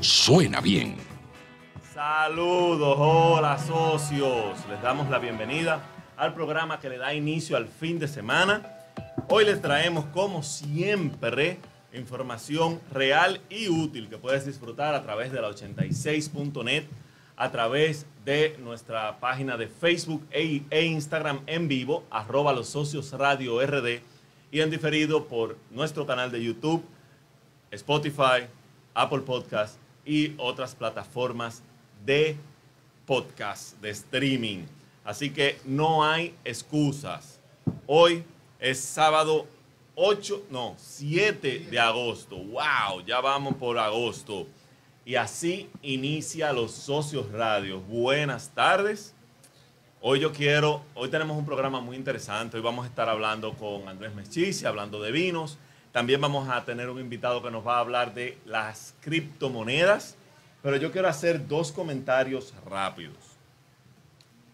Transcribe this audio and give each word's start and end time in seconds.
Suena 0.00 0.62
bien. 0.62 0.96
Saludos, 1.92 2.96
hola 2.98 3.58
socios. 3.58 4.56
Les 4.70 4.80
damos 4.80 5.10
la 5.10 5.18
bienvenida 5.18 5.82
al 6.16 6.32
programa 6.32 6.80
que 6.80 6.88
le 6.88 6.96
da 6.96 7.12
inicio 7.12 7.58
al 7.58 7.68
fin 7.68 7.98
de 7.98 8.08
semana. 8.08 8.62
Hoy 9.28 9.44
les 9.44 9.60
traemos, 9.60 10.06
como 10.06 10.42
siempre, 10.42 11.58
información 11.92 12.80
real 12.90 13.42
y 13.50 13.68
útil 13.68 14.08
que 14.08 14.16
puedes 14.16 14.46
disfrutar 14.46 14.94
a 14.94 15.02
través 15.02 15.30
de 15.30 15.42
la 15.42 15.50
86.net, 15.50 16.84
a 17.36 17.50
través 17.50 18.06
de 18.24 18.56
nuestra 18.64 19.20
página 19.20 19.58
de 19.58 19.68
Facebook 19.68 20.26
e, 20.30 20.62
e 20.70 20.84
Instagram 20.86 21.40
en 21.46 21.68
vivo, 21.68 22.06
arroba 22.10 22.54
los 22.54 22.70
socios 22.70 23.12
radio 23.12 23.60
RD, 23.60 24.00
y 24.50 24.60
en 24.62 24.70
diferido 24.70 25.26
por 25.26 25.58
nuestro 25.70 26.06
canal 26.06 26.32
de 26.32 26.42
YouTube, 26.42 26.82
Spotify, 27.72 28.46
Apple 28.94 29.20
Podcast 29.20 29.78
y 30.04 30.34
otras 30.36 30.74
plataformas 30.74 31.62
de 32.04 32.36
podcast, 33.06 33.80
de 33.80 33.90
streaming. 33.90 34.64
Así 35.04 35.30
que 35.30 35.58
no 35.64 36.04
hay 36.04 36.34
excusas. 36.44 37.40
Hoy 37.86 38.24
es 38.60 38.78
sábado 38.78 39.46
8, 39.94 40.46
no, 40.50 40.74
7 40.78 41.66
de 41.70 41.78
agosto. 41.80 42.36
¡Wow! 42.36 43.04
Ya 43.06 43.20
vamos 43.20 43.54
por 43.56 43.78
agosto. 43.78 44.46
Y 45.04 45.16
así 45.16 45.68
inicia 45.82 46.52
los 46.52 46.72
socios 46.72 47.32
radios. 47.32 47.82
Buenas 47.88 48.50
tardes. 48.50 49.14
Hoy 50.00 50.20
yo 50.20 50.32
quiero, 50.32 50.82
hoy 50.94 51.08
tenemos 51.08 51.36
un 51.36 51.46
programa 51.46 51.80
muy 51.80 51.96
interesante. 51.96 52.56
Hoy 52.56 52.62
vamos 52.62 52.84
a 52.84 52.88
estar 52.88 53.08
hablando 53.08 53.54
con 53.54 53.88
Andrés 53.88 54.14
Mechici, 54.14 54.66
hablando 54.66 55.00
de 55.00 55.10
vinos. 55.10 55.58
También 55.92 56.20
vamos 56.20 56.48
a 56.48 56.64
tener 56.64 56.88
un 56.88 56.98
invitado 56.98 57.42
que 57.42 57.50
nos 57.50 57.66
va 57.66 57.76
a 57.76 57.80
hablar 57.80 58.14
de 58.14 58.38
las 58.44 58.94
criptomonedas. 59.02 60.16
Pero 60.62 60.76
yo 60.76 60.90
quiero 60.90 61.08
hacer 61.08 61.46
dos 61.46 61.70
comentarios 61.70 62.54
rápidos. 62.66 63.16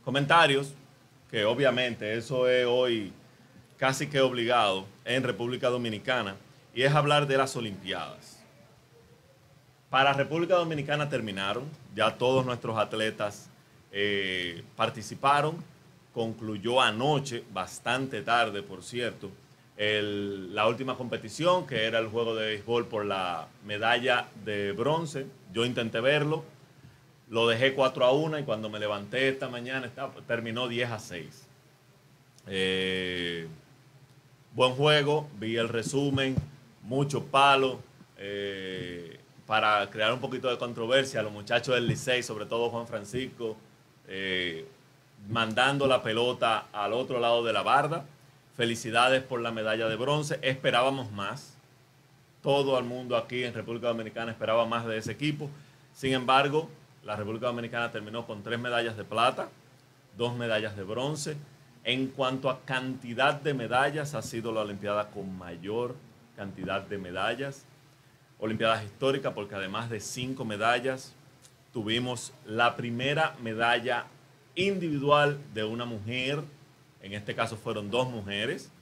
Comentarios 0.05 0.75
que 1.30 1.45
obviamente 1.45 2.17
eso 2.17 2.48
es 2.48 2.67
hoy 2.67 3.12
casi 3.77 4.06
que 4.08 4.20
obligado 4.20 4.86
en 5.05 5.22
República 5.22 5.69
Dominicana 5.69 6.36
y 6.75 6.83
es 6.83 6.92
hablar 6.92 7.27
de 7.27 7.36
las 7.36 7.55
Olimpiadas. 7.56 8.39
Para 9.91 10.12
República 10.12 10.56
Dominicana 10.56 11.08
terminaron, 11.08 11.64
ya 11.95 12.17
todos 12.17 12.45
nuestros 12.45 12.78
atletas 12.78 13.48
eh, 13.92 14.62
participaron, 14.77 15.56
concluyó 16.12 16.80
anoche, 16.80 17.45
bastante 17.52 18.23
tarde 18.23 18.62
por 18.62 18.83
cierto, 18.83 19.30
la 19.79 20.67
última 20.67 20.97
competición 20.97 21.67
que 21.67 21.84
era 21.84 22.01
el 22.01 22.09
juego 22.09 22.34
de 22.34 22.47
béisbol 22.47 22.87
por 22.87 23.05
la 23.05 23.47
medalla 23.65 24.27
de 24.45 24.73
bronce. 24.73 25.27
Yo 25.52 25.64
intenté 25.64 26.01
verlo, 26.01 26.45
lo 27.30 27.47
dejé 27.47 27.75
4 27.75 28.05
a 28.05 28.13
1 28.13 28.41
y 28.41 28.42
cuando 28.42 28.69
me 28.69 28.80
levanté 28.80 29.29
esta 29.29 29.48
mañana 29.48 29.91
terminó 30.27 30.67
10 30.67 30.91
a 30.91 30.98
6. 30.98 31.47
Eh, 32.48 33.47
buen 34.55 34.73
juego, 34.73 35.29
vi 35.39 35.57
el 35.57 35.69
resumen, 35.69 36.35
mucho 36.83 37.25
palo. 37.27 37.81
Eh, 38.17 39.19
para 39.47 39.89
crear 39.89 40.13
un 40.13 40.20
poquito 40.20 40.51
de 40.51 40.58
controversia, 40.58 41.23
los 41.23 41.33
muchachos 41.33 41.75
del 41.75 41.86
Licey, 41.86 42.23
sobre 42.23 42.45
todo 42.45 42.69
Juan 42.69 42.86
Francisco, 42.86 43.57
eh, 44.07 44.67
mandando 45.31 45.86
la 45.86 46.02
pelota 46.02 46.67
al 46.70 46.92
otro 46.92 47.19
lado 47.19 47.42
de 47.42 47.55
la 47.55 47.63
barda. 47.63 48.05
Felicidades 48.58 49.23
por 49.23 49.41
la 49.41 49.52
medalla 49.52 49.89
de 49.89 49.95
bronce. 49.95 50.41
Esperábamos 50.42 51.13
más. 51.13 51.57
Todo 52.42 52.77
el 52.77 52.85
mundo 52.85 53.17
aquí 53.17 53.45
en 53.45 53.55
República 53.55 53.86
Dominicana 53.86 54.33
esperaba 54.33 54.67
más 54.67 54.85
de 54.85 54.98
ese 54.98 55.13
equipo. 55.13 55.48
Sin 55.95 56.13
embargo, 56.13 56.69
la 57.05 57.14
República 57.14 57.46
Dominicana 57.46 57.92
terminó 57.92 58.27
con 58.27 58.42
tres 58.42 58.58
medallas 58.58 58.96
de 58.96 59.05
plata, 59.05 59.48
dos 60.17 60.36
medallas 60.36 60.77
de 60.77 60.83
bronce. 60.83 61.36
En 61.85 62.08
cuanto 62.08 62.51
a 62.51 62.63
cantidad 62.64 63.41
de 63.41 63.55
medallas, 63.55 64.17
ha 64.17 64.23
sido 64.23 64.51
la 64.51 64.63
Olimpiada 64.63 65.08
con 65.11 65.39
mayor 65.39 65.95
cantidad 66.35 66.83
de 66.83 66.98
medallas. 66.98 67.64
Olimpiadas 68.40 68.83
históricas 68.83 69.35
porque 69.35 69.55
además 69.55 69.89
de 69.89 70.01
cinco 70.01 70.45
medallas, 70.45 71.14
tuvimos 71.73 72.33
la 72.45 72.75
primera 72.75 73.36
medalla 73.40 74.07
individual 74.57 75.39
de 75.55 75.63
una 75.63 75.85
mujer, 75.85 76.42
en 77.03 77.13
este 77.13 77.35
caso 77.35 77.57
fueron 77.57 77.91
dos 77.91 78.09
mujeres, 78.11 78.73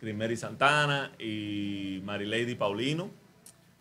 Crimeri 0.00 0.36
Santana 0.36 1.12
y 1.18 2.00
Marilady 2.04 2.54
Paulino. 2.54 3.10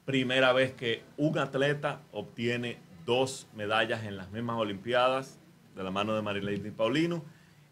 Primera 0.05 0.53
vez 0.53 0.73
que 0.73 1.03
un 1.17 1.37
atleta 1.37 2.01
obtiene 2.11 2.77
dos 3.05 3.47
medallas 3.55 4.03
en 4.03 4.17
las 4.17 4.31
mismas 4.31 4.57
Olimpiadas 4.57 5.39
de 5.75 5.83
la 5.83 5.91
mano 5.91 6.15
de 6.15 6.21
Marilady 6.21 6.71
Paulino. 6.71 7.23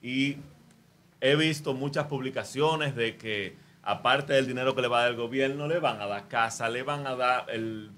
Y 0.01 0.37
he 1.21 1.35
visto 1.35 1.73
muchas 1.73 2.05
publicaciones 2.05 2.95
de 2.95 3.17
que 3.17 3.55
aparte 3.85 4.33
del 4.33 4.47
dinero 4.47 4.75
que 4.75 4.81
le 4.81 4.87
va 4.87 5.05
a 5.05 5.11
gobierno, 5.11 5.67
le 5.67 5.79
van 5.79 6.01
a 6.01 6.07
dar 6.07 6.27
casa, 6.27 6.69
le 6.69 6.83
van 6.83 7.05
a 7.05 7.15
dar, 7.15 7.45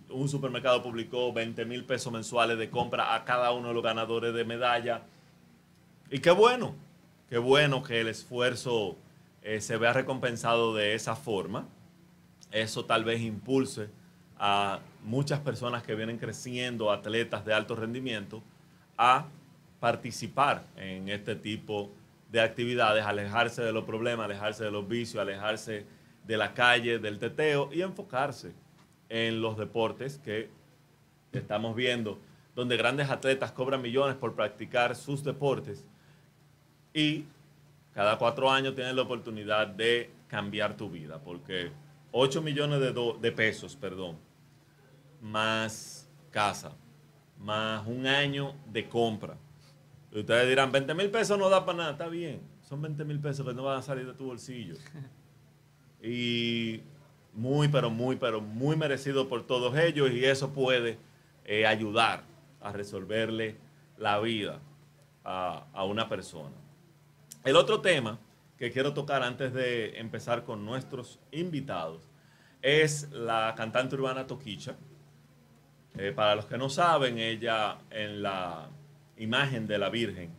un 0.10 0.30
supermercado 0.30 0.84
publicó 0.84 1.32
20 1.32 1.66
mil 1.66 1.86
pesos 1.86 2.12
mensuales 2.12 2.58
de 2.58 2.70
compra 2.70 3.16
a 3.16 3.24
cada 3.24 3.52
uno 3.52 3.70
de 3.70 3.74
los 3.74 3.84
ganadores 3.84 4.34
de 4.34 4.44
medalla. 4.44 5.04
Y 6.12 6.20
qué 6.20 6.32
bueno, 6.32 6.76
qué 7.30 7.38
bueno 7.38 7.84
que 7.84 8.02
el 8.02 8.08
esfuerzo 8.08 8.98
eh, 9.42 9.62
se 9.62 9.78
vea 9.78 9.94
recompensado 9.94 10.76
de 10.76 10.94
esa 10.94 11.16
forma. 11.16 11.68
Eso 12.52 12.86
tal 12.86 13.04
vez 13.04 13.22
impulse 13.22 13.90
a 14.40 14.80
muchas 15.04 15.40
personas 15.40 15.84
que 15.84 15.96
vienen 15.96 16.18
creciendo, 16.18 16.92
atletas 16.92 17.46
de 17.46 17.54
alto 17.54 17.76
rendimiento, 17.76 18.42
a 18.98 19.28
participar 19.80 20.66
en 20.76 21.10
este 21.10 21.36
tipo 21.36 21.92
de 22.32 22.42
actividades, 22.42 23.06
alejarse 23.06 23.62
de 23.62 23.72
los 23.72 23.86
problemas, 23.86 24.26
alejarse 24.26 24.64
de 24.64 24.72
los 24.72 24.88
vicios, 24.88 25.22
alejarse 25.22 25.86
de 26.26 26.38
la 26.38 26.54
calle, 26.54 27.00
del 27.00 27.20
teteo 27.20 27.70
y 27.72 27.82
enfocarse 27.82 28.54
en 29.10 29.42
los 29.42 29.58
deportes 29.58 30.20
que 30.20 30.50
estamos 31.32 31.76
viendo, 31.76 32.20
donde 32.56 32.76
grandes 32.76 33.10
atletas 33.10 33.52
cobran 33.52 33.82
millones 33.82 34.16
por 34.16 34.36
practicar 34.36 34.96
sus 34.96 35.24
deportes 35.24 35.86
y 36.98 37.26
cada 37.94 38.18
cuatro 38.18 38.50
años 38.50 38.74
tienen 38.74 38.96
la 38.96 39.04
oportunidad 39.04 39.68
de 39.68 40.10
cambiar 40.28 40.76
tu 40.76 40.90
vida, 40.90 41.20
porque 41.20 41.72
8 42.12 42.42
millones 42.42 42.80
de, 42.80 43.14
de 43.22 43.32
pesos, 43.32 43.76
perdón, 43.76 44.18
más 45.22 46.10
casa, 46.32 46.72
más 47.38 47.86
un 47.86 48.08
año 48.08 48.56
de 48.72 48.90
compra, 48.90 49.38
ustedes 50.12 50.50
dirán, 50.50 50.72
20 50.72 50.96
mil 50.96 51.12
pesos 51.12 51.38
no 51.38 51.50
da 51.50 51.64
para 51.64 51.78
nada. 51.78 51.92
Está 51.92 52.08
bien, 52.08 52.42
son 52.68 52.82
20 52.82 53.06
mil 53.06 53.20
pesos 53.20 53.46
que 53.46 53.54
no 53.54 53.64
van 53.64 53.78
a 53.78 53.82
salir 53.84 54.08
de 54.08 54.14
tu 54.14 54.26
bolsillo. 54.26 54.76
Y 56.00 56.82
muy, 57.34 57.70
pero 57.70 57.90
muy, 57.90 58.18
pero 58.18 58.40
muy 58.40 58.76
merecido 58.76 59.28
por 59.28 59.48
todos 59.48 59.76
ellos 59.76 60.12
y 60.12 60.24
eso 60.24 60.54
puede 60.54 61.00
eh, 61.44 61.66
ayudar 61.66 62.24
a 62.62 62.72
resolverle 62.72 63.56
la 63.98 64.20
vida 64.20 64.60
a, 65.26 65.66
a 65.74 65.84
una 65.86 66.08
persona. 66.08 66.54
El 67.48 67.56
otro 67.56 67.80
tema 67.80 68.20
que 68.58 68.74
quiero 68.74 68.94
tocar 68.94 69.24
antes 69.24 69.54
de 69.54 69.98
empezar 70.00 70.44
con 70.44 70.66
nuestros 70.66 71.18
invitados 71.32 72.02
es 72.62 73.10
la 73.12 73.54
cantante 73.56 73.96
urbana 73.96 74.28
Toquicha. 74.28 74.76
Eh, 75.98 76.12
para 76.14 76.36
los 76.36 76.44
que 76.44 76.58
no 76.58 76.70
saben, 76.70 77.18
ella 77.18 77.78
en 77.90 78.22
la 78.22 78.68
imagen 79.16 79.66
de 79.66 79.78
la 79.78 79.88
Virgen. 79.88 80.30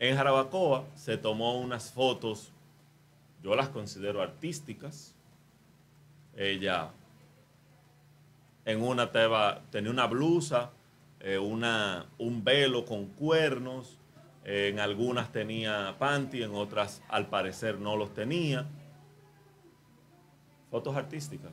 En 0.00 0.16
Jarabacoa 0.16 0.86
se 0.96 1.16
tomó 1.16 1.56
unas 1.60 1.92
fotos, 1.92 2.50
yo 3.44 3.54
las 3.54 3.68
considero 3.68 4.20
artísticas. 4.20 5.14
Ella 6.34 6.90
en 8.64 8.82
una 8.82 9.12
teba, 9.12 9.62
tenía 9.70 9.92
una 9.92 10.08
blusa, 10.08 10.72
eh, 11.20 11.38
una, 11.38 12.06
un 12.18 12.42
velo 12.42 12.84
con 12.84 13.06
cuernos, 13.06 13.99
en 14.44 14.80
algunas 14.80 15.30
tenía 15.32 15.94
panty, 15.98 16.42
en 16.42 16.54
otras 16.54 17.02
al 17.08 17.28
parecer 17.28 17.78
no 17.78 17.96
los 17.96 18.14
tenía. 18.14 18.66
Fotos 20.70 20.96
artísticas. 20.96 21.52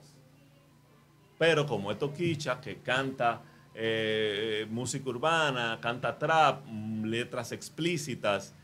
Pero 1.38 1.66
como 1.66 1.92
es 1.92 2.00
Toquicha, 2.00 2.60
que 2.62 2.78
canta 2.78 3.42
eh, 3.76 4.66
música 4.70 5.10
urbana, 5.10 5.78
canta 5.82 6.18
trap, 6.18 6.64
mm, 6.66 7.06
letras 7.06 7.52
explícitas, 7.52 8.56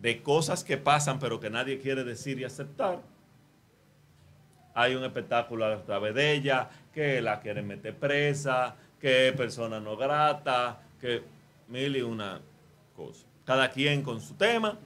de 0.00 0.22
cosas 0.22 0.62
que 0.62 0.76
pasan 0.76 1.18
pero 1.18 1.40
que 1.40 1.50
nadie 1.50 1.78
quiere 1.78 2.04
decir 2.04 2.38
y 2.38 2.44
aceptar, 2.44 3.02
hay 4.74 4.94
un 4.94 5.02
espectáculo 5.04 5.66
a 5.66 5.82
través 5.82 6.14
de 6.14 6.32
ella, 6.32 6.70
que 6.94 7.20
la 7.20 7.40
quieren 7.40 7.66
meter 7.66 7.96
presa, 7.96 8.76
que 9.00 9.34
persona 9.36 9.80
no 9.80 9.96
grata, 9.96 10.80
que 11.00 11.22
mil 11.66 11.96
y 11.96 12.00
una 12.00 12.40
Cada 13.44 13.70
quien 13.70 14.02
con 14.02 14.20
su 14.20 14.34
tema, 14.34 14.78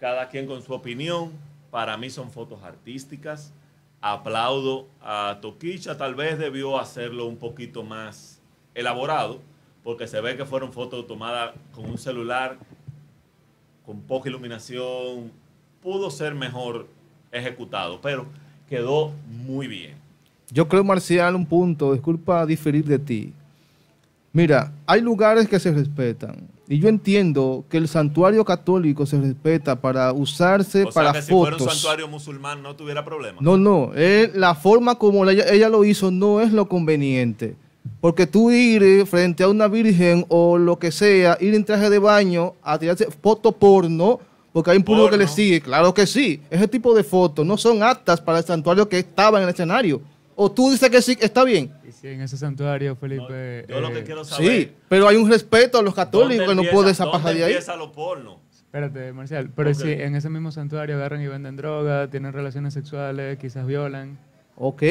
cada 0.00 0.28
quien 0.28 0.46
con 0.46 0.62
su 0.62 0.72
opinión. 0.72 1.32
Para 1.70 1.96
mí 1.96 2.10
son 2.10 2.30
fotos 2.30 2.62
artísticas. 2.62 3.52
Aplaudo 4.00 4.86
a 5.00 5.38
Toquicha, 5.40 5.96
tal 5.96 6.14
vez 6.14 6.38
debió 6.38 6.78
hacerlo 6.78 7.26
un 7.26 7.36
poquito 7.36 7.82
más 7.82 8.40
elaborado, 8.74 9.40
porque 9.82 10.06
se 10.06 10.20
ve 10.20 10.36
que 10.36 10.44
fueron 10.44 10.72
fotos 10.72 11.06
tomadas 11.06 11.54
con 11.72 11.86
un 11.86 11.96
celular, 11.96 12.58
con 13.86 14.00
poca 14.02 14.28
iluminación, 14.28 15.32
pudo 15.82 16.10
ser 16.10 16.34
mejor 16.34 16.86
ejecutado, 17.32 18.00
pero 18.00 18.26
quedó 18.68 19.12
muy 19.26 19.66
bien. 19.66 19.94
Yo 20.50 20.68
creo, 20.68 20.84
Marcial, 20.84 21.34
un 21.34 21.46
punto, 21.46 21.92
disculpa 21.92 22.44
diferir 22.44 22.84
de 22.84 22.98
ti. 22.98 23.32
Mira, 24.32 24.72
hay 24.86 25.00
lugares 25.00 25.48
que 25.48 25.58
se 25.58 25.72
respetan. 25.72 26.53
Y 26.68 26.78
yo 26.78 26.88
entiendo 26.88 27.64
que 27.68 27.76
el 27.76 27.88
santuario 27.88 28.44
católico 28.44 29.04
se 29.04 29.20
respeta 29.20 29.76
para 29.80 30.12
usarse 30.12 30.84
O 30.84 30.92
sea, 30.92 31.02
para 31.02 31.12
que 31.12 31.22
si 31.22 31.30
fotos. 31.30 31.50
fuera 31.50 31.64
un 31.64 31.70
santuario 31.70 32.08
musulmán 32.08 32.62
no 32.62 32.74
tuviera 32.74 33.04
problema. 33.04 33.38
No, 33.40 33.58
no, 33.58 33.92
eh, 33.94 34.30
la 34.34 34.54
forma 34.54 34.94
como 34.94 35.28
ella, 35.28 35.44
ella 35.52 35.68
lo 35.68 35.84
hizo 35.84 36.10
no 36.10 36.40
es 36.40 36.52
lo 36.52 36.68
conveniente. 36.68 37.56
Porque 38.00 38.26
tú 38.26 38.50
ir 38.50 38.82
eh, 38.82 39.04
frente 39.04 39.42
a 39.42 39.48
una 39.48 39.68
virgen 39.68 40.24
o 40.28 40.56
lo 40.56 40.78
que 40.78 40.90
sea, 40.90 41.36
ir 41.38 41.54
en 41.54 41.64
traje 41.64 41.90
de 41.90 41.98
baño 41.98 42.54
a 42.62 42.78
tirarse 42.78 43.08
foto 43.10 43.52
porno, 43.52 44.20
porque 44.52 44.70
hay 44.70 44.78
un 44.78 44.84
público 44.84 45.10
que 45.10 45.16
le 45.18 45.28
sigue. 45.28 45.60
Claro 45.60 45.92
que 45.92 46.06
sí. 46.06 46.40
Ese 46.48 46.66
tipo 46.68 46.94
de 46.94 47.04
fotos 47.04 47.44
no 47.44 47.58
son 47.58 47.82
aptas 47.82 48.20
para 48.20 48.38
el 48.38 48.44
santuario 48.44 48.88
que 48.88 49.00
estaba 49.00 49.38
en 49.38 49.44
el 49.44 49.50
escenario. 49.50 50.00
O 50.36 50.50
tú 50.50 50.70
dices 50.70 50.90
que 50.90 51.00
sí, 51.02 51.16
está 51.20 51.44
bien. 51.44 51.72
Y 51.88 51.92
sí, 51.92 52.08
en 52.08 52.20
ese 52.22 52.36
santuario, 52.36 52.90
No, 52.90 52.96
Felipe. 52.96 53.66
yo 53.68 53.80
lo 53.80 53.92
que 53.92 54.00
eh, 54.00 54.04
quiero 54.04 54.24
saber 54.24 54.50
Sí, 54.50 54.72
pero 54.88 55.08
hay 55.08 55.16
un 55.16 55.28
respeto 55.30 55.78
a 55.78 55.82
los 55.82 55.94
católicos 55.94 56.40
que 56.40 56.54
¿dónde 56.54 56.54
no 56.56 56.62
dónde 56.70 57.12
pasar 57.12 57.34
de 57.34 57.44
ahí. 57.44 57.52
empieza 57.52 57.76
lo 57.76 57.92
porno? 57.92 58.40
Espérate, 58.66 59.12
Marcial. 59.12 59.50
Pero 59.54 59.70
Ok. 59.70 59.76
sí, 59.76 59.92
en 59.92 60.16
ese 60.16 60.28
mismo 60.28 60.50
santuario 60.50 60.96
agarran 60.96 61.22
y 61.22 61.28
venden 61.28 61.56
droga, 61.56 62.10
tienen 62.10 62.32
relaciones 62.32 62.74
sexuales, 62.74 63.38
quizás 63.38 63.64
violan. 63.66 64.18
Ok, 64.56 64.82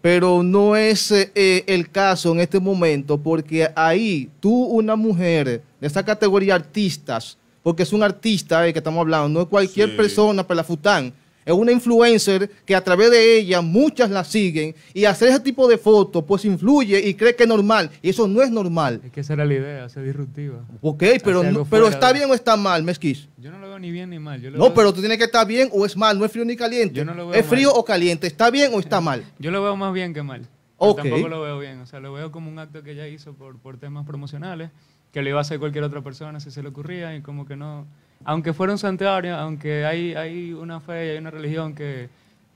pero 0.00 0.42
no 0.44 0.76
es 0.76 1.10
eh, 1.10 1.32
eh, 1.34 1.64
el 1.66 1.90
caso 1.90 2.30
en 2.32 2.38
este 2.40 2.60
momento 2.60 3.18
porque 3.18 3.68
ahí 3.74 4.30
tú, 4.38 4.52
una 4.66 4.94
mujer 4.94 5.62
de 5.80 5.86
esa 5.86 6.04
categoría 6.04 6.54
artistas, 6.54 7.36
porque 7.64 7.82
es 7.82 7.92
un 7.92 8.04
artista 8.04 8.66
eh, 8.68 8.72
que 8.72 8.78
estamos 8.78 9.00
hablando, 9.00 9.28
no 9.28 9.40
es 9.42 9.48
cualquier 9.48 9.90
Sí. 9.90 9.96
persona 9.96 10.46
pelafután, 10.46 11.12
es 11.46 11.52
una 11.54 11.72
influencer 11.72 12.50
que 12.66 12.74
a 12.74 12.82
través 12.84 13.10
de 13.10 13.38
ella 13.38 13.62
muchas 13.62 14.10
la 14.10 14.24
siguen 14.24 14.74
y 14.92 15.04
hacer 15.06 15.28
ese 15.30 15.40
tipo 15.40 15.66
de 15.68 15.78
fotos 15.78 16.24
pues 16.26 16.44
influye 16.44 16.98
y 17.08 17.14
cree 17.14 17.34
que 17.36 17.44
es 17.44 17.48
normal 17.48 17.90
y 18.02 18.10
eso 18.10 18.26
no 18.28 18.42
es 18.42 18.50
normal. 18.50 19.00
Es 19.04 19.12
que 19.12 19.20
esa 19.20 19.32
era 19.34 19.44
la 19.46 19.54
idea, 19.54 19.88
ser 19.88 20.02
disruptiva. 20.04 20.64
Ok, 20.82 21.04
pero, 21.24 21.42
no- 21.44 21.64
pero 21.64 21.86
está 21.88 22.08
de- 22.08 22.14
bien 22.18 22.30
o 22.30 22.34
está 22.34 22.56
mal, 22.56 22.82
Mezquis. 22.82 23.28
Yo 23.38 23.50
no 23.52 23.58
lo 23.60 23.68
veo 23.68 23.78
ni 23.78 23.90
bien 23.92 24.10
ni 24.10 24.18
mal. 24.18 24.42
Yo 24.42 24.50
lo 24.50 24.58
No, 24.58 24.64
veo- 24.64 24.74
pero 24.74 24.92
tú 24.92 25.00
tienes 25.00 25.16
que 25.18 25.24
estar 25.24 25.46
bien 25.46 25.70
o 25.72 25.86
es 25.86 25.96
mal, 25.96 26.18
no 26.18 26.24
es 26.24 26.32
frío 26.32 26.44
ni 26.44 26.56
caliente. 26.56 26.94
Yo 26.96 27.04
no 27.04 27.14
lo 27.14 27.28
veo 27.28 27.40
es 27.40 27.46
frío 27.46 27.70
mal. 27.70 27.78
o 27.80 27.84
caliente, 27.84 28.26
está 28.26 28.50
bien 28.50 28.72
o 28.74 28.80
está 28.80 29.00
mal. 29.00 29.24
Yo 29.38 29.50
lo 29.52 29.62
veo 29.62 29.76
más 29.76 29.94
bien 29.94 30.12
que 30.12 30.22
mal. 30.22 30.40
Pero 30.78 30.90
Ok. 30.90 30.96
Tampoco 30.98 31.28
lo 31.28 31.40
veo 31.40 31.58
bien. 31.60 31.78
O 31.80 31.86
sea, 31.86 32.00
lo 32.00 32.12
veo 32.12 32.30
como 32.32 32.50
un 32.50 32.58
acto 32.58 32.82
que 32.82 32.90
ella 32.90 33.06
hizo 33.08 33.32
por, 33.34 33.56
por 33.58 33.78
temas 33.78 34.04
promocionales, 34.04 34.70
que 35.12 35.22
lo 35.22 35.28
iba 35.30 35.38
a 35.38 35.42
hacer 35.42 35.58
cualquier 35.58 35.84
otra 35.84 36.02
persona 36.02 36.38
si 36.40 36.50
se 36.50 36.62
le 36.62 36.68
ocurría 36.68 37.14
y 37.16 37.22
como 37.22 37.46
que 37.46 37.56
no... 37.56 37.86
Aunque 38.24 38.52
fuera 38.52 38.72
un 38.72 38.78
santuario, 38.78 39.36
aunque 39.36 39.84
hay, 39.84 40.14
hay 40.14 40.52
una 40.52 40.80
fe 40.80 41.06
y 41.06 41.10
hay 41.10 41.18
una 41.18 41.30
religión 41.30 41.74
que, 41.74 42.08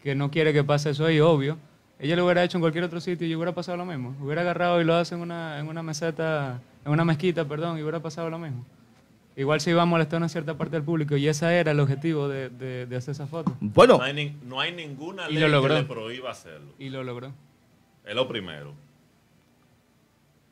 que 0.02 0.14
no 0.14 0.30
quiere 0.30 0.52
que 0.52 0.64
pase 0.64 0.90
eso 0.90 1.04
ahí, 1.06 1.20
obvio, 1.20 1.56
ella 1.98 2.16
lo 2.16 2.24
hubiera 2.24 2.42
hecho 2.42 2.56
en 2.56 2.62
cualquier 2.62 2.84
otro 2.84 3.00
sitio 3.00 3.26
y 3.26 3.34
hubiera 3.36 3.52
pasado 3.54 3.76
lo 3.76 3.84
mismo. 3.84 4.16
Hubiera 4.20 4.40
agarrado 4.40 4.80
y 4.80 4.84
lo 4.84 4.94
hace 4.94 5.14
en 5.14 5.20
una, 5.20 5.58
en 5.58 5.68
una 5.68 5.82
meseta, 5.82 6.60
en 6.84 6.90
una 6.92 7.04
mezquita, 7.04 7.44
perdón, 7.44 7.78
y 7.78 7.82
hubiera 7.82 8.00
pasado 8.00 8.30
lo 8.30 8.38
mismo. 8.38 8.64
Igual 9.36 9.60
se 9.60 9.70
iba 9.70 9.82
a 9.82 9.86
molestar 9.86 10.16
a 10.16 10.18
una 10.18 10.28
cierta 10.28 10.54
parte 10.54 10.76
del 10.76 10.82
público 10.82 11.16
y 11.16 11.28
ese 11.28 11.46
era 11.58 11.70
el 11.70 11.78
objetivo 11.80 12.28
de, 12.28 12.48
de- 12.50 12.86
de 12.86 12.96
hacer 12.96 13.12
esa 13.12 13.26
foto. 13.26 13.54
Bueno, 13.60 13.98
No 13.98 14.02
hay, 14.04 14.12
ni- 14.14 14.36
no 14.44 14.60
hay 14.60 14.72
ninguna 14.72 15.28
ley 15.28 15.38
lo 15.48 15.62
que 15.62 15.68
le 15.68 15.84
prohíba 15.84 16.30
hacerlo. 16.30 16.72
Y 16.78 16.88
lo 16.88 17.04
logró. 17.04 17.32
Es 18.04 18.14
lo 18.14 18.26
primero. 18.26 18.72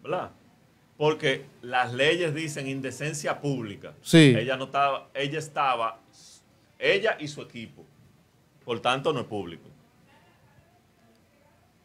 ¿Verdad? 0.03 0.31
Porque 0.99 1.47
las 1.63 1.95
leyes 1.95 2.35
dicen 2.35 2.67
indecencia 2.67 3.41
pública. 3.41 3.95
Sí. 4.03 4.35
Ella 4.37 4.57
no 4.57 4.65
estaba, 4.65 5.09
ella 5.15 5.39
estaba, 5.39 6.01
ella 6.79 7.17
y 7.19 7.29
su 7.29 7.41
equipo. 7.41 7.87
Por 8.65 8.81
tanto, 8.81 9.13
no 9.13 9.21
es 9.21 9.27
público. 9.27 9.63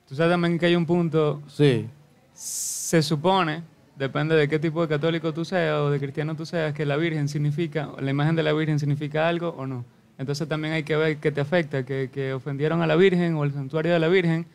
Tú 0.10 0.16
sabes 0.16 0.34
también 0.34 0.60
que 0.60 0.66
hay 0.66 0.76
un 0.76 0.86
punto 0.86 1.42
sí. 1.48 1.88
se 2.34 3.02
supone, 3.02 3.64
depende 3.96 4.36
de 4.36 4.48
qué 4.50 4.60
tipo 4.60 4.82
de 4.82 4.88
católico 4.88 5.34
tú 5.34 5.46
seas 5.46 5.80
o 5.80 5.92
de 5.92 6.00
cristiano 6.00 6.36
tú 6.36 6.46
seas, 6.46 6.74
que 6.74 6.86
la 6.86 6.98
Virgen 6.98 7.30
significa, 7.30 7.90
la 8.00 8.10
imagen 8.12 8.36
de 8.36 8.44
la 8.44 8.52
Virgen 8.52 8.80
significa 8.80 9.28
algo 9.30 9.50
o 9.50 9.66
no. 9.66 9.86
Entonces 10.18 10.48
también 10.48 10.74
hay 10.74 10.84
que 10.84 10.96
ver 10.96 11.18
qué 11.18 11.32
te 11.32 11.42
afecta, 11.42 11.86
que, 11.86 12.10
que 12.12 12.34
ofendieron 12.34 12.82
a 12.82 12.88
la 12.88 12.96
Virgen 12.96 13.36
o 13.36 13.44
el 13.44 13.54
santuario 13.54 13.94
de 13.94 14.00
la 14.00 14.08
Virgen 14.08 14.46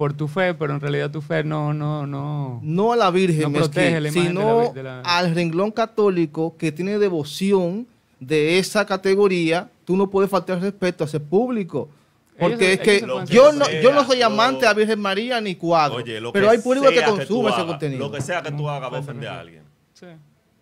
por 0.00 0.14
tu 0.14 0.28
fe, 0.28 0.54
pero 0.54 0.72
en 0.72 0.80
realidad 0.80 1.10
tu 1.10 1.20
fe 1.20 1.44
no, 1.44 1.74
no, 1.74 2.06
no. 2.06 2.58
no 2.62 2.92
a 2.94 2.96
la 2.96 3.10
Virgen, 3.10 3.52
No 3.52 3.58
protege 3.58 3.90
la 3.90 3.94
de 3.96 4.00
la 4.00 4.10
sino 4.10 4.72
de 4.72 4.82
la- 4.82 5.02
al 5.02 5.34
renglón 5.34 5.70
católico 5.72 6.56
que 6.56 6.72
tiene 6.72 6.98
devoción 6.98 7.86
de 8.18 8.58
esa 8.58 8.86
categoría, 8.86 9.68
tú 9.84 9.98
no 9.98 10.08
puedes 10.08 10.30
faltar 10.30 10.58
respeto 10.58 11.04
a 11.04 11.06
ese 11.06 11.20
público. 11.20 11.90
Porque 12.38 12.72
es 12.72 12.80
que 12.80 13.00
yo 13.26 13.52
no, 13.52 13.66
yo 13.82 13.92
no 13.92 14.02
soy 14.06 14.22
amante 14.22 14.66
a 14.66 14.72
Virgen 14.72 14.98
María 15.00 15.38
ni 15.38 15.54
cuadro. 15.56 15.96
Oye, 15.98 16.18
lo 16.18 16.32
pero 16.32 16.46
que 16.46 16.52
hay 16.52 16.58
público 16.62 16.88
que 16.88 17.02
consume 17.02 17.50
ese 17.50 17.66
contenido. 17.66 17.98
Lo 18.06 18.10
que 18.10 18.22
sea 18.22 18.40
que 18.42 18.52
tú 18.52 18.70
hagas 18.70 18.90
va 18.90 18.96
a 18.96 19.00
ofender 19.00 19.28
a 19.28 19.40
alguien. 19.40 19.64
Sí. 19.92 20.06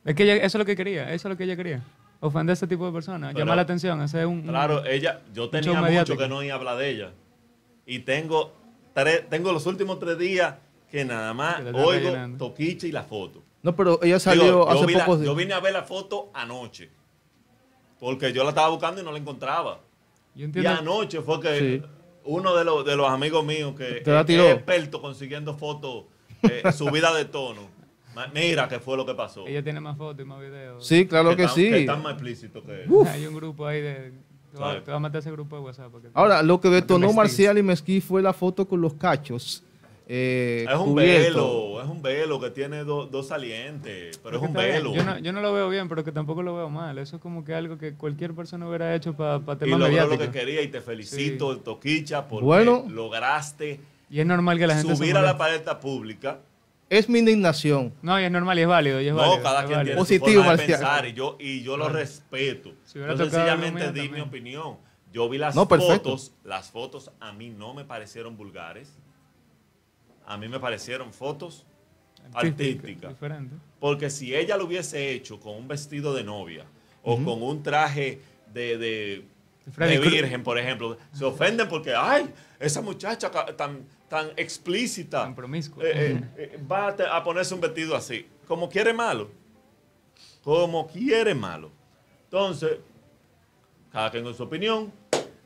Es 0.05 0.15
que 0.17 0.25
ella- 0.25 0.35
eso 0.39 0.47
es 0.47 0.55
lo 0.59 0.65
que 0.65 0.75
quería, 0.75 1.13
eso 1.13 1.29
es 1.29 1.31
lo 1.33 1.37
que 1.37 1.45
ella 1.45 1.55
quería. 1.55 1.81
Ofender 2.19 2.51
a 2.51 2.55
ese 2.55 2.67
tipo 2.67 2.85
de 2.87 2.91
personas, 2.93 3.33
llamar 3.37 3.55
la 3.55 3.63
atención, 3.63 4.01
hacer 4.01 4.27
un... 4.27 4.39
un- 4.39 4.43
Claro, 4.49 4.85
ella, 4.85 5.21
yo 5.33 5.49
tenía 5.49 5.71
mucho 5.75 5.83
mediático. 5.83 6.19
que 6.19 6.27
no 6.29 6.43
iba 6.43 6.55
a 6.55 6.59
hablar 6.59 6.77
de 6.79 6.91
ella. 6.91 7.11
Y 7.87 8.01
tengo, 8.01 8.53
tres, 9.03 9.29
tengo 9.29 9.53
los 9.53 9.67
últimos 9.67 9.99
tres 9.99 10.19
días 10.19 10.55
que 10.91 11.05
nada 11.05 11.35
más 11.35 11.61
Que 11.61 11.69
oigo 11.71 11.91
rellenando. 11.91 12.47
Toquiche 12.47 12.89
y 12.89 12.93
la 12.93 13.03
foto. 13.05 13.43
No, 13.63 13.75
pero 13.75 14.01
ella 14.03 14.19
salió 14.21 14.45
Digo, 14.45 14.57
yo, 14.65 14.71
hace 14.85 14.93
la- 14.97 15.07
yo 15.07 15.17
días. 15.19 15.37
vine 15.37 15.53
a 15.55 15.61
ver 15.61 15.73
la 15.73 15.83
foto 15.83 16.31
anoche. 16.35 16.91
Porque 17.99 18.33
yo 18.33 18.45
la 18.45 18.51
estaba 18.51 18.69
buscando 18.69 19.01
y 19.01 19.05
no 19.05 19.11
la 19.13 19.19
encontraba. 19.19 19.81
Yo 20.35 20.47
Y 20.55 20.67
anoche 20.67 21.21
fue 21.21 21.41
que 21.41 21.59
Sí. 21.59 21.83
uno 22.25 22.55
de 22.55 22.65
los, 22.65 22.85
de 22.85 22.97
los 22.97 23.09
amigos 23.09 23.45
míos 23.45 23.75
que 23.77 24.01
Te 24.03 24.11
la 24.13 24.21
es- 24.21 24.27
tiró. 24.27 24.45
es 24.45 24.55
experto 24.55 25.01
consiguiendo 25.03 25.55
fotos, 25.57 26.05
eh, 26.43 26.63
subida 26.73 27.13
de 27.15 27.25
tono. 27.25 27.77
Mira 28.35 28.69
qué 28.69 28.81
fue 28.81 28.97
lo 28.97 29.07
que 29.07 29.15
pasó. 29.15 29.47
ella 29.47 29.63
tiene 29.63 29.81
más 29.81 29.97
fotos 29.97 30.21
y 30.25 30.25
más 30.29 30.41
videos. 30.41 30.85
Sí, 30.87 31.07
claro 31.07 31.37
que 31.37 31.43
están- 31.43 31.55
sí. 31.57 31.69
Que 31.71 31.81
están 31.81 32.03
más 32.03 32.13
explícitos 32.15 32.65
que 32.65 32.85
Hay 33.09 33.27
un 33.27 33.35
grupo 33.35 33.67
ahí 33.67 33.81
de... 33.81 34.13
Te 34.59 34.63
va, 34.65 34.69
¿Sabe? 34.73 34.81
te 34.83 34.91
va 34.91 34.97
a 34.97 35.01
meter 35.01 35.19
ese 35.21 35.31
grupo 35.31 35.57
de 35.57 35.63
WhatsApp. 35.63 35.91
porque- 35.91 36.09
Ahora, 36.15 36.43
lo 36.43 36.61
que 36.61 36.69
detonó. 36.69 37.13
Marcial 37.13 37.57
y 37.59 37.63
Mezquí 37.63 38.01
fue 38.01 38.21
la 38.23 38.33
foto 38.33 38.67
con 38.69 38.81
los 38.81 38.95
cachos. 38.95 39.63
eh, 40.11 40.65
Es 40.67 40.79
un 40.79 40.95
velo, 40.95 41.83
es 41.83 41.87
un 41.87 42.01
velo 42.01 42.41
que 42.41 42.49
tiene 42.51 42.83
do- 42.83 43.05
dos 43.07 43.29
salientes, 43.29 44.19
pero 44.23 44.39
es 44.39 44.43
un 44.43 44.55
velo. 44.55 44.95
Yo 44.95 45.05
no, 45.05 45.19
yo 45.19 45.33
no 45.35 45.43
lo 45.43 45.53
veo 45.53 45.69
bien, 45.69 45.87
pero 45.87 46.03
que 46.03 46.13
tampoco 46.13 46.43
lo 46.43 46.57
veo 46.57 46.71
mal. 46.71 46.97
Eso 46.97 47.17
es 47.17 47.23
como 47.23 47.45
que 47.45 47.55
algo 47.55 47.77
que 47.77 47.93
cualquier 47.93 48.33
persona 48.35 48.67
hubiera 48.67 48.95
hecho 48.95 49.13
para 49.15 49.37
y 49.37 49.57
temas 49.59 49.81
logró 49.81 50.07
lo 50.07 50.19
que 50.19 50.31
quería 50.31 50.63
y 50.63 50.69
te 50.69 50.81
felicito, 50.81 51.59
Toquicha, 51.59 52.27
porque 52.27 52.45
Bueno. 52.47 52.85
lograste 52.89 53.81
Y 54.11 54.21
es 54.21 54.27
normal 54.27 54.59
que 54.59 54.67
la 54.67 54.77
gente 54.77 54.97
subir 54.97 55.15
a 55.17 55.21
la 55.23 55.37
paleta 55.37 55.79
pública. 55.79 56.41
Es 56.91 57.09
mi 57.09 57.19
indignación. 57.19 57.93
No, 58.01 58.19
y 58.21 58.25
es 58.25 58.31
normal 58.31 58.59
y 58.59 58.63
es 58.63 58.69
válido. 58.69 59.01
Y 59.01 59.09
es 59.09 59.13
No, 59.13 59.19
válido, 59.21 59.43
cada 59.43 59.61
es 59.61 59.67
quien 59.67 59.79
válido. 59.79 59.85
tiene 59.85 60.01
Positivo, 60.01 60.43
su 60.43 60.49
forma 60.49 60.57
de 60.57 60.67
pensar 60.67 61.07
y 61.07 61.13
yo, 61.13 61.37
y 61.39 61.63
yo 61.63 61.77
lo 61.77 61.89
respeto. 61.89 62.73
Si 62.85 62.99
yo 62.99 63.17
sencillamente 63.17 63.93
di 63.93 64.09
mi 64.09 64.21
opinión. 64.21 64.77
Yo 65.13 65.29
vi 65.29 65.39
las 65.39 65.55
No, 65.55 65.67
fotos, 65.67 66.33
las 66.45 66.71
fotos 66.71 67.11
a 67.19 67.33
mí 67.33 67.49
no 67.51 67.73
me 67.75 67.85
parecieron 67.85 68.37
vulgares. 68.37 68.93
A 70.27 70.37
mí 70.37 70.49
me 70.49 70.61
parecieron 70.61 71.13
fotos 71.13 71.65
artísticas. 72.35 73.15
Porque 73.81 74.11
si 74.11 74.35
ella 74.35 74.57
lo 74.57 74.65
hubiese 74.67 75.13
hecho 75.13 75.41
con 75.41 75.57
un 75.57 75.69
vestido 75.69 76.15
de 76.15 76.25
novia 76.25 76.65
o 77.03 77.17
con 77.23 77.43
un 77.43 77.63
traje 77.63 78.21
de, 78.53 78.77
de, 78.77 79.25
de 79.77 79.99
virgen, 79.99 80.43
por 80.43 80.59
ejemplo, 80.59 80.99
se 81.13 81.25
ofenden 81.25 81.69
porque, 81.69 81.95
ay, 81.97 82.31
esa 82.61 82.83
muchacha 82.83 83.31
tan, 83.57 83.87
tan 84.09 84.31
explícita 84.37 85.23
Tan 85.23 85.35
promiscua. 85.35 85.85
eh, 85.85 85.93
eh, 86.37 86.53
eh, 86.55 86.59
va 86.71 86.89
a, 87.13 87.23
ponerse 87.23 87.55
un 87.55 87.61
vestido 87.61 87.95
así. 87.97 88.27
Como 88.47 88.69
quiere 88.69 88.93
malo. 88.93 89.31
Como 90.43 90.87
quiere 90.87 91.35
malo. 91.35 91.71
Entonces, 92.25 92.79
cada 93.93 94.11
quien 94.11 94.25
con 94.25 94.35
su 94.35 94.43
opinión, 94.45 94.93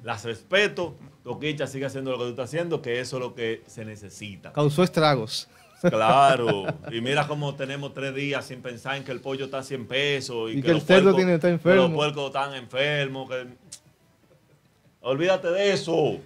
las 0.03 0.25
respeto, 0.25 0.95
Toquicha, 1.25 1.67
sigue 1.67 1.87
haciendo 1.87 2.11
lo 2.13 2.19
que 2.19 2.25
tú 2.25 2.31
estás 2.31 2.51
haciendo, 2.51 2.83
que 2.83 2.99
eso 3.01 3.17
es 3.17 3.23
lo 3.23 3.35
que 3.35 3.63
se 3.67 3.85
necesita. 3.85 4.53
Causó 4.53 4.83
estragos. 4.83 5.49
Claro. 5.81 6.65
Y 6.93 7.01
mira 7.01 7.27
cómo 7.27 7.57
tenemos 7.57 7.93
tres 7.93 8.15
días 8.15 8.45
sin 8.47 8.63
pensar 8.63 8.97
en 8.97 9.03
que 9.05 9.11
el 9.11 9.21
pollo 9.21 9.47
está 9.47 9.59
a 9.59 9.63
100 9.65 9.87
pesos 9.89 10.51
y, 10.53 10.59
Y 10.59 10.63
que 10.63 10.69
el 10.69 10.75
los 10.75 10.85
cerdo 10.85 11.11
puercos- 11.11 11.17
tiene- 11.17 11.35
está 11.35 11.49
que 11.49 11.55
enfermo. 11.55 11.83
los 11.83 11.91
puercos 11.93 12.27
están 12.27 12.55
enfermos. 12.55 13.29
que- 13.29 13.47
Olvídate 15.01 15.49
de 15.51 15.73
eso. 15.73 16.19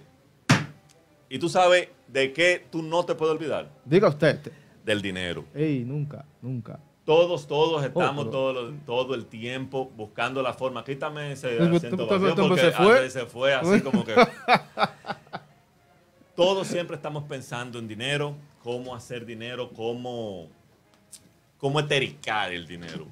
Y 1.29 1.39
tú 1.39 1.49
sabes 1.49 1.89
de 2.07 2.33
qué 2.33 2.65
tú 2.71 2.81
no 2.81 3.03
te 3.05 3.15
puedes 3.15 3.35
olvidar. 3.35 3.69
Diga 3.85 4.09
usted. 4.09 4.39
Del 4.85 5.01
dinero. 5.01 5.45
Ey, 5.53 5.83
nunca, 5.85 6.25
nunca. 6.41 6.79
Todos, 7.03 7.47
todos 7.47 7.83
estamos 7.85 8.25
pero- 8.25 8.31
todo, 8.31 8.73
todo 8.85 9.15
el 9.15 9.25
tiempo 9.25 9.89
buscando 9.95 10.41
la 10.41 10.53
forma. 10.53 10.83
Quítame 10.83 11.31
ese 11.31 11.57
acento 11.59 12.07
vacío 12.07 12.35
porque 12.35 12.61
se 12.61 12.71
fue. 12.71 13.09
se 13.09 13.25
fue 13.25 13.53
así 13.53 13.81
como 13.81 14.03
que... 14.03 14.13
todos 16.35 16.67
siempre 16.67 16.95
estamos 16.95 17.23
pensando 17.23 17.79
en 17.79 17.87
dinero, 17.87 18.35
cómo 18.63 18.95
hacer 18.95 19.25
dinero, 19.25 19.71
cómo, 19.73 20.47
cómo 21.57 21.79
etericar 21.79 22.51
el 22.53 22.67
dinero. 22.67 23.07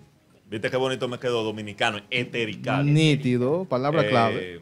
¿Viste 0.48 0.70
qué 0.70 0.78
bonito 0.78 1.08
me 1.08 1.18
quedó 1.18 1.44
dominicano? 1.44 2.00
Etericar. 2.12 2.86
Nítido, 2.86 3.66
palabra 3.66 4.04
Eh, 4.04 4.10
clave. 4.10 4.62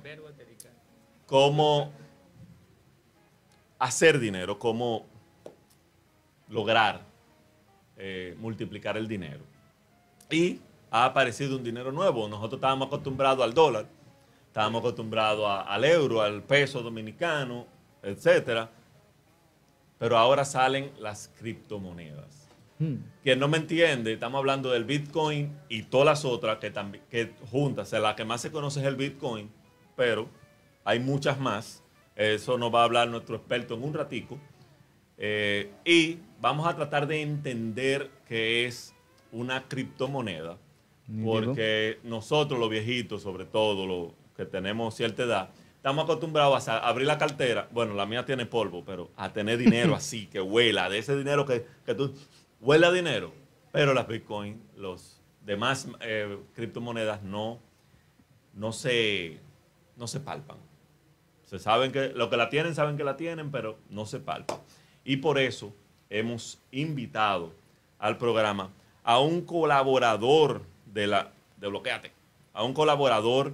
cómo 1.26 1.92
hacer 3.84 4.20
dinero, 4.20 4.58
cómo 4.60 5.06
lograr 6.50 7.02
eh, 7.98 8.36
multiplicar 8.40 8.98
el 8.98 9.08
dinero. 9.08 9.42
Y 10.30 10.60
ha 10.92 11.06
aparecido 11.06 11.58
un 11.58 11.64
dinero 11.64 11.92
nuevo. 11.92 12.28
Nosotros 12.28 12.58
estábamos 12.58 12.88
acostumbrados 12.88 13.44
al 13.44 13.54
dólar, 13.54 13.86
estábamos 14.48 14.80
acostumbrados 14.80 15.46
a- 15.48 15.62
al 15.62 15.84
euro, 15.86 16.22
al 16.22 16.42
peso 16.44 16.82
dominicano, 16.82 17.68
etcétera. 18.02 18.70
Pero 20.00 20.18
ahora 20.18 20.44
salen 20.44 20.92
las 21.00 21.30
criptomonedas. 21.40 22.48
Hmm. 22.80 22.96
Quien 23.22 23.40
no 23.40 23.48
me 23.48 23.58
entiende, 23.58 24.14
estamos 24.14 24.40
hablando 24.40 24.72
del 24.72 24.84
Bitcoin 24.86 25.56
y 25.70 25.84
todas 25.84 26.06
las 26.06 26.26
otras 26.26 26.58
que, 26.58 26.72
también, 26.72 27.04
que 27.10 27.32
juntas, 27.52 27.88
o 27.88 27.90
sea, 27.92 28.00
la 28.00 28.16
que 28.16 28.26
más 28.26 28.42
se 28.42 28.52
conoce 28.52 28.80
es 28.82 28.86
el 28.88 28.96
Bitcoin, 28.96 29.50
pero 29.96 30.28
hay 30.84 31.00
muchas 31.00 31.40
más. 31.40 31.83
Eso 32.16 32.58
nos 32.58 32.74
va 32.74 32.82
a 32.82 32.84
hablar 32.86 33.10
nuestro 33.10 33.36
experto 33.36 33.76
en 33.76 33.84
un 33.84 33.94
ratico. 33.94 34.40
Eh, 35.18 35.72
y 35.86 36.18
vamos 36.42 36.68
a 36.68 36.76
tratar 36.76 37.08
de 37.08 37.22
entender 37.22 38.10
qué 38.28 38.66
es 38.66 38.94
una 39.32 39.68
criptomoneda, 39.68 40.58
porque 41.24 42.00
nosotros 42.04 42.60
los 42.60 42.70
viejitos, 42.70 43.22
sobre 43.24 43.46
todo 43.46 43.86
los 43.86 44.12
que 44.36 44.46
tenemos 44.46 44.96
cierta 44.96 45.24
edad, 45.24 45.50
estamos 45.76 46.04
acostumbrados 46.06 46.68
a 46.68 46.80
abrir 46.80 47.08
la 47.08 47.18
cartera, 47.18 47.68
bueno, 47.72 47.94
la 47.94 48.06
mía 48.06 48.26
tiene 48.26 48.46
polvo, 48.46 48.84
pero 48.86 49.12
a 49.16 49.34
tener 49.34 49.58
dinero 49.58 49.96
así, 49.96 50.28
que 50.28 50.42
huela, 50.42 50.90
de 50.90 51.00
ese 51.00 51.16
dinero 51.16 51.46
que, 51.46 51.66
que 51.86 51.96
tú, 51.96 52.14
huele 52.62 52.86
a 52.86 52.92
dinero, 52.92 53.34
pero 53.72 53.94
las 53.94 54.08
Bitcoin, 54.08 54.62
los 54.78 55.22
demás 55.46 55.88
eh, 56.02 56.38
criptomonedas 56.54 57.24
no, 57.24 57.60
no, 58.54 58.72
se, 58.72 59.40
no 59.98 60.08
se 60.08 60.20
palpan. 60.20 60.58
Se 61.54 61.60
saben 61.60 61.92
que, 61.92 62.08
lo 62.08 62.32
que 62.32 62.38
la 62.38 62.50
tienen, 62.50 62.74
saben 62.74 62.98
que 62.98 63.04
la 63.04 63.16
tienen, 63.16 63.52
pero 63.52 63.78
no 63.92 64.08
se 64.08 64.20
palpan. 64.20 64.58
Y 65.06 65.18
por 65.18 65.38
eso 65.38 65.72
hemos 66.10 66.58
invitado 66.72 67.54
al 68.00 68.18
programa 68.18 68.72
a 69.04 69.20
un 69.20 69.42
colaborador 69.42 70.64
de 70.92 71.06
la, 71.06 71.32
de 71.58 71.68
Bloqueate, 71.68 72.12
a 72.54 72.64
un 72.64 72.74
colaborador 72.74 73.54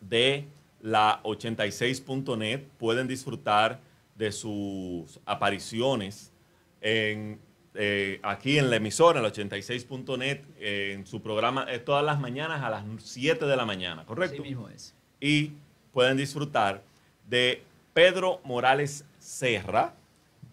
de 0.00 0.48
la 0.82 1.22
86.net. 1.22 2.64
Pueden 2.80 3.06
disfrutar 3.06 3.78
de 4.16 4.32
sus 4.32 5.20
apariciones 5.24 6.32
en, 6.80 7.38
eh, 7.74 8.18
aquí 8.24 8.58
en 8.58 8.70
la 8.70 8.76
emisora, 8.76 9.20
en 9.20 9.22
la 9.22 9.32
86.net, 9.32 10.40
eh, 10.58 10.94
en 10.94 11.06
su 11.06 11.22
programa 11.22 11.64
eh, 11.68 11.78
todas 11.78 12.04
las 12.04 12.18
mañanas 12.18 12.60
a 12.64 12.70
las 12.70 12.84
7 13.04 13.46
de 13.46 13.56
la 13.56 13.64
mañana, 13.64 14.04
¿correcto? 14.04 14.42
Así 14.42 14.48
mismo 14.48 14.68
es. 14.68 14.96
y 15.20 15.52
pueden 15.92 16.16
disfrutar 16.16 16.82
de 17.28 17.62
Pedro 17.92 18.40
Morales 18.44 19.04
Serra, 19.18 19.94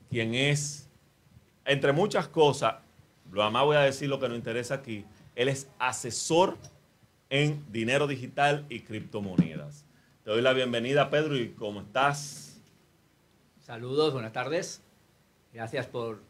quien 0.10 0.34
es, 0.34 0.90
entre 1.66 1.92
muchas 1.92 2.28
cosas, 2.28 2.76
lo 3.32 3.50
más 3.50 3.64
voy 3.64 3.78
a 3.78 3.82
decir 3.82 4.10
lo 4.10 4.20
que 4.20 4.28
nos 4.28 4.38
interesa 4.38 4.76
aquí, 4.76 5.06
él 5.36 5.48
es 5.48 5.68
asesor 5.80 6.58
en 7.30 7.66
dinero 7.72 8.08
digital 8.08 8.66
y 8.70 8.82
criptomonedas. 8.82 9.86
Te 10.24 10.32
doy 10.32 10.42
la 10.42 10.54
bienvenida, 10.54 11.10
Pedro, 11.10 11.38
y 11.38 11.50
¿cómo 11.50 11.82
estás? 11.82 12.62
Saludos, 13.60 14.14
buenas 14.14 14.34
tardes. 14.34 14.82
Gracias 15.54 15.88
por 15.88 16.22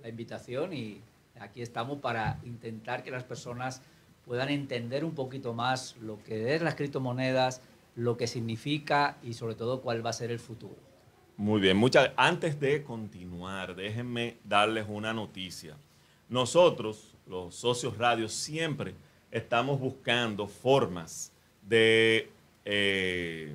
la 0.00 0.08
invitación 0.08 0.72
y 0.72 1.00
aquí 1.40 1.60
estamos 1.60 1.98
para 1.98 2.38
intentar 2.44 3.02
que 3.02 3.10
las 3.10 3.24
personas 3.24 3.82
puedan 4.24 4.48
entender 4.48 5.04
un 5.04 5.14
poquito 5.14 5.54
más 5.54 5.96
lo 6.00 6.22
que 6.22 6.54
es 6.54 6.62
las 6.62 6.74
criptomonedas, 6.74 7.60
lo 7.96 8.16
que 8.16 8.26
significa 8.26 9.18
y 9.22 9.34
sobre 9.34 9.54
todo 9.54 9.80
cuál 9.80 10.04
va 10.04 10.10
a 10.10 10.14
ser 10.14 10.30
el 10.30 10.38
futuro. 10.38 10.76
Muy 11.36 11.60
bien, 11.60 11.76
muchas 11.76 12.10
antes 12.16 12.60
de 12.60 12.82
continuar, 12.84 13.74
déjenme 13.74 14.36
darles 14.44 14.86
una 14.88 15.12
noticia. 15.12 15.76
Nosotros, 16.28 17.14
los 17.26 17.54
socios 17.54 17.98
radios, 17.98 18.32
siempre 18.32 18.94
estamos 19.30 19.80
buscando 19.80 20.46
formas 20.46 21.32
de 21.62 22.30
eh, 22.64 23.52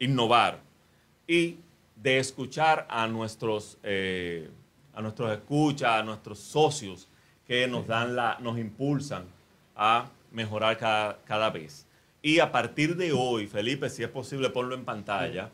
innovar 0.00 0.60
y 1.28 1.56
de 1.94 2.18
escuchar 2.18 2.86
a 2.90 3.06
nuestros, 3.06 3.78
eh, 3.82 4.50
a 4.92 5.00
nuestros 5.00 5.30
escuchas, 5.32 6.00
a 6.00 6.02
nuestros 6.02 6.38
socios 6.38 7.08
que 7.46 7.66
nos 7.68 7.86
dan 7.86 8.16
la, 8.16 8.36
nos 8.40 8.58
impulsan 8.58 9.24
a 9.76 10.10
mejorar 10.32 10.76
cada, 10.76 11.18
cada 11.24 11.50
vez. 11.50 11.85
Y 12.26 12.40
a 12.40 12.50
partir 12.50 12.96
de 12.96 13.12
hoy, 13.12 13.46
Felipe, 13.46 13.88
si 13.88 14.02
es 14.02 14.08
posible 14.08 14.50
ponlo 14.50 14.74
en 14.74 14.84
pantalla, 14.84 15.50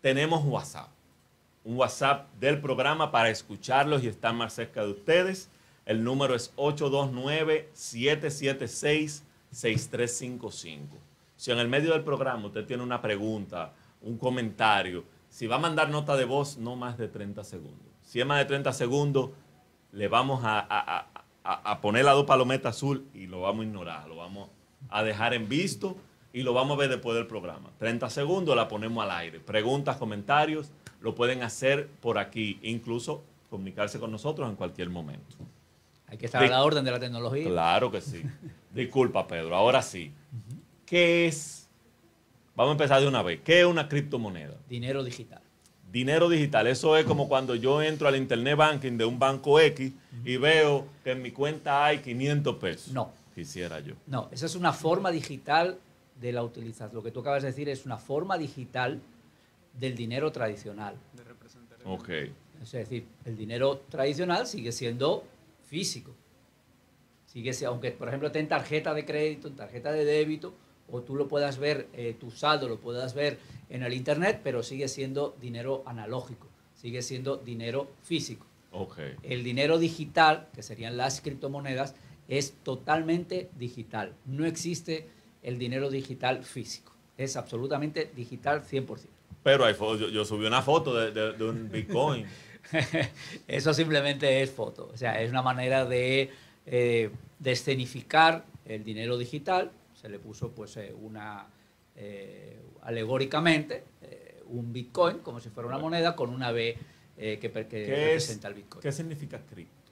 tenemos 0.00 0.44
WhatsApp. 0.44 0.88
Un 1.64 1.76
WhatsApp 1.76 2.28
del 2.38 2.60
programa 2.60 3.10
para 3.10 3.30
escucharlos 3.30 4.04
y 4.04 4.06
estar 4.06 4.32
más 4.32 4.52
cerca 4.52 4.82
de 4.84 4.90
ustedes. 4.92 5.48
El 5.86 6.04
número 6.04 6.36
es 6.36 6.54
829-776-6355. 9.52 10.78
Si 11.36 11.50
en 11.50 11.58
el 11.58 11.68
medio 11.68 11.92
del 11.92 12.04
programa 12.04 12.46
usted 12.46 12.64
tiene 12.64 12.82
una 12.84 13.00
pregunta, 13.02 13.72
un 14.02 14.16
comentario, 14.18 15.04
si 15.28 15.46
va 15.48 15.56
a 15.56 15.58
mandar 15.58 15.90
nota 15.90 16.16
de 16.16 16.24
voz, 16.26 16.58
no 16.58 16.76
más 16.76 16.96
de 16.96 17.08
30 17.08 17.42
segundos. 17.42 17.88
Si 18.02 18.20
es 18.20 18.26
más 18.26 18.38
de 18.38 18.44
30 18.44 18.72
segundos, 18.72 19.30
le 19.92 20.06
vamos 20.08 20.44
a, 20.44 20.60
a- 20.60 21.06
a- 21.42 21.72
a- 21.72 21.80
poner 21.80 22.04
la 22.04 22.12
dos 22.12 22.24
palometas 22.24 22.76
azul 22.76 23.08
y 23.14 23.26
lo 23.26 23.40
vamos 23.40 23.64
a 23.64 23.66
ignorar, 23.68 24.06
lo 24.08 24.16
vamos 24.16 24.48
a 24.48 24.63
dejar 25.02 25.34
en 25.34 25.48
visto 25.48 25.96
y 26.32 26.42
lo 26.42 26.52
vamos 26.52 26.76
a 26.76 26.80
ver 26.80 26.90
después 26.90 27.16
del 27.16 27.26
programa. 27.26 27.70
30 27.78 28.10
segundos 28.10 28.56
la 28.56 28.68
ponemos 28.68 29.04
al 29.04 29.10
aire. 29.12 29.40
Preguntas, 29.40 29.96
comentarios, 29.96 30.70
lo 31.00 31.14
pueden 31.14 31.42
hacer 31.42 31.88
por 32.00 32.18
aquí, 32.18 32.58
incluso 32.62 33.22
comunicarse 33.50 34.00
con 34.00 34.10
nosotros 34.10 34.48
en 34.50 34.56
cualquier 34.56 34.90
momento. 34.90 35.36
Hay 36.08 36.18
que 36.18 36.26
estar 36.26 36.42
a 36.42 36.48
la 36.48 36.62
orden 36.62 36.84
de 36.84 36.90
la 36.90 36.98
tecnología. 36.98 37.44
Claro 37.44 37.90
que 37.90 38.00
sí. 38.00 38.22
Disculpa, 38.72 39.26
Pedro. 39.26 39.54
Ahora 39.54 39.82
sí. 39.82 40.12
¿Qué 40.84 41.26
es? 41.26 41.68
Vamos 42.56 42.70
a 42.70 42.72
empezar 42.72 43.00
de 43.00 43.08
una 43.08 43.22
vez. 43.22 43.40
¿Qué 43.44 43.60
es 43.60 43.66
una 43.66 43.88
criptomoneda? 43.88 44.54
Dinero 44.68 45.02
digital. 45.02 45.40
Dinero 45.90 46.28
digital. 46.28 46.66
Eso 46.66 46.96
es 46.96 47.04
como 47.04 47.28
cuando 47.28 47.54
yo 47.54 47.80
entro 47.80 48.08
al 48.08 48.16
internet 48.16 48.56
banking 48.56 48.96
de 48.96 49.04
un 49.04 49.18
banco 49.18 49.60
X 49.60 49.92
y 50.24 50.36
veo 50.36 50.86
que 51.04 51.12
en 51.12 51.22
mi 51.22 51.30
cuenta 51.30 51.84
hay 51.84 51.98
500 51.98 52.56
pesos. 52.56 52.92
No. 52.92 53.12
Quisiera 53.34 53.80
yo. 53.80 53.94
No, 54.06 54.28
esa 54.32 54.46
es 54.46 54.54
una 54.54 54.72
forma 54.72 55.10
digital 55.10 55.78
de 56.20 56.32
la 56.32 56.42
utilización. 56.42 56.94
Lo 56.94 57.02
que 57.02 57.10
tú 57.10 57.20
acabas 57.20 57.42
de 57.42 57.48
decir 57.48 57.68
es 57.68 57.84
una 57.84 57.98
forma 57.98 58.38
digital 58.38 59.00
del 59.72 59.94
dinero 59.96 60.30
tradicional. 60.30 60.94
Ok. 61.84 62.08
Es 62.62 62.72
decir, 62.72 63.06
el 63.24 63.36
dinero 63.36 63.78
tradicional 63.88 64.46
sigue 64.46 64.70
siendo 64.72 65.24
físico. 65.66 66.14
Sigue 67.26 67.52
si- 67.52 67.64
aunque, 67.64 67.90
por 67.90 68.08
ejemplo, 68.08 68.28
esté 68.28 68.38
en 68.38 68.48
tarjeta 68.48 68.94
de 68.94 69.04
crédito, 69.04 69.48
en 69.48 69.56
tarjeta 69.56 69.90
de 69.92 70.04
débito, 70.04 70.54
o 70.90 71.00
tú 71.00 71.16
lo 71.16 71.26
puedas 71.26 71.58
ver, 71.58 71.88
eh, 71.94 72.14
tu 72.18 72.30
saldo 72.30 72.68
lo 72.68 72.78
puedas 72.78 73.14
ver 73.14 73.38
en 73.68 73.82
el 73.82 73.92
Internet, 73.92 74.40
pero 74.44 74.62
sigue 74.62 74.86
siendo 74.86 75.34
dinero 75.40 75.82
analógico, 75.86 76.46
sigue 76.74 77.02
siendo 77.02 77.36
dinero 77.38 77.90
físico. 78.04 78.46
Ok. 78.70 78.98
El 79.22 79.42
dinero 79.42 79.78
digital, 79.78 80.48
que 80.54 80.62
serían 80.62 80.96
las 80.96 81.20
criptomonedas, 81.20 81.94
es 82.28 82.54
totalmente 82.62 83.50
digital. 83.56 84.14
No 84.24 84.46
existe 84.46 85.08
el 85.42 85.58
dinero 85.58 85.90
digital 85.90 86.42
físico. 86.44 86.92
Es 87.16 87.36
absolutamente 87.36 88.10
digital 88.16 88.62
100%. 88.64 89.06
Pero 89.42 89.64
hay 89.66 89.74
yo, 89.74 90.08
yo 90.08 90.24
subí 90.24 90.46
una 90.46 90.62
foto 90.62 90.94
de, 90.94 91.10
de- 91.12 91.32
de 91.34 91.44
un 91.44 91.70
Bitcoin. 91.70 92.24
Eso 93.46 93.74
simplemente 93.74 94.42
es 94.42 94.50
foto. 94.50 94.90
O 94.92 94.96
sea, 94.96 95.20
es 95.20 95.30
una 95.30 95.42
manera 95.42 95.84
de, 95.84 96.30
eh, 96.66 97.10
de 97.38 97.52
escenificar 97.52 98.44
el 98.64 98.82
dinero 98.84 99.18
digital. 99.18 99.70
Se 99.94 100.08
le 100.08 100.18
puso, 100.18 100.52
pues, 100.52 100.76
eh, 100.78 100.94
una, 100.98 101.46
eh, 101.96 102.58
alegóricamente, 102.82 103.84
eh, 104.02 104.42
un 104.48 104.72
Bitcoin 104.72 105.18
como 105.18 105.40
si 105.40 105.50
fuera 105.50 105.68
una 105.68 105.78
moneda 105.78 106.16
con 106.16 106.30
una 106.30 106.50
B 106.52 106.76
que, 107.16 107.38
que 107.38 107.50
¿Qué, 107.68 107.82
es, 107.82 107.88
representa 107.88 108.48
el 108.48 108.54
Bitcoin. 108.54 108.82
¿Qué 108.82 108.90
significa 108.92 109.38
cripto? 109.44 109.83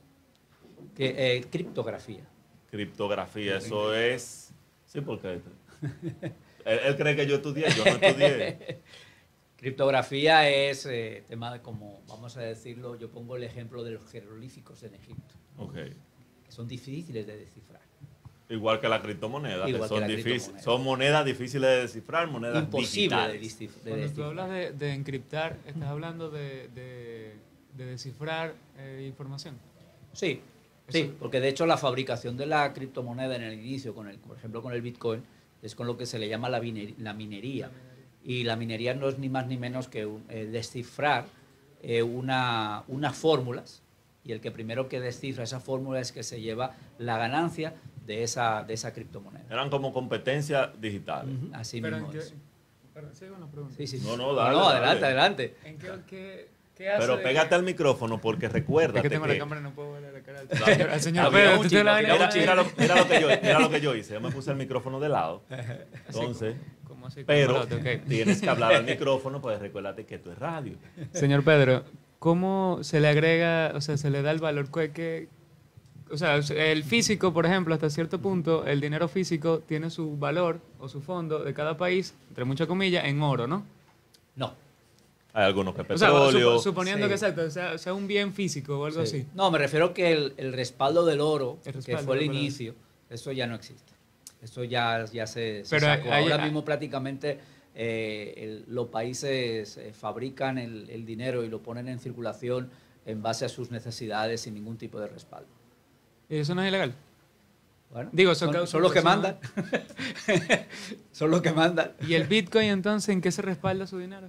Que, 0.97 1.37
eh, 1.37 1.45
criptografía. 1.51 2.25
Criptografía, 2.71 3.59
eso 3.59 3.95
es... 3.95 4.53
Sí, 4.87 5.01
porque... 5.01 5.41
él, 6.65 6.79
él 6.85 6.97
cree 6.97 7.17
que 7.17 7.27
yo 7.27 7.37
estudié, 7.37 7.67
yo 7.77 7.85
no 7.85 7.91
estudié. 7.91 8.81
Criptografía 9.57 10.49
es 10.49 10.87
eh, 10.87 11.23
tema 11.29 11.53
de 11.53 11.61
como, 11.63 12.03
vamos 12.09 12.37
a 12.37 12.41
decirlo, 12.41 12.97
yo 12.99 13.11
pongo 13.11 13.37
el 13.37 13.45
ejemplo 13.45 13.85
de 13.85 13.93
los 13.93 14.11
jeroglíficos 14.11 14.83
en 14.83 14.95
Egipto, 14.95 15.35
Ok. 15.57 15.75
que 15.75 16.51
son 16.51 16.67
difíciles 16.67 17.27
de 17.27 17.37
descifrar. 17.37 17.81
Igual 18.49 18.81
que 18.81 18.89
la 18.89 19.01
criptomoneda, 19.01 19.69
Igual 19.69 19.73
que 19.75 19.81
que 19.81 19.89
son, 19.89 20.01
la 20.01 20.07
difíciles, 20.09 20.43
criptomoneda. 20.43 20.65
son 20.65 20.83
monedas 20.85 21.25
difíciles 21.25 21.71
de 21.71 21.77
descifrar, 21.83 22.29
monedas 22.29 22.65
Imposible 22.65 23.17
de, 23.17 23.33
digitales. 23.39 23.43
distif- 23.43 23.83
de 23.83 23.91
Cuando 23.91 23.97
tú 23.97 24.01
descifrar. 24.03 24.29
hablas 24.29 24.51
de, 24.51 24.73
de 24.73 24.93
encriptar, 24.95 25.57
estás 25.65 25.85
hablando 25.89 26.31
de, 26.31 26.69
de- 26.69 27.37
de 27.77 27.87
descifrar 27.87 28.55
eh, 28.79 29.05
información. 29.09 29.57
Sí, 30.13 30.41
sí, 30.89 31.13
porque 31.19 31.41
de 31.41 31.49
hecho 31.49 31.67
la 31.67 31.77
fabricación 31.77 32.37
de 32.37 32.47
la 32.47 32.73
criptomoneda 32.73 33.37
en 33.37 33.43
el 33.43 33.55
inicio, 33.55 33.95
con 33.95 34.09
el, 34.09 34.19
por 34.19 34.37
ejemplo 34.37 34.63
con 34.63 34.73
el 34.73 34.83
Bitcoin, 34.83 35.23
es 35.63 35.75
con 35.75 35.87
lo 35.87 35.97
que 35.97 36.07
se 36.07 36.19
le 36.19 36.29
llama 36.29 36.49
la, 36.49 36.61
miner- 36.61 36.95
la 36.99 37.13
minería. 37.15 37.71
Y 38.25 38.45
la 38.45 38.57
minería 38.57 38.95
no 38.95 39.09
es 39.09 39.19
ni 39.19 39.29
más 39.29 39.47
ni 39.47 39.57
menos 39.57 39.89
que 39.89 40.07
un- 40.07 40.25
eh, 40.29 40.47
descifrar 40.47 41.25
eh, 41.83 42.03
una, 42.03 42.85
unas 42.89 43.17
fórmulas 43.17 43.83
y 44.25 44.31
el 44.33 44.41
que 44.41 44.53
primero 44.53 44.89
que 44.89 45.01
descifra 45.01 45.43
esa 45.45 45.59
fórmula 45.59 45.99
es 46.01 46.13
que 46.13 46.23
se 46.23 46.41
lleva 46.41 46.77
la 46.99 47.19
ganancia 47.19 47.75
de 48.07 48.23
esa, 48.23 48.63
de 48.63 48.75
esa 48.75 48.93
criptomoneda. 48.93 49.45
Eran 49.51 49.71
como 49.71 49.93
competencias 49.93 50.81
digitales. 50.81 51.35
Así 51.53 51.81
Pero 51.81 51.97
mismo 51.97 52.13
en 52.13 52.19
qué- 52.19 52.25
es. 52.25 52.35
Perdón, 52.95 53.15
sigo 53.15 53.33
con 53.33 53.41
la 53.41 53.47
pregunta. 53.49 53.75
Sí, 53.77 53.87
sí, 53.87 53.99
sí. 53.99 54.07
No, 54.07 54.17
no, 54.17 54.35
dale, 54.35 54.51
no, 54.55 54.65
dale. 54.65 54.77
adelante, 54.79 55.05
adelante. 55.07 55.57
¿En 55.65 55.79
qué, 55.79 55.89
qué, 56.07 56.49
Pero 56.99 57.23
pégate 57.23 57.55
al 57.55 57.63
micrófono 57.63 58.21
porque 58.21 58.49
recuerda 58.49 58.99
Es 58.99 59.03
que 59.03 59.11
tengo 59.11 59.27
la 59.27 59.39
cámara 59.39 59.61
y 59.61 59.65
no 59.65 59.71
puedo 59.73 59.93
ver 59.93 60.13
la 60.13 60.21
cara 60.21 60.41
al 60.41 60.49
señor, 60.49 60.91
al 60.91 61.01
señor 61.01 61.33
Mira, 61.33 61.55
Era 62.15 62.31
mira 62.35 62.55
lo, 62.55 62.67
mira 62.77 62.97
lo 62.97 63.09
que 63.09 63.21
yo, 63.21 63.29
mira 63.43 63.59
lo 63.61 63.71
que 63.71 63.81
yo 63.81 63.95
hice. 63.95 64.15
Yo 64.15 64.21
me 64.21 64.31
puse 64.31 64.51
el 64.51 64.57
micrófono 64.57 65.01
de 65.01 65.09
lado. 65.09 65.43
Entonces, 66.09 66.57
Como 66.87 67.07
así, 67.07 67.25
pero 67.25 67.67
tienes 68.09 68.41
que 68.41 68.49
hablar 68.49 68.75
al 68.75 68.85
micrófono, 68.87 69.41
pues 69.41 69.59
recuérdate 69.59 70.05
que 70.07 70.17
esto 70.17 70.33
es 70.33 70.39
radio. 70.39 70.75
Señor 71.13 71.45
Pedro, 71.45 71.85
¿cómo 72.19 72.79
se 72.83 73.01
le 73.01 73.09
agrega, 73.09 73.73
o 73.75 73.81
sea, 73.81 73.97
se 73.97 74.11
le 74.11 74.23
da 74.23 74.31
el 74.31 74.39
valor 74.39 74.71
que, 74.71 74.93
que- 74.93 75.29
o 76.11 76.17
sea, 76.19 76.37
el 76.37 76.85
físico, 76.85 77.33
por 77.33 77.47
ejemplo, 77.47 77.73
hasta 77.75 77.89
cierto 77.89 78.21
punto, 78.21 78.67
el 78.67 78.83
dinero 78.83 79.09
físico 79.09 79.61
tiene 79.61 79.89
su 79.89 80.19
valor 80.19 80.61
o 80.79 80.87
su 80.87 81.01
fondo 81.01 81.39
de 81.43 81.55
cada 81.55 81.79
país, 81.79 82.15
entre 82.29 82.45
muchas 82.45 82.67
comillas, 82.67 83.07
en 83.07 83.23
oro, 83.23 83.47
¿no? 83.47 83.65
No. 84.37 84.55
Hay 85.35 85.45
algunos 85.45 85.75
que 85.75 85.81
O 85.81 85.85
sea, 85.99 86.09
petróleo. 86.09 86.53
supo- 86.59 86.63
suponiendo 86.63 87.07
Sí. 87.07 87.09
que 87.09 87.15
exacto, 87.15 87.51
sea, 87.51 87.79
sea 87.79 87.95
un 87.95 88.07
bien 88.07 88.35
físico 88.35 88.79
o 88.79 88.85
algo 88.87 89.05
Sí. 89.07 89.19
así. 89.21 89.27
No, 89.35 89.51
me 89.51 89.59
refiero 89.59 89.95
que 89.95 90.13
el, 90.13 90.35
el 90.37 90.53
respaldo 90.53 91.07
del 91.07 91.21
oro, 91.21 91.59
que 91.65 91.97
fue 91.99 92.17
el 92.19 92.23
inicio, 92.25 92.75
eso 93.09 93.33
ya 93.33 93.47
no 93.47 93.55
existe. 93.55 93.93
Eso 94.43 94.65
ya, 94.65 95.05
ya 95.13 95.27
se, 95.27 95.65
se 95.65 95.77
Pero 95.77 95.87
sacó. 95.87 96.13
hay- 96.13 96.25
Ahora 96.25 96.37
hay- 96.37 96.43
mismo 96.45 96.65
prácticamente 96.65 97.39
eh, 97.75 98.35
el- 98.37 98.65
los 98.75 98.89
países 98.89 99.79
eh, 99.79 99.95
fabrican 99.95 100.59
el, 100.59 100.91
el 100.91 101.07
dinero 101.07 101.43
y 101.45 101.49
lo 101.49 101.63
ponen 101.63 101.89
en 101.89 101.99
circulación 101.99 102.69
en 103.07 103.23
base 103.23 103.47
a 103.47 103.49
sus 103.49 103.71
necesidades 103.71 104.43
sin 104.43 104.53
ningún 104.53 104.77
tipo 104.77 105.01
de 105.01 105.07
respaldo. 105.09 105.49
¿Y 106.29 106.37
eso 106.37 106.55
no 106.55 106.63
es 106.63 106.69
ilegal? 106.69 106.93
Bueno, 107.91 108.11
Digo, 108.13 108.35
son 108.35 108.49
son, 108.49 108.53
causas 108.55 108.71
son 108.71 108.83
los 108.83 108.93
que 108.93 109.01
mandan. 109.01 109.39
son 111.13 111.31
los 111.31 111.41
que 111.43 111.53
mandan. 111.53 111.93
¿Y 112.07 112.15
el 112.15 112.27
Bitcoin 112.27 112.67
entonces 112.69 113.09
en 113.11 113.21
qué 113.21 113.31
se 113.33 113.43
respalda 113.43 113.87
su 113.87 113.99
dinero? 113.99 114.29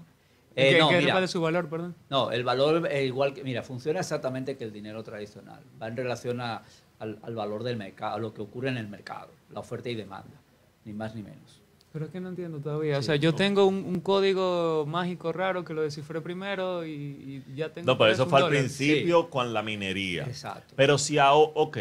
¿En 0.56 0.66
Eh, 0.68 0.72
qué, 0.74 0.80
no, 0.80 0.90
qué 0.90 0.98
mira. 1.00 1.28
su 1.28 1.42
valor, 1.42 1.68
perdón? 1.70 1.96
No, 2.10 2.32
el 2.32 2.44
valor 2.44 2.88
es 2.92 3.06
igual 3.06 3.34
que, 3.34 3.44
mira, 3.44 3.64
funciona 3.64 4.00
exactamente 4.02 4.56
que 4.58 4.64
el 4.64 4.72
dinero 4.74 5.04
tradicional. 5.04 5.62
Va 5.82 5.88
en 5.88 5.98
relación 5.98 6.42
a- 6.42 6.64
al, 7.00 7.20
al 7.24 7.36
valor 7.36 7.64
del 7.64 7.76
mercado, 7.78 8.16
a 8.16 8.20
lo 8.20 8.34
que 8.34 8.42
ocurre 8.42 8.70
en 8.70 8.78
el 8.78 8.88
mercado, 8.88 9.30
la 9.52 9.60
oferta 9.62 9.90
y 9.90 9.96
demanda, 9.96 10.40
ni 10.86 10.94
más 10.94 11.16
ni 11.16 11.24
menos. 11.24 11.60
Pero 11.92 12.06
es 12.06 12.12
que 12.12 12.20
no 12.20 12.30
entiendo 12.30 12.60
todavía. 12.60 12.98
O 12.98 13.02
sea, 13.04 13.16
yo 13.18 13.36
tengo 13.36 13.66
un, 13.68 13.76
un 13.76 14.00
código 14.00 14.84
mágico 14.88 15.32
raro 15.32 15.64
que 15.64 15.74
lo 15.76 15.82
descifré 15.84 16.22
primero 16.22 16.84
y, 16.86 17.44
y 17.48 17.56
ya 17.56 17.70
tengo. 17.70 17.86
No, 17.86 17.98
pero 18.00 18.12
eso 18.12 18.26
fue 18.28 18.40
al 18.40 18.46
dólar. 18.46 18.60
principio 18.60 19.30
con 19.30 19.54
la 19.54 19.62
minería. 19.62 20.24
Exacto. 20.24 20.74
Pero 20.76 20.98
si 20.98 21.20
ahora, 21.20 21.52
ok, 21.56 21.78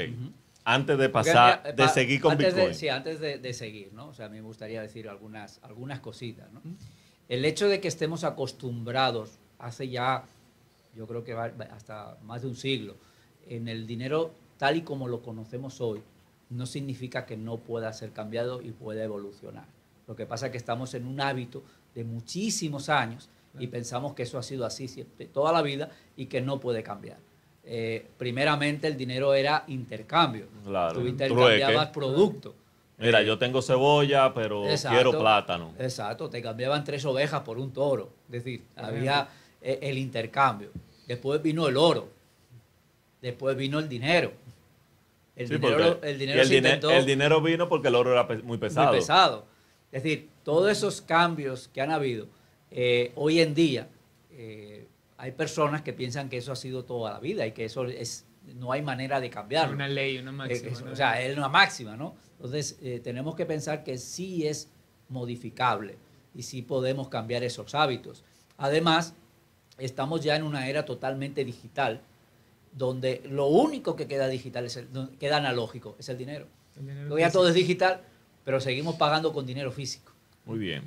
antes 0.64 0.98
de 0.98 1.08
pasar, 1.08 1.74
de 1.74 1.88
seguir 1.88 2.20
con 2.20 2.32
antes 2.32 2.48
Bitcoin. 2.54 2.68
De, 2.68 2.74
sí, 2.74 2.88
antes 2.90 3.20
de, 3.20 3.38
de 3.38 3.54
seguir, 3.54 3.92
¿no? 3.94 4.08
O 4.08 4.14
sea, 4.14 4.26
a 4.26 4.28
mí 4.28 4.36
me 4.36 4.42
gustaría 4.42 4.82
decir 4.82 5.08
algunas, 5.08 5.60
algunas 5.62 6.00
cositas, 6.00 6.52
¿no? 6.52 6.60
El 7.32 7.46
hecho 7.46 7.66
de 7.66 7.80
que 7.80 7.88
estemos 7.88 8.24
acostumbrados 8.24 9.38
hace 9.58 9.88
ya, 9.88 10.26
yo 10.94 11.06
creo 11.06 11.24
que 11.24 11.32
va 11.32 11.50
hasta 11.70 12.18
más 12.24 12.42
de 12.42 12.48
un 12.48 12.54
siglo, 12.54 12.94
en 13.48 13.68
el 13.68 13.86
dinero 13.86 14.32
tal 14.58 14.76
y 14.76 14.82
como 14.82 15.08
lo 15.08 15.22
conocemos 15.22 15.80
hoy, 15.80 16.02
no 16.50 16.66
significa 16.66 17.24
que 17.24 17.38
no 17.38 17.56
pueda 17.56 17.90
ser 17.94 18.12
cambiado 18.12 18.60
y 18.60 18.72
pueda 18.72 19.02
evolucionar. 19.02 19.64
Lo 20.06 20.14
que 20.14 20.26
pasa 20.26 20.46
es 20.46 20.52
que 20.52 20.58
estamos 20.58 20.92
en 20.92 21.06
un 21.06 21.22
hábito 21.22 21.62
de 21.94 22.04
muchísimos 22.04 22.90
años 22.90 23.30
y 23.58 23.66
pensamos 23.68 24.12
que 24.12 24.24
eso 24.24 24.36
ha 24.36 24.42
sido 24.42 24.66
así 24.66 24.86
siempre, 24.86 25.24
toda 25.24 25.52
la 25.54 25.62
vida 25.62 25.88
y 26.18 26.26
que 26.26 26.42
no 26.42 26.60
puede 26.60 26.82
cambiar. 26.82 27.16
Eh, 27.64 28.08
primeramente 28.18 28.88
el 28.88 28.96
dinero 28.98 29.32
era 29.32 29.64
intercambio. 29.68 30.48
Claro, 30.66 30.92
Tú 30.92 31.00
trueque. 31.00 31.10
intercambiabas 31.12 31.88
producto. 31.88 32.54
Mira, 33.02 33.20
Eh, 33.20 33.26
yo 33.26 33.38
tengo 33.38 33.60
cebolla, 33.62 34.32
pero 34.34 34.68
Exacto. 34.68 34.96
quiero 34.96 35.18
plátano. 35.18 35.74
Exacto, 35.78 36.30
te 36.30 36.40
cambiaban 36.40 36.84
tres 36.84 37.04
ovejas 37.04 37.40
por 37.42 37.58
un 37.58 37.72
toro. 37.72 38.10
Es 38.26 38.44
decir, 38.44 38.62
había 38.76 39.28
eh, 39.60 39.78
el 39.82 39.98
intercambio. 39.98 40.70
Después 41.06 41.42
vino 41.42 41.68
el 41.68 41.76
oro. 41.76 42.08
Después 43.20 43.56
vino 43.56 43.78
el 43.78 43.88
dinero. 43.88 44.32
El 45.36 45.48
Sí, 45.48 45.54
dinero, 45.54 45.98
el 46.02 46.18
dinero 46.18 46.40
el, 46.42 46.46
se 46.48 46.54
dine- 46.54 46.68
intentó 46.68 46.90
el 46.90 47.06
dinero 47.06 47.40
vino 47.40 47.68
porque 47.68 47.88
el 47.88 47.94
oro 47.94 48.12
era 48.12 48.24
muy 48.42 48.58
pesado. 48.58 48.88
muy 48.90 48.98
pesado. 48.98 49.46
Es 49.90 50.02
decir, 50.02 50.28
todos 50.44 50.70
esos 50.70 51.00
cambios 51.00 51.68
que 51.68 51.80
han 51.80 51.90
habido 51.90 52.26
eh, 52.70 53.12
hoy 53.16 53.40
en 53.40 53.54
día, 53.54 53.88
eh, 54.30 54.86
hay 55.18 55.30
personas 55.32 55.82
que 55.82 55.92
piensan 55.92 56.28
que 56.28 56.38
eso 56.38 56.52
ha 56.52 56.56
sido 56.56 56.84
toda 56.84 57.12
la 57.12 57.20
vida 57.20 57.46
y 57.46 57.52
que 57.52 57.64
eso 57.64 57.84
es 57.84 58.26
no 58.56 58.72
hay 58.72 58.82
manera 58.82 59.20
de 59.20 59.30
cambiarlo. 59.30 59.74
Una 59.74 59.86
ley, 59.88 60.18
una 60.18 60.30
Eh, 60.30 60.34
máxima. 60.34 60.70
es- 60.72 60.82
¿no? 60.82 60.92
o 60.92 60.96
sea, 60.96 61.20
es 61.22 61.36
una 61.36 61.48
máxima, 61.48 61.96
¿no? 61.96 62.16
Entonces, 62.42 62.76
eh, 62.82 63.00
tenemos 63.02 63.36
que 63.36 63.46
pensar 63.46 63.84
que 63.84 63.98
sí 63.98 64.48
es 64.48 64.68
modificable 65.08 65.96
y 66.34 66.42
sí 66.42 66.60
podemos 66.60 67.08
cambiar 67.08 67.44
esos 67.44 67.72
hábitos. 67.76 68.24
Además, 68.58 69.14
estamos 69.78 70.22
ya 70.22 70.34
en 70.34 70.42
una 70.42 70.68
era 70.68 70.84
totalmente 70.84 71.44
digital, 71.44 72.00
donde 72.72 73.22
lo 73.30 73.46
único 73.46 73.94
que 73.94 74.08
queda 74.08 74.26
digital, 74.26 74.64
es 74.64 74.76
el, 74.76 74.88
queda 75.20 75.36
analógico, 75.36 75.94
es 76.00 76.08
el 76.08 76.18
dinero. 76.18 76.48
El 76.74 76.86
dinero 76.88 77.16
ya 77.16 77.30
todo 77.30 77.48
es 77.48 77.54
digital, 77.54 78.02
pero 78.44 78.58
seguimos 78.60 78.96
pagando 78.96 79.32
con 79.32 79.46
dinero 79.46 79.70
físico. 79.70 80.10
Muy 80.44 80.58
bien. 80.58 80.82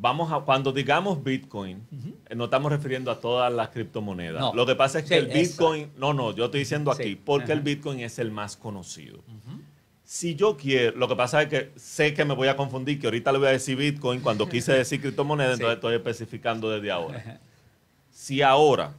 Vamos 0.00 0.30
a, 0.32 0.40
cuando 0.40 0.70
digamos 0.72 1.22
Bitcoin, 1.24 1.82
eh, 2.28 2.34
no 2.34 2.44
estamos 2.44 2.70
refiriendo 2.70 3.10
a 3.10 3.18
todas 3.20 3.52
las 3.52 3.70
criptomonedas. 3.70 4.40
No. 4.40 4.54
Lo 4.54 4.64
que 4.64 4.74
pasa 4.76 5.00
es 5.00 5.04
que 5.04 5.08
Sí, 5.08 5.14
el 5.14 5.26
Bitcoin, 5.26 5.90
no, 5.96 6.14
no, 6.14 6.32
yo 6.34 6.44
estoy 6.46 6.60
diciendo 6.60 6.90
aquí, 6.92 7.16
porque 7.16 7.52
el. 7.52 7.60
Bitcoin 7.62 8.00
es 8.00 8.18
el 8.18 8.30
más 8.30 8.56
conocido. 8.56 9.18
Si 10.04 10.34
yo 10.36 10.56
quiero, 10.56 10.96
lo 10.96 11.06
que 11.08 11.16
pasa 11.16 11.42
es 11.42 11.48
que 11.48 11.72
sé 11.76 12.14
que 12.14 12.24
me 12.24 12.32
voy 12.34 12.48
a 12.48 12.56
confundir, 12.56 12.98
que 12.98 13.08
ahorita 13.08 13.30
le 13.32 13.38
voy 13.38 13.48
a 13.48 13.50
decir 13.50 13.76
Bitcoin 13.76 14.20
cuando 14.20 14.48
quise 14.48 14.72
decir 14.84 15.00
criptomoneda, 15.00 15.48
Sí. 15.48 15.54
entonces 15.54 15.74
estoy 15.76 15.94
especificando 15.96 16.70
desde 16.70 16.90
ahora. 16.90 17.40
Si 18.10 18.40
ahora, 18.40 18.94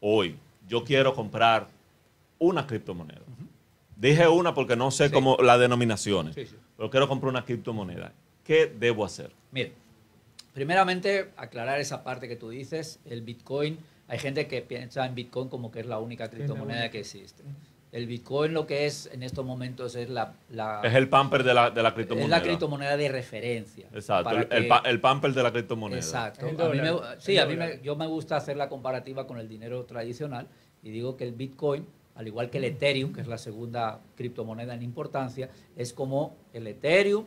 hoy, 0.00 0.36
yo 0.66 0.82
quiero 0.84 1.14
comprar 1.14 1.68
una 2.38 2.66
criptomoneda, 2.66 3.20
dije 3.96 4.26
una 4.26 4.54
porque 4.54 4.74
no 4.74 4.90
sé 4.90 5.10
cómo 5.10 5.36
las 5.42 5.60
denominaciones, 5.60 6.34
pero 6.76 6.90
quiero 6.90 7.06
comprar 7.06 7.28
una 7.30 7.44
criptomoneda, 7.44 8.12
¿qué 8.42 8.66
debo 8.66 9.04
hacer? 9.04 9.30
Mire, 9.52 9.72
primeramente 10.52 11.30
aclarar 11.36 11.80
esa 11.80 12.02
parte 12.04 12.28
que 12.28 12.36
tú 12.36 12.50
dices, 12.50 13.00
el 13.04 13.22
Bitcoin, 13.22 13.78
hay 14.08 14.18
gente 14.18 14.46
que 14.46 14.62
piensa 14.62 15.06
en 15.06 15.14
Bitcoin 15.14 15.48
como 15.48 15.70
que 15.70 15.80
es 15.80 15.86
la 15.86 15.98
única 15.98 16.28
criptomoneda 16.30 16.90
que 16.90 17.00
existe. 17.00 17.42
El 17.92 18.06
Bitcoin 18.06 18.54
lo 18.54 18.68
que 18.68 18.86
es 18.86 19.10
en 19.12 19.24
estos 19.24 19.44
momentos 19.44 19.96
es 19.96 20.08
la, 20.10 20.34
la- 20.50 20.80
Es 20.84 20.94
el 20.94 21.08
pamper 21.08 21.42
de 21.42 21.54
la, 21.54 21.70
de 21.70 21.82
la 21.82 21.88
es 21.88 21.94
criptomoneda. 21.96 22.28
la 22.36 22.42
criptomoneda 22.42 22.96
de 22.96 23.08
referencia. 23.08 23.88
Exacto, 23.92 24.30
el, 24.30 24.38
el 24.42 24.48
que- 24.62 24.68
pa- 24.68 24.82
el 24.86 25.00
pamper 25.00 25.32
de 25.34 25.42
la 25.42 25.50
criptomoneda. 25.52 25.98
Exacto. 25.98 26.46
El 26.46 26.60
A 26.60 26.68
mí 26.68 26.80
me- 26.80 26.88
dólar, 26.88 27.16
sí, 27.20 27.36
a 27.38 27.46
mí 27.46 27.56
me, 27.56 27.80
yo 27.82 27.96
me 27.96 28.06
gusta 28.06 28.36
hacer 28.36 28.56
la 28.56 28.68
comparativa 28.68 29.26
con 29.26 29.38
el 29.40 29.48
dinero 29.48 29.84
tradicional 29.86 30.46
y 30.84 30.90
digo 30.90 31.16
que 31.16 31.24
el 31.24 31.32
Bitcoin, 31.32 31.84
al 32.14 32.28
igual 32.28 32.48
que 32.48 32.58
el 32.58 32.64
Ethereum, 32.64 33.12
que 33.12 33.22
es 33.22 33.26
la 33.26 33.38
segunda 33.38 33.98
criptomoneda 34.16 34.74
en 34.74 34.82
importancia, 34.82 35.50
es 35.76 35.92
como 35.92 36.36
el 36.52 36.68
Ethereum, 36.68 37.24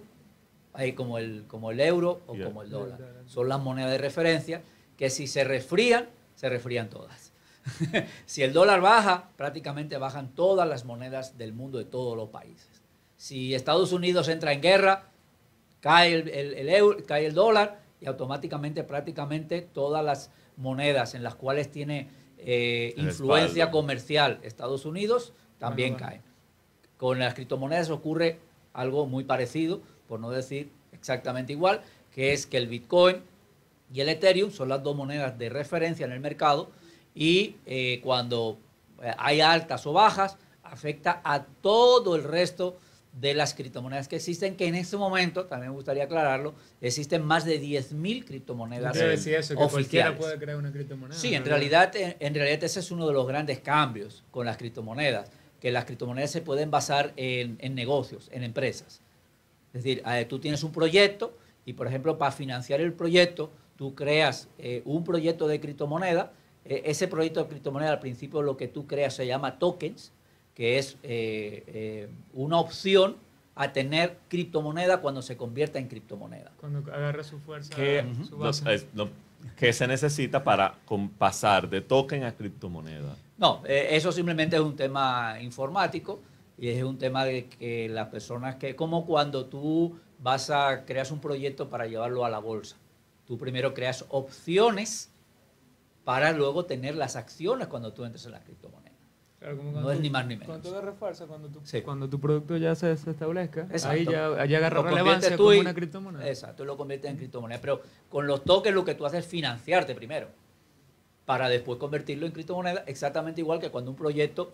ahí 0.74 0.94
como 0.94 1.18
el, 1.18 1.46
como 1.48 1.72
el 1.72 1.80
euro 1.80 2.22
o 2.28 2.36
Yeah. 2.36 2.46
como 2.46 2.62
el 2.64 2.70
dólar. 2.70 3.00
Son 3.26 3.48
las 3.50 3.60
monedas 3.60 3.92
de 3.92 3.98
referencia 3.98 4.62
que 4.98 5.10
si 5.10 5.28
se 5.28 5.44
resfrían, 5.44 6.10
se 6.36 6.50
resfrían 6.50 6.90
todas. 6.90 7.32
si 8.26 8.44
el 8.44 8.54
dólar 8.54 8.82
baja, 8.82 9.30
prácticamente 9.38 9.98
bajan 9.98 10.34
todas 10.36 10.68
las 10.68 10.86
monedas 10.86 11.38
del 11.38 11.54
mundo 11.54 11.78
de 11.78 11.86
todos 11.86 12.18
los 12.18 12.30
países. 12.30 12.82
Si 13.18 13.54
Estados 13.56 13.92
Unidos 13.94 14.28
entra 14.28 14.52
en 14.52 14.62
guerra, 14.62 15.10
cae 15.80 16.14
el, 16.14 16.30
el- 16.30 16.54
el 16.56 16.70
euro, 16.70 17.00
cae 17.06 17.26
el 17.26 17.34
dólar 17.34 17.80
y 18.02 18.06
automáticamente 18.08 18.84
prácticamente 18.84 19.62
todas 19.62 20.04
las 20.04 20.30
monedas 20.58 21.16
en 21.16 21.24
las 21.24 21.36
cuales 21.36 21.72
tiene 21.72 22.10
eh, 22.38 22.94
influencia 22.98 23.66
respaldo. 23.66 23.72
comercial 23.80 24.40
Estados 24.44 24.86
Unidos 24.86 25.34
también 25.58 25.96
Ajá. 25.96 26.08
caen. 26.08 26.22
Con 26.98 27.20
las 27.20 27.34
criptomonedas 27.34 27.90
ocurre 27.90 28.40
algo 28.74 29.06
muy 29.06 29.24
parecido, 29.24 29.82
por 30.14 30.20
no 30.20 30.30
decir 30.30 30.70
exactamente 30.92 31.54
igual, 31.54 31.82
que 32.14 32.34
es 32.34 32.46
que 32.46 32.58
el 32.58 32.68
Bitcoin 32.68 33.24
y 33.92 34.00
el 34.00 34.10
Ethereum 34.10 34.52
son 34.52 34.70
las 34.70 34.84
dos 34.84 34.96
monedas 34.96 35.40
de 35.40 35.50
referencia 35.50 36.06
en 36.06 36.12
el 36.12 36.20
mercado 36.20 36.70
y 37.16 37.56
eh, 37.66 38.00
cuando 38.04 38.60
eh, 39.02 39.12
hay 39.18 39.42
altas 39.42 39.88
o 39.88 39.92
bajas, 39.92 40.38
afecta 40.62 41.20
a 41.24 41.46
todo 41.46 42.16
el 42.16 42.24
resto 42.26 42.78
de 43.20 43.34
las 43.34 43.56
criptomonedas 43.56 44.08
que 44.08 44.18
existen, 44.18 44.56
que 44.56 44.68
en 44.68 44.76
este 44.76 44.98
momento, 44.98 45.46
también 45.46 45.72
me 45.72 45.76
gustaría 45.78 46.04
aclararlo, 46.04 46.54
existen 46.80 47.26
más 47.26 47.44
de 47.44 47.60
10.000 47.60 48.24
criptomonedas 48.24 48.92
Quiero 48.92 49.10
decir 49.10 49.34
eso, 49.34 49.56
que 49.56 49.68
cualquiera 49.68 50.16
puede 50.16 50.38
crear 50.38 50.60
una 50.60 50.72
criptomoneda. 50.72 51.20
Sí, 51.20 51.34
en 51.34 51.42
¿no? 51.42 51.50
realidad, 51.50 51.96
en, 51.96 52.16
en 52.20 52.36
realidad 52.36 52.64
ese 52.64 52.82
es 52.82 52.92
uno 52.92 53.08
de 53.08 53.14
los 53.14 53.26
grandes 53.26 53.62
cambios 53.62 54.24
con 54.30 54.46
las 54.46 54.58
criptomonedas, 54.58 55.32
que 55.60 55.72
las 55.72 55.86
criptomonedas 55.86 56.30
se 56.30 56.42
pueden 56.42 56.70
basar 56.70 57.14
en, 57.16 57.58
en 57.62 57.74
negocios, 57.74 58.30
en 58.32 58.44
empresas. 58.44 59.02
Es 59.74 59.84
decir, 59.84 60.04
tú 60.30 60.40
tienes 60.40 60.64
un 60.64 60.72
proyecto 60.72 61.36
y, 61.66 61.74
por 61.74 61.88
ejemplo, 61.88 62.18
para 62.18 62.32
financiar 62.32 62.80
el 62.80 62.94
proyecto, 62.94 63.52
tú 63.76 63.96
creas 63.96 64.48
eh, 64.60 64.84
un 64.86 65.04
proyecto 65.04 65.48
de 65.48 65.60
criptomoneda. 65.60 66.32
Eh, 66.66 66.84
ese 66.86 67.08
proyecto 67.08 67.42
de 67.44 67.50
criptomoneda, 67.50 67.92
al 67.94 68.00
principio 68.00 68.42
lo 68.44 68.56
que 68.56 68.68
tú 68.68 68.86
creas 68.86 69.16
se 69.16 69.26
llama 69.26 69.58
tokens, 69.58 70.12
que 70.54 70.78
es 70.78 70.98
eh, 71.02 71.64
eh, 71.68 72.10
una 72.34 72.60
opción 72.60 73.18
a 73.56 73.72
tener 73.74 74.18
criptomoneda 74.28 75.02
cuando 75.02 75.22
se 75.24 75.36
convierta 75.38 75.80
en 75.80 75.88
criptomoneda. 75.88 76.52
Cuando 76.60 76.80
agarra 76.92 77.24
su 77.24 77.40
fuerza, 77.40 77.74
¿Qué, 77.76 78.06
su 78.28 78.32
lo- 78.34 78.38
base. 78.46 78.74
es- 78.74 78.88
lo- 78.94 79.10
qué 79.58 79.74
se 79.74 79.88
necesita 79.88 80.44
para 80.44 80.76
pasar 81.18 81.68
de 81.70 81.82
token 81.82 82.24
a 82.24 82.32
criptomoneda? 82.36 83.16
No, 83.38 83.62
eh, 83.66 83.88
eso 83.92 84.12
simplemente 84.12 84.56
es 84.56 84.62
un 84.62 84.76
tema 84.76 85.38
informático 85.42 86.22
y 86.58 86.70
es 86.70 86.84
un 86.84 86.98
tema 86.98 87.26
de 87.26 87.48
que 87.48 87.90
las 87.90 88.08
personas 88.10 88.56
que, 88.56 88.76
como 88.76 89.06
cuando 89.06 89.46
tú 89.48 89.98
vas 90.20 90.50
a 90.50 90.86
creas 90.86 91.12
un 91.12 91.20
proyecto 91.20 91.70
para 91.70 91.88
llevarlo 91.88 92.26
a 92.26 92.30
la 92.30 92.40
bolsa. 92.40 92.78
Tú 93.26 93.38
primero 93.38 93.74
creas 93.74 94.06
opciones 94.10 95.10
para 96.04 96.32
luego 96.32 96.66
tener 96.66 96.96
las 96.96 97.16
acciones 97.16 97.68
cuando 97.68 97.94
tú 97.94 98.04
entres 98.06 98.26
en 98.26 98.32
la 98.34 98.40
criptomoneda. 98.44 98.92
Claro, 99.40 99.58
como 99.58 99.72
no 99.82 99.92
es 99.92 99.98
tú- 99.98 100.04
ni 100.04 100.10
más 100.10 100.26
ni 100.26 100.36
menos. 100.36 100.48
Cuando 100.48 100.70
tú 100.70 100.76
agarras 100.76 100.96
fuerza, 100.98 101.26
cuando 101.28 101.50
tu, 101.50 101.60
Sí. 101.66 101.82
cuando 101.82 102.10
tu 102.10 102.20
producto 102.20 102.56
ya 102.58 102.76
se, 102.76 102.96
se 102.96 103.12
establezca, 103.12 103.62
Exacto. 103.72 103.90
ahí 103.90 104.06
ya, 104.06 104.28
ahí 104.42 104.56
agarra 104.56 104.82
relevancia 104.84 105.32
tú 105.32 105.44
como 105.44 105.54
y- 105.54 105.60
una 105.60 105.74
criptomoneda. 105.74 106.28
Exacto, 106.28 106.64
lo 106.66 106.78
conviertes 106.78 107.12
en 107.12 107.18
criptomoneda. 107.18 107.60
Pero 107.60 107.82
con 108.10 108.26
los 108.28 108.44
tokens 108.44 108.76
lo 108.76 108.86
que 108.86 108.96
tú 108.96 109.06
haces 109.06 109.22
es 109.26 109.28
financiarte 109.28 109.96
primero 109.96 110.28
para 111.26 111.50
después 111.50 111.78
convertirlo 111.80 112.26
en 112.26 112.32
criptomoneda, 112.32 112.84
exactamente 112.88 113.42
igual 113.42 113.60
que 113.60 113.70
cuando 113.70 113.92
un 113.92 113.98
proyecto 113.98 114.52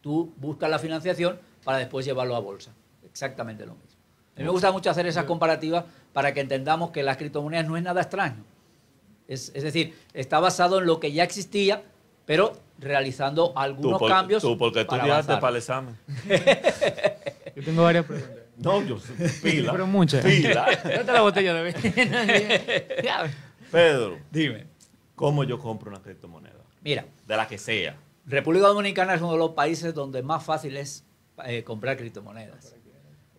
tú 0.00 0.32
buscas 0.36 0.70
la 0.70 0.78
financiación 0.78 1.38
para 1.64 1.78
después 1.78 2.04
llevarlo 2.06 2.36
a 2.36 2.40
bolsa. 2.40 2.72
Exactamente 3.04 3.64
lo 3.66 3.74
mismo. 3.74 3.90
A 4.36 4.40
mí 4.40 4.44
me 4.44 4.50
gusta 4.50 4.72
mucho 4.72 4.90
hacer 4.90 5.06
esas 5.06 5.24
comparativas 5.24 5.84
para 6.12 6.32
que 6.32 6.40
entendamos 6.40 6.90
que 6.90 7.02
las 7.02 7.16
criptomonedas 7.16 7.66
no 7.66 7.76
es 7.76 7.82
nada 7.82 8.00
extraño. 8.00 8.42
Es, 9.28 9.52
es 9.54 9.62
decir, 9.62 9.94
está 10.14 10.40
basado 10.40 10.78
en 10.78 10.86
lo 10.86 10.98
que 10.98 11.12
ya 11.12 11.22
existía, 11.24 11.82
pero 12.26 12.52
realizando 12.78 13.52
algunos 13.56 13.98
por- 13.98 14.10
cambios. 14.10 14.42
tú 14.42 14.56
porque 14.56 14.84
para 14.84 15.02
estudiaste 15.02 15.32
avanzar. 15.32 15.40
para 15.40 15.50
el 15.50 15.56
examen. 15.58 15.96
Yo 17.56 17.62
tengo 17.64 17.82
varias 17.82 18.06
preguntas. 18.06 18.36
No, 18.56 18.82
yo 18.82 18.98
pila. 19.42 19.72
Pero 19.72 19.86
muchas. 19.86 20.22
Pila. 20.24 20.66
Date 20.84 21.12
la 21.12 21.22
botella 21.22 21.54
de 21.54 21.72
vino. 21.72 21.80
Pedro, 23.70 24.18
Dime. 24.30 24.66
¿cómo 25.14 25.44
yo 25.44 25.58
compro 25.58 25.90
una 25.90 26.00
criptomoneda? 26.02 26.60
Mira, 26.82 27.04
De 27.26 27.36
la 27.36 27.46
que 27.48 27.56
sea. 27.58 27.96
República 28.30 28.68
Dominicana 28.68 29.14
es 29.14 29.20
uno 29.20 29.32
de 29.32 29.38
los 29.38 29.50
países 29.50 29.92
donde 29.92 30.22
más 30.22 30.44
fácil 30.44 30.76
es 30.76 31.04
eh, 31.44 31.64
comprar 31.64 31.96
criptomonedas. 31.96 32.76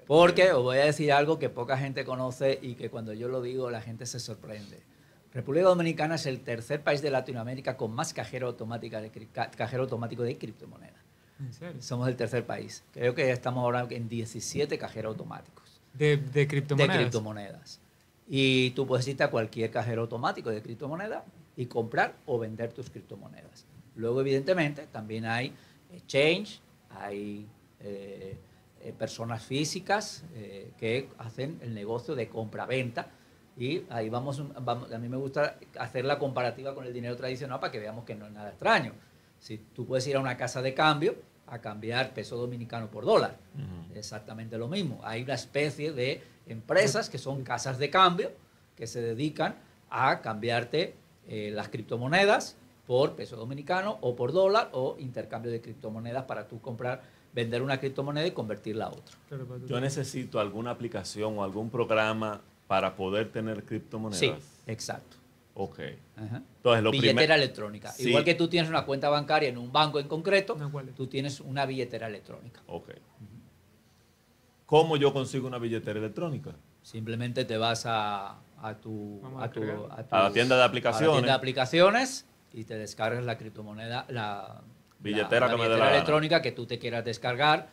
Porque 0.06 0.52
os 0.52 0.64
voy 0.64 0.78
a 0.80 0.86
decir 0.86 1.14
algo 1.14 1.40
que 1.40 1.50
poca 1.50 1.78
gente 1.78 2.04
conoce 2.04 2.60
y 2.62 2.76
que 2.76 2.90
cuando 2.90 3.14
yo 3.14 3.30
lo 3.30 3.42
digo 3.42 3.70
la 3.72 3.82
gente 3.82 4.06
se 4.06 4.20
sorprende. 4.20 4.82
República 5.34 5.68
Dominicana 5.68 6.16
es 6.16 6.26
el 6.26 6.42
tercer 6.42 6.84
país 6.84 7.02
de 7.02 7.10
Latinoamérica 7.10 7.78
con 7.78 7.94
más 7.94 8.14
cajero, 8.14 8.48
automática 8.48 9.00
de, 9.00 9.10
cajero 9.56 9.84
automático 9.84 10.24
de 10.24 10.38
criptomonedas. 10.38 11.02
¿En 11.40 11.54
serio? 11.54 11.82
Somos 11.82 12.10
el 12.10 12.18
tercer 12.18 12.46
país. 12.46 12.84
Creo 12.92 13.16
que 13.16 13.32
estamos 13.32 13.64
ahora 13.64 13.88
en 13.90 14.10
17 14.10 14.78
cajeros 14.78 15.12
automáticos 15.12 15.82
De, 15.94 16.18
de 16.18 16.48
criptomonedas. 16.48 16.98
de 16.98 17.02
criptomonedas. 17.04 17.80
Y 18.28 18.72
tú 18.72 18.86
puedes 18.86 19.08
irte 19.08 19.24
a 19.24 19.32
cualquier 19.32 19.72
cajero 19.72 20.02
automático 20.02 20.50
de 20.50 20.62
criptomonedas 20.62 21.24
y 21.56 21.68
comprar 21.68 22.16
o 22.26 22.38
vender 22.38 22.74
tus 22.74 22.90
criptomonedas. 22.90 23.66
Luego, 23.96 24.22
evidentemente, 24.22 24.88
también 24.88 25.26
hay 25.26 25.54
exchange, 25.92 26.62
hay 26.90 27.48
eh, 27.80 28.38
eh, 28.84 28.94
personas 28.98 29.44
físicas 29.44 30.24
eh, 30.34 30.72
que 30.78 31.10
hacen 31.18 31.60
el 31.62 31.74
negocio 31.74 32.16
de 32.16 32.30
compra-venta. 32.30 33.10
Y 33.58 33.84
ahí 33.90 34.10
vamos, 34.10 34.42
vamos, 34.64 34.92
a 34.92 34.98
mí 34.98 35.10
me 35.10 35.18
gusta 35.18 35.58
hacer 35.78 36.06
la 36.06 36.18
comparativa 36.18 36.74
con 36.74 36.86
el 36.86 36.94
dinero 36.94 37.16
tradicional 37.16 37.60
para 37.60 37.72
que 37.72 37.80
veamos 37.80 38.06
que 38.06 38.16
no 38.16 38.26
es 38.26 38.32
nada 38.32 38.50
extraño. 38.50 38.94
Si 39.40 39.58
tú 39.58 39.86
puedes 39.86 40.08
ir 40.08 40.16
a 40.16 40.20
una 40.20 40.38
casa 40.38 40.62
de 40.62 40.74
cambio 40.74 41.16
a 41.48 41.60
cambiar 41.60 42.14
peso 42.14 42.38
dominicano 42.38 42.90
por 42.90 43.04
dólar, 43.04 43.38
exactamente 43.94 44.58
lo 44.58 44.68
mismo. 44.68 45.02
Hay 45.04 45.24
una 45.24 45.34
especie 45.34 45.92
de 45.92 46.22
empresas 46.48 47.10
que 47.10 47.18
son 47.18 47.44
casas 47.44 47.78
de 47.78 47.90
cambio 47.90 48.32
que 48.76 48.88
se 48.88 49.02
dedican 49.02 49.56
a 49.90 50.22
cambiarte 50.22 50.96
eh, 51.28 51.52
las 51.54 51.70
criptomonedas 51.70 52.56
por 52.92 53.16
peso 53.16 53.38
dominicano 53.38 53.98
o 54.02 54.18
por 54.18 54.34
dólar 54.34 54.68
o 54.74 54.98
intercambio 55.00 55.50
de 55.50 55.62
criptomonedas 55.62 56.26
para 56.26 56.46
tú 56.50 56.60
comprar, 56.60 57.02
vender 57.34 57.62
una 57.62 57.80
criptomoneda 57.80 58.28
y 58.28 58.32
convertirla 58.32 58.88
a 58.88 58.90
otra. 58.90 59.16
Yo 59.66 59.80
necesito 59.80 60.42
alguna 60.42 60.72
aplicación 60.72 61.38
o 61.40 61.44
algún 61.46 61.70
programa 61.70 62.42
para 62.68 62.98
poder 62.98 63.32
tener 63.32 63.64
criptomonedas. 63.64 64.20
Sí, 64.20 64.34
exacto. 64.68 65.16
Ok. 65.54 65.80
Ajá. 66.18 66.42
Entonces, 66.58 66.84
lo 66.84 66.92
billetera 66.92 67.36
electrónica. 67.36 67.94
Sí. 67.94 68.10
Igual 68.10 68.26
que 68.26 68.36
tú 68.36 68.50
tienes 68.50 68.70
una 68.70 68.84
cuenta 68.84 69.08
bancaria 69.08 69.48
en 69.48 69.58
un 69.58 69.72
banco 69.72 69.98
en 69.98 70.10
concreto, 70.10 70.58
tú 70.94 71.08
tienes 71.08 71.40
una 71.40 71.66
billetera 71.66 72.08
electrónica. 72.08 72.60
Ok. 72.68 72.90
¿Cómo 74.66 74.98
yo 74.98 75.14
consigo 75.14 75.48
una 75.48 75.60
billetera 75.60 75.98
electrónica? 75.98 76.52
Simplemente 76.82 77.46
te 77.46 77.56
vas 77.56 77.86
a, 77.86 78.38
a 78.62 78.74
tu, 78.82 79.22
a 79.38 79.46
a, 79.46 79.50
tu, 79.50 79.62
descargar. 79.62 79.92
a 80.00 80.04
tu- 80.04 80.16
A 80.16 80.24
la 80.24 80.34
tienda 80.34 80.56
de 80.56 80.62
a 80.62 80.66
la 80.66 80.70
aplicaciones. 80.70 81.12
tienda 81.14 81.28
de 81.32 81.38
aplicaciones 81.38 82.26
y 82.54 82.64
te 82.66 82.78
descargas 82.78 83.24
la 83.24 83.38
criptomoneda, 83.38 84.06
la 84.10 84.62
Billetera 85.00 85.48
la, 85.48 85.54
que 85.54 85.58
me 85.58 85.64
dé 85.64 85.70
la 85.70 85.76
billetera 85.76 85.86
gana. 85.86 85.96
electrónica 85.96 86.42
que 86.42 86.52
tú 86.52 86.66
te 86.66 86.78
quieras 86.78 87.04
descargar, 87.04 87.70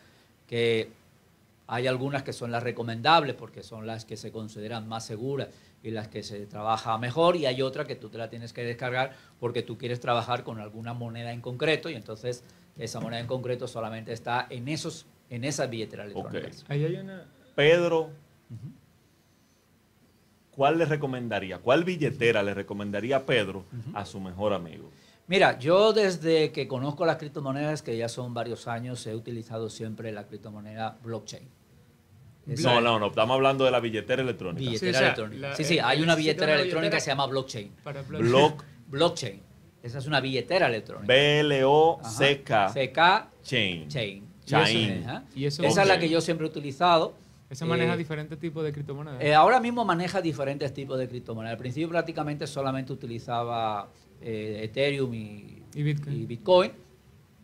que 0.47 0.89
hay 1.67 1.85
algunas 1.85 2.23
que 2.23 2.33
son 2.33 2.51
las 2.51 2.63
recomendables 2.63 3.35
porque 3.35 3.61
son 3.61 3.85
las 3.85 4.03
que 4.05 4.17
se 4.17 4.31
consideran 4.31 4.87
más 4.87 5.05
seguras 5.05 5.49
y 5.83 5.91
las 5.91 6.07
que 6.07 6.23
se 6.23 6.47
trabaja 6.47 6.97
mejor 6.97 7.35
y 7.35 7.45
hay 7.45 7.61
otra 7.61 7.85
que 7.85 7.95
tú 7.95 8.09
te 8.09 8.17
la 8.17 8.29
tienes 8.29 8.53
que 8.53 8.63
descargar 8.63 9.15
porque 9.39 9.61
tú 9.61 9.77
quieres 9.77 9.99
trabajar 9.99 10.43
con 10.43 10.59
alguna 10.59 10.93
moneda 10.93 11.31
en 11.31 11.41
concreto 11.41 11.89
y 11.89 11.95
entonces 11.95 12.43
esa 12.77 12.99
moneda 12.99 13.19
en 13.19 13.27
concreto 13.27 13.67
solamente 13.67 14.11
está 14.11 14.47
en 14.49 14.67
esos 14.67 15.05
en 15.29 15.43
esas 15.43 15.69
billeteras 15.69 16.07
electrónicas. 16.07 16.65
Ahí 16.67 16.83
hay 16.83 16.95
una... 16.95 17.27
Pedro, 17.53 18.09
¿cuál 20.59 20.77
le 20.77 20.83
recomendaría? 20.83 21.59
¿Cuál 21.59 21.85
billetera 21.85 22.43
le 22.43 22.53
recomendaría 22.53 23.15
a 23.15 23.25
Pedro 23.25 23.63
a 23.93 24.03
su 24.03 24.19
mejor 24.19 24.51
amigo? 24.51 24.91
Mira, 25.27 25.57
yo 25.57 25.93
desde 25.93 26.51
que 26.51 26.67
conozco 26.67 27.05
las 27.05 27.15
criptomonedas, 27.15 27.81
que 27.81 27.95
ya 27.95 28.09
son 28.09 28.33
varios 28.33 28.67
años, 28.67 29.07
he 29.07 29.15
utilizado 29.15 29.69
siempre 29.69 30.11
la 30.11 30.27
criptomoneda 30.27 30.97
blockchain. 31.01 31.47
No, 32.45 32.81
no, 32.81 32.99
no. 32.99 33.07
Estamos 33.07 33.35
hablando 33.35 33.63
de 33.63 33.71
la 33.71 33.79
billetera 33.79 34.21
electrónica. 34.21 34.59
Billetera 34.59 34.91
Sí, 34.91 34.95
o 34.95 34.99
sea, 34.99 35.07
electrónica. 35.07 35.47
la- 35.49 35.55
sí, 35.55 35.63
sí, 35.63 35.77
eh, 35.77 35.81
hay 35.81 36.01
una 36.01 36.15
billetera 36.15 36.55
electrónica 36.55 36.79
billetera- 36.81 36.97
que 36.97 37.01
se 37.01 37.11
llama 37.11 37.25
blockchain. 37.27 37.71
Para 37.81 38.01
Block, 38.01 38.63
Blockchain. 38.89 39.41
Esa 39.81 39.99
es 39.99 40.07
una 40.07 40.19
billetera 40.19 40.67
electrónica. 40.67 41.07
B-L-O-C-K. 41.07 42.69
CK 42.73 43.29
Chain. 43.43 43.87
Chain. 43.87 44.27
Chain. 44.45 45.05
Eso- 45.37 45.63
Esa 45.63 45.81
es 45.83 45.87
la 45.87 45.99
que 45.99 46.09
yo 46.09 46.19
siempre 46.19 46.45
he 46.47 46.49
utilizado. 46.49 47.13
Esa 47.49 47.65
maneja 47.65 47.95
Eh, 47.95 47.97
diferentes 47.97 48.37
tipos 48.39 48.63
de 48.63 48.71
criptomonedas. 48.71 49.21
Eh, 49.21 49.33
ahora 49.33 49.59
mismo 49.59 49.83
maneja 49.83 50.21
diferentes 50.21 50.73
tipos 50.73 50.99
de 50.99 51.07
criptomonedas. 51.07 51.53
Al 51.53 51.57
principio 51.57 51.89
prácticamente 51.89 52.45
solamente 52.45 52.93
utilizaba 52.93 53.89
eh, 54.21 54.61
Ethereum 54.63 55.13
y, 55.13 55.63
Y 55.73 55.83
Bitcoin. 55.83 56.15
y 56.15 56.25
Bitcoin. 56.25 56.71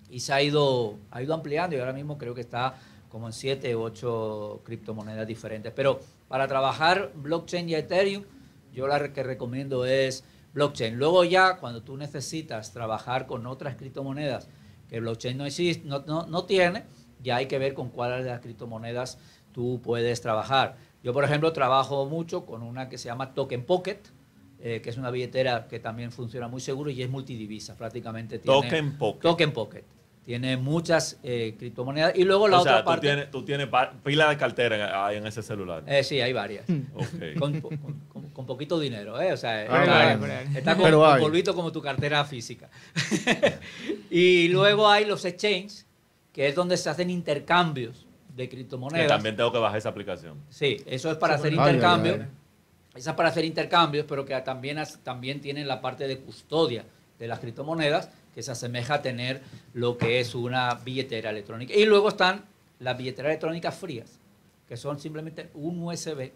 Y 0.09 0.19
se 0.19 0.33
ha 0.33 0.41
ido, 0.41 0.99
ha 1.09 1.23
ido 1.23 1.33
ampliando 1.33 1.75
y 1.75 1.79
ahora 1.79 1.93
mismo 1.93 2.17
creo 2.17 2.35
que 2.35 2.41
está 2.41 2.75
como 3.09 3.27
en 3.27 3.33
7 3.33 3.75
u 3.75 3.81
8 3.81 4.61
criptomonedas 4.63 5.25
diferentes. 5.25 5.73
Pero 5.75 5.99
para 6.27 6.47
trabajar 6.47 7.11
blockchain 7.15 7.69
y 7.69 7.75
Ethereum, 7.75 8.23
yo 8.71 8.87
la 8.87 9.11
que 9.11 9.23
recomiendo 9.23 9.85
es 9.85 10.23
blockchain. 10.53 10.97
Luego 10.97 11.23
ya 11.23 11.57
cuando 11.57 11.81
tú 11.81 11.97
necesitas 11.97 12.71
trabajar 12.71 13.25
con 13.25 13.47
otras 13.47 13.75
criptomonedas 13.75 14.47
que 14.89 14.99
blockchain 14.99 15.37
no, 15.37 15.45
existe, 15.45 15.87
no, 15.87 16.03
no, 16.05 16.27
no 16.27 16.45
tiene, 16.45 16.83
ya 17.23 17.37
hay 17.37 17.47
que 17.47 17.57
ver 17.57 17.73
con 17.73 17.89
cuáles 17.89 18.23
de 18.23 18.29
las 18.31 18.41
criptomonedas 18.41 19.17
tú 19.55 19.79
puedes 19.81 20.19
trabajar. 20.19 20.75
Yo, 21.01 21.13
por 21.13 21.23
ejemplo, 21.23 21.53
trabajo 21.53 22.05
mucho 22.07 22.45
con 22.45 22.61
una 22.61 22.89
que 22.89 22.97
se 22.97 23.07
llama 23.07 23.33
Token 23.33 23.63
Pocket, 23.63 23.99
eh, 24.59 24.81
que 24.81 24.89
es 24.89 24.97
una 24.97 25.11
billetera 25.11 25.67
que 25.69 25.79
también 25.79 26.11
funciona 26.11 26.49
muy 26.49 26.59
seguro 26.59 26.89
y 26.89 27.01
es 27.01 27.09
multidivisa, 27.09 27.75
prácticamente. 27.77 28.37
Tiene, 28.37 28.61
Token 28.61 28.97
Pocket. 28.97 29.21
Token 29.21 29.51
Pocket. 29.53 29.83
Tiene 30.25 30.57
muchas 30.57 31.19
eh, 31.23 31.55
criptomonedas. 31.57 32.17
Y 32.17 32.25
luego 32.25 32.49
la 32.49 32.57
o 32.57 32.61
otra 32.61 32.73
sea, 32.73 32.81
tú 32.81 32.85
parte... 32.87 33.07
tienes, 33.07 33.31
tú 33.31 33.45
tienes 33.45 33.69
pila 34.03 34.27
de 34.29 34.37
cartera 34.37 34.75
en, 34.75 34.81
ahí 34.93 35.17
en 35.17 35.25
ese 35.27 35.41
celular. 35.41 35.83
Eh, 35.87 36.03
sí, 36.03 36.19
hay 36.19 36.33
varias. 36.33 36.65
Ok. 36.95 37.39
Con, 37.39 37.61
con- 37.61 37.77
con- 37.77 38.29
con 38.33 38.45
poquito 38.45 38.77
dinero, 38.77 39.21
¿eh? 39.21 39.31
O 39.31 39.37
sea, 39.37 39.65
Pero 39.69 39.83
está, 40.25 40.41
está 40.57 40.75
con, 40.75 40.91
polvito 41.21 41.55
como 41.55 41.71
tu 41.71 41.81
cartera 41.81 42.25
física. 42.25 42.69
y 44.09 44.49
luego 44.49 44.89
hay 44.89 45.05
los 45.05 45.23
exchanges, 45.23 45.85
que 46.33 46.47
es 46.49 46.55
donde 46.55 46.75
se 46.75 46.89
hacen 46.89 47.09
intercambios 47.09 48.04
de 48.35 48.43
Que 48.49 48.55
criptomonedas. 48.55 49.07
también 49.07 49.35
tengo 49.35 49.51
que 49.51 49.57
bajar 49.59 49.77
esa 49.77 49.89
aplicación. 49.89 50.37
Sí, 50.49 50.77
eso 50.85 51.09
es 51.11 51.17
para 51.17 51.35
hacer 51.35 51.53
Ay, 51.53 51.57
ay, 51.59 51.65
intercambios. 51.67 52.19
ay. 52.21 52.27
Esa 52.95 53.09
es 53.11 53.15
para 53.15 53.29
hacer 53.29 53.45
intercambios, 53.45 54.05
pero 54.07 54.25
que 54.25 54.39
también, 54.41 54.77
también 55.03 55.41
tienen 55.41 55.67
la 55.67 55.81
parte 55.81 56.07
de 56.07 56.19
custodia 56.19 56.85
de 57.19 57.27
las 57.27 57.39
criptomonedas, 57.39 58.09
que 58.33 58.41
se 58.43 58.51
asemeja 58.51 58.95
a 58.95 59.01
tener 59.01 59.41
lo 59.73 59.97
que 59.97 60.19
es 60.19 60.35
una 60.35 60.73
billetera 60.75 61.29
electrónica. 61.29 61.73
Y 61.73 61.85
luego 61.85 62.09
están 62.09 62.43
las 62.79 62.97
billeteras 62.97 63.29
electrónicas 63.29 63.75
frías, 63.75 64.19
que 64.67 64.75
son 64.77 64.99
simplemente 64.99 65.49
un 65.53 65.81
USB 65.83 66.31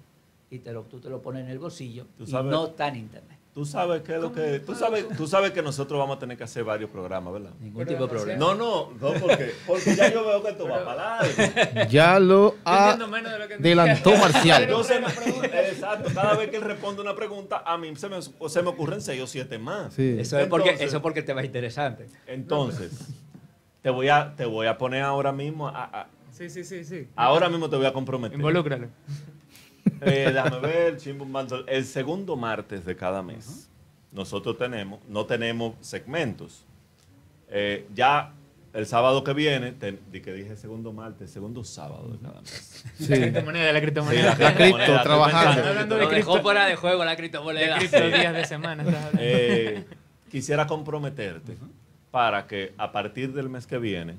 y 0.50 0.60
te 0.60 0.72
lo, 0.72 0.84
tú 0.84 1.00
te 1.00 1.10
lo 1.10 1.22
pones 1.22 1.44
en 1.46 1.52
el 1.52 1.60
bolsillo 1.60 2.06
Tú 2.18 2.24
y 2.28 2.32
no 2.32 2.68
está 2.68 2.88
en 2.90 2.96
internet. 2.98 3.39
Tú 3.60 3.66
sabes 3.66 4.04
qué 4.04 4.16
es 4.16 4.22
lo 4.22 4.32
que 4.32 4.62
tú 4.62 4.74
sabes, 4.74 5.06
tú 5.18 5.28
sabes 5.28 5.52
que 5.52 5.62
nosotros 5.62 6.00
vamos 6.00 6.16
a 6.16 6.20
tener 6.22 6.38
que 6.38 6.46
hacer 6.46 6.64
varios 6.64 6.90
programas, 6.90 7.34
¿verdad? 7.34 7.50
Ningún 7.60 7.86
tipo 7.86 8.04
de 8.04 8.08
problema. 8.08 8.40
No, 8.40 8.56
no, 8.56 8.92
no 9.02 9.20
porque 9.20 9.52
porque 9.68 9.98
ya 9.98 10.10
yo 10.14 10.26
veo 10.26 10.42
que 10.42 10.52
esto 10.52 10.66
va 10.66 10.86
para 10.86 11.20
largo. 11.20 11.90
Ya 11.90 12.18
lo 12.20 12.56
que 12.64 13.56
adelantó 13.56 14.16
Marcial. 14.16 14.66
Yo 14.70 14.82
se 14.82 15.02
me- 15.02 15.08
exacto, 15.70 16.10
cada 16.14 16.36
vez 16.38 16.50
que 16.50 16.56
él 16.56 16.62
responde 16.64 17.02
una 17.02 17.14
pregunta, 17.16 17.62
a 17.66 17.78
mí 17.78 17.94
se 17.98 18.08
me, 18.08 18.22
se 18.22 18.62
me 18.62 18.70
ocurren 18.70 19.02
seis 19.02 19.22
o 19.22 19.28
siete 19.28 19.60
más. 19.60 19.94
Sí. 19.94 20.16
Eso 20.18 20.40
es 20.40 20.48
porque 20.48 20.70
Entonces- 20.70 20.88
eso 20.88 20.96
es 20.98 21.04
porque 21.04 21.22
te 21.22 21.34
va 21.34 21.44
interesante. 21.44 22.06
Entonces, 22.28 22.92
te 23.82 23.90
voy 23.90 24.08
a 24.08 24.36
te 24.38 24.46
voy 24.46 24.68
a 24.68 24.78
poner 24.78 25.02
ahora 25.04 25.34
mismo 25.34 25.68
a- 25.68 25.84
a- 25.84 26.08
Sí, 26.32 26.50
sí, 26.50 26.64
sí, 26.64 26.86
sí. 26.86 27.10
ahora 27.18 27.50
mismo 27.50 27.70
te 27.70 27.76
voy 27.76 27.88
a 27.88 27.92
comprometer. 27.92 28.38
Involúcralo. 28.38 28.88
Eh, 30.02 30.32
déjame 30.34 30.60
ver. 30.60 30.98
El 31.68 31.86
segundo 31.86 32.36
martes 32.36 32.86
de 32.86 32.96
cada 32.96 33.22
mes, 33.22 33.70
nosotros 34.12 34.58
tenemos, 34.58 35.00
no 35.08 35.26
tenemos 35.26 35.76
segmentos. 35.82 36.66
Eh, 37.50 37.86
ya 37.96 38.34
el 38.74 38.86
sábado 38.86 39.24
que 39.24 39.34
viene, 39.34 39.72
te- 39.72 39.98
di 40.12 40.22
que 40.22 40.32
dije 40.32 40.56
segundo 40.56 40.94
martes, 40.94 41.32
segundo 41.32 41.64
sábado 41.64 42.08
de 42.10 42.20
cada 42.20 42.40
mes. 42.42 42.86
La 43.00 43.06
Sí. 43.16 43.22
criptomoneda, 43.22 43.72
la 43.74 43.80
Sí, 43.80 43.82
criptomoneda. 43.82 44.24
La 44.30 44.36
cripto, 44.36 44.54
criptomoneda, 44.58 45.04
trabajando. 45.04 45.64
Hablando 45.68 45.96
de 45.96 46.02
Lo 46.04 46.10
dejó 46.10 46.42
fuera 46.42 46.66
de 46.68 46.76
juego 46.76 47.04
la 47.04 47.12
De 47.12 47.18
criptomoneda. 47.18 47.78
cripto 47.78 48.08
días 48.08 48.34
de 48.34 48.46
semana. 48.46 48.84
estás 48.84 48.96
hablando. 49.06 49.20
Eh, 49.24 49.86
quisiera 50.30 50.68
comprometerte 50.68 51.58
para 52.12 52.46
que 52.46 52.74
a 52.78 52.92
partir 52.92 53.34
del 53.34 53.50
mes 53.50 53.66
que 53.66 53.78
viene, 53.80 54.16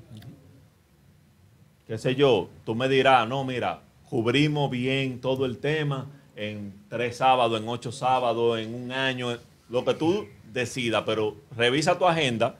qué 1.86 1.98
sé 1.98 2.14
yo, 2.14 2.48
tú 2.64 2.74
me 2.74 2.88
dirás, 2.88 3.28
no, 3.28 3.44
mira, 3.44 3.80
cubrimos 4.10 4.70
bien 4.70 5.20
todo 5.20 5.46
el 5.46 5.58
tema 5.58 6.06
en 6.36 6.74
tres 6.88 7.16
sábados, 7.18 7.60
en 7.60 7.68
ocho 7.68 7.92
sábados, 7.92 8.58
en 8.58 8.74
un 8.74 8.92
año, 8.92 9.28
lo 9.68 9.84
que 9.84 9.94
tú 9.94 10.26
decidas, 10.52 11.04
pero 11.06 11.36
revisa 11.56 11.96
tu 11.98 12.06
agenda 12.06 12.56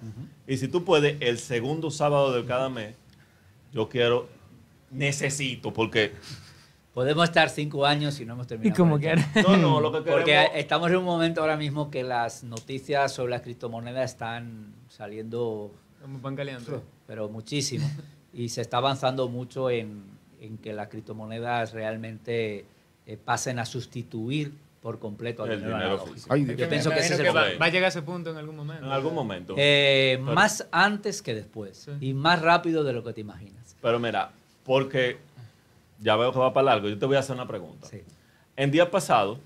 y 0.46 0.56
si 0.56 0.68
tú 0.68 0.84
puedes, 0.84 1.16
el 1.20 1.38
segundo 1.38 1.90
sábado 1.90 2.32
de 2.32 2.44
cada 2.46 2.68
mes, 2.68 2.94
yo 3.72 3.88
quiero, 3.88 4.28
necesito, 4.90 5.72
porque, 5.72 6.12
Podemos 6.92 7.22
estar 7.24 7.48
cinco 7.48 7.86
años 7.86 8.18
y 8.18 8.26
no 8.26 8.34
hemos 8.34 8.46
Y 8.46 8.48
terminado. 8.48 8.76
como 8.76 8.96
el 8.96 9.00
tema. 9.00 9.24
que 9.32 9.42
no, 9.42 9.56
no, 9.56 9.80
lo 9.80 9.92
que 9.92 9.98
queremos... 10.00 10.20
Porque 10.20 10.48
estamos 10.58 10.90
en 10.90 10.96
un 10.96 11.04
momento 11.04 11.40
ahora 11.40 11.56
mismo 11.56 11.88
que 11.88 12.02
las 12.02 12.42
noticias 12.42 13.12
sobre 13.12 13.30
las 13.30 13.42
criptomonedas 13.42 14.10
están 14.10 14.74
saliendo, 14.88 15.70
Como 16.02 16.18
pan 16.18 16.34
caliente. 16.34 16.72
pero 17.06 17.28
muchísimo. 17.28 17.88
Y 18.34 18.48
se 18.48 18.60
está 18.60 18.78
avanzando 18.78 19.28
mucho 19.28 19.70
en, 19.70 20.02
en 20.40 20.58
que 20.58 20.72
las 20.72 20.88
criptomonedas 20.88 21.72
realmente 21.72 22.64
eh, 23.06 23.16
pasen 23.24 23.58
a 23.58 23.64
sustituir 23.64 24.52
por 24.80 24.98
completo 24.98 25.42
al 25.42 25.50
El 25.50 25.56
dinero, 25.58 25.76
dinero 25.76 25.90
analógico. 25.92 26.14
físico. 26.14 26.34
Ay, 26.34 26.56
Yo 26.56 26.68
pienso 26.68 26.90
que 26.90 27.00
ese 27.00 27.14
es 27.14 27.20
el 27.20 27.26
va, 27.28 27.32
problema. 27.32 27.58
va 27.58 27.66
a 27.66 27.68
llegar 27.68 27.84
a 27.84 27.88
ese 27.88 28.02
punto 28.02 28.30
en 28.30 28.36
algún 28.38 28.56
momento. 28.56 28.84
En 28.86 28.92
algún 28.92 29.14
momento. 29.14 29.54
Eh, 29.58 30.18
Pero- 30.18 30.34
más 30.34 30.66
antes 30.72 31.20
que 31.20 31.34
después 31.34 31.76
Sí. 31.76 31.90
y 32.08 32.14
más 32.14 32.40
rápido 32.40 32.82
de 32.84 32.92
lo 32.94 33.04
que 33.04 33.12
te 33.12 33.20
imaginas. 33.20 33.76
Pero 33.82 33.98
mira, 33.98 34.30
porque 34.64 35.18
ya 36.00 36.16
veo 36.16 36.32
que 36.32 36.38
va 36.38 36.52
para 36.54 36.64
largo, 36.66 36.88
yo 36.88 36.98
te 36.98 37.04
voy 37.04 37.16
a 37.16 37.20
hacer 37.20 37.34
una 37.36 37.46
pregunta. 37.46 37.86
Sí. 37.88 38.00
En 38.56 38.70
día 38.70 38.90
pasado, 38.90 39.38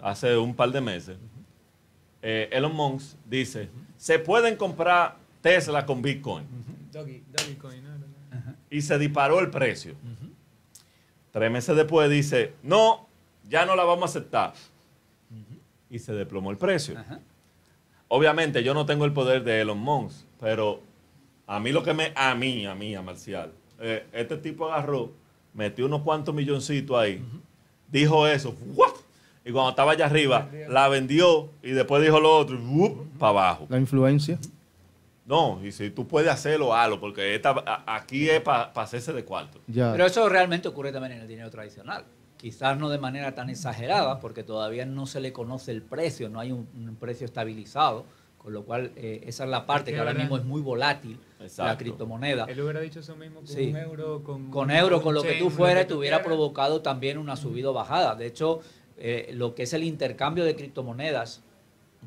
hace 0.00 0.36
un 0.38 0.54
par 0.54 0.70
de 0.72 0.80
meses, 0.80 1.18
eh, 2.22 2.48
Elon 2.52 2.74
Musk 2.74 3.16
dice, 3.26 3.68
se 3.98 4.18
pueden 4.18 4.56
comprar 4.56 5.16
Tesla 5.42 5.84
con 5.84 6.00
Bitcoin. 6.00 6.46
Doggy, 6.92 7.22
Dogecoin, 7.32 7.84
¿no? 7.84 7.90
Y 8.70 8.80
se 8.82 8.98
disparó 8.98 9.40
el 9.40 9.50
precio. 9.50 9.94
Tres 11.32 11.50
meses 11.50 11.76
después 11.76 12.10
dice, 12.10 12.54
no, 12.62 13.06
ya 13.48 13.66
no 13.66 13.76
la 13.76 13.84
vamos 13.84 14.02
a 14.02 14.06
aceptar. 14.06 14.52
Y 15.88 15.98
se 15.98 16.12
desplomó 16.12 16.50
el 16.50 16.56
precio. 16.56 16.98
Ajá. 16.98 17.20
Obviamente 18.12 18.64
yo 18.64 18.74
no 18.74 18.86
tengo 18.86 19.04
el 19.04 19.12
poder 19.12 19.44
de 19.44 19.60
Elon 19.60 19.78
Musk, 19.78 20.24
pero 20.40 20.80
a 21.46 21.60
mí 21.60 21.70
lo 21.70 21.84
que 21.84 21.94
me, 21.94 22.12
a 22.16 22.34
mí, 22.34 22.66
a 22.66 22.74
mí, 22.74 22.92
a 22.96 23.02
Marcial, 23.02 23.52
eh, 23.78 24.04
este 24.12 24.36
tipo 24.36 24.66
agarró, 24.66 25.12
metió 25.54 25.86
unos 25.86 26.02
cuantos 26.02 26.34
milloncitos 26.34 26.98
ahí, 26.98 27.22
dijo 27.88 28.26
eso, 28.26 28.56
y 29.44 29.52
cuando 29.52 29.70
estaba 29.70 29.92
allá 29.92 30.06
arriba, 30.06 30.48
la 30.68 30.88
vendió 30.88 31.50
y 31.62 31.70
después 31.70 32.02
dijo 32.02 32.18
lo 32.18 32.36
otro, 32.36 32.58
para 33.16 33.30
abajo. 33.30 33.66
La 33.68 33.78
influencia. 33.78 34.40
No, 35.30 35.64
y 35.64 35.70
si 35.70 35.90
tú 35.90 36.08
puedes 36.08 36.28
hacerlo, 36.30 36.74
hazlo, 36.74 36.98
porque 37.00 37.36
esta, 37.36 37.54
aquí 37.86 38.28
es 38.28 38.40
para 38.40 38.64
hacerse 38.74 39.12
de 39.12 39.24
cuarto. 39.24 39.60
Ya. 39.68 39.92
Pero 39.92 40.04
eso 40.04 40.28
realmente 40.28 40.66
ocurre 40.66 40.90
también 40.90 41.12
en 41.12 41.20
el 41.20 41.28
dinero 41.28 41.48
tradicional. 41.50 42.04
Quizás 42.36 42.76
no 42.76 42.88
de 42.88 42.98
manera 42.98 43.32
tan 43.34 43.48
exagerada, 43.48 44.18
porque 44.18 44.42
todavía 44.42 44.84
no 44.86 45.06
se 45.06 45.20
le 45.20 45.32
conoce 45.32 45.70
el 45.70 45.82
precio, 45.82 46.28
no 46.28 46.40
hay 46.40 46.50
un, 46.50 46.68
un 46.74 46.96
precio 46.96 47.26
estabilizado, 47.26 48.04
con 48.38 48.52
lo 48.52 48.64
cual 48.64 48.90
eh, 48.96 49.20
esa 49.26 49.44
es 49.44 49.50
la 49.50 49.66
parte 49.66 49.90
Es 49.90 49.94
que 49.94 50.02
que 50.02 50.08
ahora 50.08 50.18
mismo 50.18 50.36
es 50.36 50.44
muy 50.44 50.62
volátil, 50.62 51.20
la 51.38 51.44
Exacto. 51.44 51.78
criptomoneda. 51.78 52.46
Él 52.46 52.60
hubiera 52.62 52.80
dicho 52.80 52.98
eso 52.98 53.14
mismo 53.14 53.36
con 53.40 53.46
Sí. 53.46 53.68
un 53.68 53.76
euro, 53.76 54.24
con... 54.24 54.50
Con 54.50 54.70
euro, 54.72 55.00
con 55.00 55.14
lo 55.14 55.22
que 55.22 55.34
tú 55.34 55.50
fueras, 55.50 55.86
te 55.86 55.94
hubiera 55.94 56.22
provocado 56.24 56.80
también 56.82 57.18
una 57.18 57.36
subida 57.36 57.70
o 57.70 57.72
bajada. 57.72 58.16
De 58.16 58.26
hecho, 58.26 58.60
eh, 58.96 59.30
lo 59.32 59.54
que 59.54 59.62
es 59.62 59.72
el 59.74 59.84
intercambio 59.84 60.44
de 60.44 60.56
criptomonedas, 60.56 61.42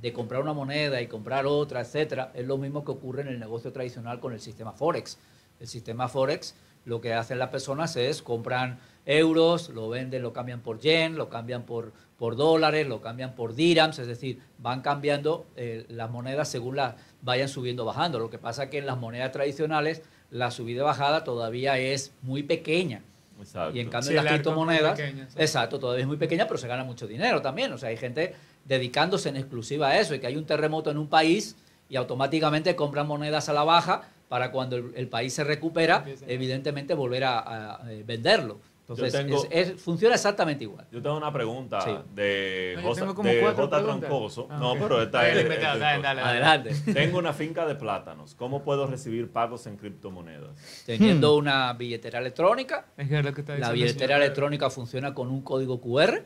de 0.01 0.11
comprar 0.13 0.41
una 0.41 0.53
moneda 0.53 1.01
y 1.01 1.07
comprar 1.07 1.45
otra, 1.45 1.81
etcétera, 1.81 2.31
es 2.33 2.45
lo 2.45 2.57
mismo 2.57 2.83
que 2.83 2.91
ocurre 2.91 3.21
en 3.21 3.27
el 3.27 3.39
negocio 3.39 3.71
tradicional 3.71 4.19
con 4.19 4.33
el 4.33 4.39
sistema 4.39 4.73
Forex. 4.73 5.17
El 5.59 5.67
sistema 5.67 6.07
Forex, 6.07 6.55
lo 6.85 6.99
que 6.99 7.13
hacen 7.13 7.39
las 7.39 7.49
personas 7.49 7.95
es 7.95 8.21
compran 8.21 8.79
euros, 9.05 9.69
lo 9.69 9.89
venden, 9.89 10.21
lo 10.21 10.33
cambian 10.33 10.61
por 10.61 10.79
yen, 10.79 11.15
lo 11.15 11.29
cambian 11.29 11.63
por, 11.63 11.93
por 12.17 12.35
dólares, 12.35 12.87
lo 12.87 13.01
cambian 13.01 13.35
por 13.35 13.53
dirhams, 13.55 13.99
es 13.99 14.07
decir, 14.07 14.41
van 14.57 14.81
cambiando 14.81 15.45
eh, 15.55 15.85
las 15.89 16.09
monedas 16.09 16.49
según 16.49 16.75
las 16.75 16.95
vayan 17.21 17.47
subiendo 17.47 17.83
o 17.83 17.85
bajando. 17.85 18.19
Lo 18.19 18.29
que 18.29 18.39
pasa 18.39 18.63
es 18.63 18.69
que 18.69 18.79
en 18.79 18.85
las 18.85 18.97
monedas 18.97 19.31
tradicionales 19.31 20.01
la 20.31 20.51
subida 20.51 20.81
y 20.81 20.83
bajada 20.85 21.23
todavía 21.23 21.77
es 21.77 22.13
muy 22.21 22.43
pequeña. 22.43 23.01
Exacto. 23.39 23.75
Y 23.75 23.81
en 23.81 23.89
cambio 23.89 24.11
Sí, 24.11 24.17
en 24.17 24.23
las 24.23 24.33
criptomonedas, 24.33 24.99
pequeño, 24.99 25.25
sí. 25.29 25.35
exacto, 25.37 25.79
todavía 25.79 26.01
es 26.03 26.07
muy 26.07 26.17
pequeña, 26.17 26.47
pero 26.47 26.57
se 26.57 26.67
gana 26.67 26.83
mucho 26.83 27.07
dinero 27.07 27.41
también. 27.41 27.73
O 27.73 27.77
sea, 27.77 27.89
hay 27.89 27.97
gente 27.97 28.33
dedicándose 28.65 29.29
en 29.29 29.37
exclusiva 29.37 29.89
a 29.89 29.99
eso 29.99 30.15
y 30.15 30.19
que 30.19 30.27
hay 30.27 30.35
un 30.37 30.45
terremoto 30.45 30.89
en 30.91 30.97
un 30.97 31.07
país 31.07 31.55
y 31.89 31.95
automáticamente 31.95 32.75
compran 32.75 33.07
monedas 33.07 33.49
a 33.49 33.53
la 33.53 33.63
baja 33.63 34.03
para 34.29 34.51
cuando 34.51 34.77
el, 34.77 34.91
el 34.95 35.07
país 35.07 35.33
se 35.33 35.43
recupera, 35.43 36.05
evidentemente 36.27 36.93
volver 36.93 37.23
a, 37.25 37.39
a, 37.83 37.91
eh, 37.91 38.03
venderlo. 38.05 38.59
Entonces, 38.81 39.13
Yo 39.13 39.19
tengo- 39.19 39.43
es- 39.49 39.69
es- 39.69 39.81
funciona 39.81 40.15
exactamente 40.15 40.65
igual. 40.65 40.85
Yo 40.91 41.01
tengo 41.01 41.15
una 41.15 41.31
pregunta 41.31 41.79
Sí. 41.81 41.91
de 42.15 42.77
como 42.83 43.23
de 43.23 43.41
Jota 43.55 43.77
preguntas. 43.77 44.09
Troncoso. 44.09 44.47
Ah, 44.49 44.57
no, 44.59 44.73
pero 44.73 45.01
esta 45.01 45.19
Dale, 45.19 45.39
es... 45.41 45.49
es- 45.49 45.61
dale, 45.61 46.01
dale. 46.01 46.21
Adelante. 46.21 46.71
Tengo 46.93 47.17
una 47.17 47.31
finca 47.31 47.65
de 47.65 47.75
plátanos. 47.75 48.35
¿Cómo 48.35 48.61
puedo 48.63 48.85
recibir 48.87 49.29
pagos 49.31 49.67
en 49.67 49.77
criptomonedas? 49.77 50.83
Teniendo 50.85 51.37
una 51.37 51.71
billetera 51.73 52.19
electrónica, 52.19 52.87
Es 52.97 53.07
que 53.07 53.19
es 53.19 53.25
lo 53.25 53.33
que 53.33 53.41
está 53.41 53.57
la 53.57 53.71
billetera 53.71 54.17
electrónica 54.17 54.69
funciona 54.69 55.13
con 55.13 55.29
un 55.29 55.41
código 55.43 55.79
QR 55.79 56.23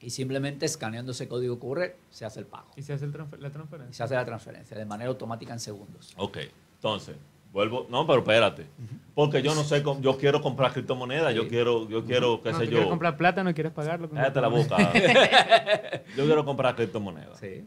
y 0.00 0.10
simplemente 0.10 0.66
escaneando 0.66 1.12
ese 1.12 1.26
código 1.28 1.58
QR 1.58 1.94
se 2.10 2.24
hace 2.24 2.40
el 2.40 2.46
pago. 2.46 2.68
Y 2.76 2.82
se 2.82 2.92
hace 2.92 3.04
el 3.06 3.12
transfer- 3.12 3.38
la 3.38 3.48
Y 3.48 3.50
transferencia. 3.50 3.94
se 3.94 4.02
hace 4.04 4.14
la 4.14 4.24
transferencia 4.24 4.76
de 4.76 4.84
manera 4.84 5.08
automática 5.10 5.52
en 5.52 5.60
segundos. 5.60 6.12
Ok, 6.18 6.38
entonces, 6.74 7.16
vuelvo... 7.52 7.86
No, 7.88 8.06
pero 8.06 8.18
espérate. 8.18 8.66
Porque 9.14 9.40
yo 9.42 9.54
no 9.54 9.64
sé, 9.64 9.82
cómo- 9.82 10.00
yo 10.00 10.18
quiero 10.18 10.42
comprar 10.42 10.72
criptomonedas, 10.72 11.34
yo 11.34 11.48
quiero, 11.48 11.88
yo 11.88 12.04
quiero, 12.04 12.42
qué 12.42 12.52
No, 12.52 12.58
sé 12.58 12.64
tú 12.64 12.70
quieres 12.70 12.84
yo... 12.86 12.90
comprar 12.90 13.16
plata, 13.16 13.42
no 13.42 13.54
quieres 13.54 13.72
pagarlo. 13.72 14.10
Cállate 14.10 14.40
la 14.40 14.48
boca. 14.48 14.76
yo 16.16 16.24
quiero 16.26 16.44
comprar 16.44 16.76
criptomonedas. 16.76 17.38
Sí. 17.38 17.64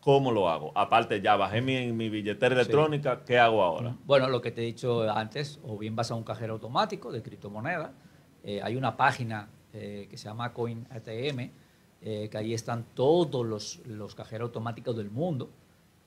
¿Cómo 0.00 0.30
lo 0.32 0.50
hago? 0.50 0.70
Aparte, 0.74 1.20
ya 1.22 1.34
bajé 1.34 1.62
mi, 1.62 1.90
mi 1.92 2.10
billetera 2.10 2.54
electrónica, 2.54 3.24
¿qué 3.24 3.38
hago 3.38 3.62
ahora? 3.62 3.96
Bueno, 4.04 4.28
lo 4.28 4.42
que 4.42 4.50
te 4.50 4.60
he 4.60 4.64
dicho 4.66 5.10
antes, 5.10 5.58
o 5.64 5.78
bien 5.78 5.96
vas 5.96 6.10
a 6.10 6.14
un 6.14 6.24
cajero 6.24 6.52
automático 6.54 7.10
de 7.10 7.22
criptomonedas, 7.22 7.90
eh, 8.42 8.60
hay 8.62 8.76
una 8.76 8.98
página 8.98 9.48
eh, 9.72 10.06
que 10.10 10.18
se 10.18 10.28
llama 10.28 10.52
Coin 10.52 10.86
ATM, 10.90 11.50
eh, 12.06 12.28
que 12.30 12.36
ahí 12.38 12.52
están 12.52 12.84
todos 12.94 13.44
los, 13.46 13.80
los 13.86 14.14
cajeros 14.14 14.48
automáticos 14.48 14.94
del 14.96 15.10
mundo. 15.10 15.48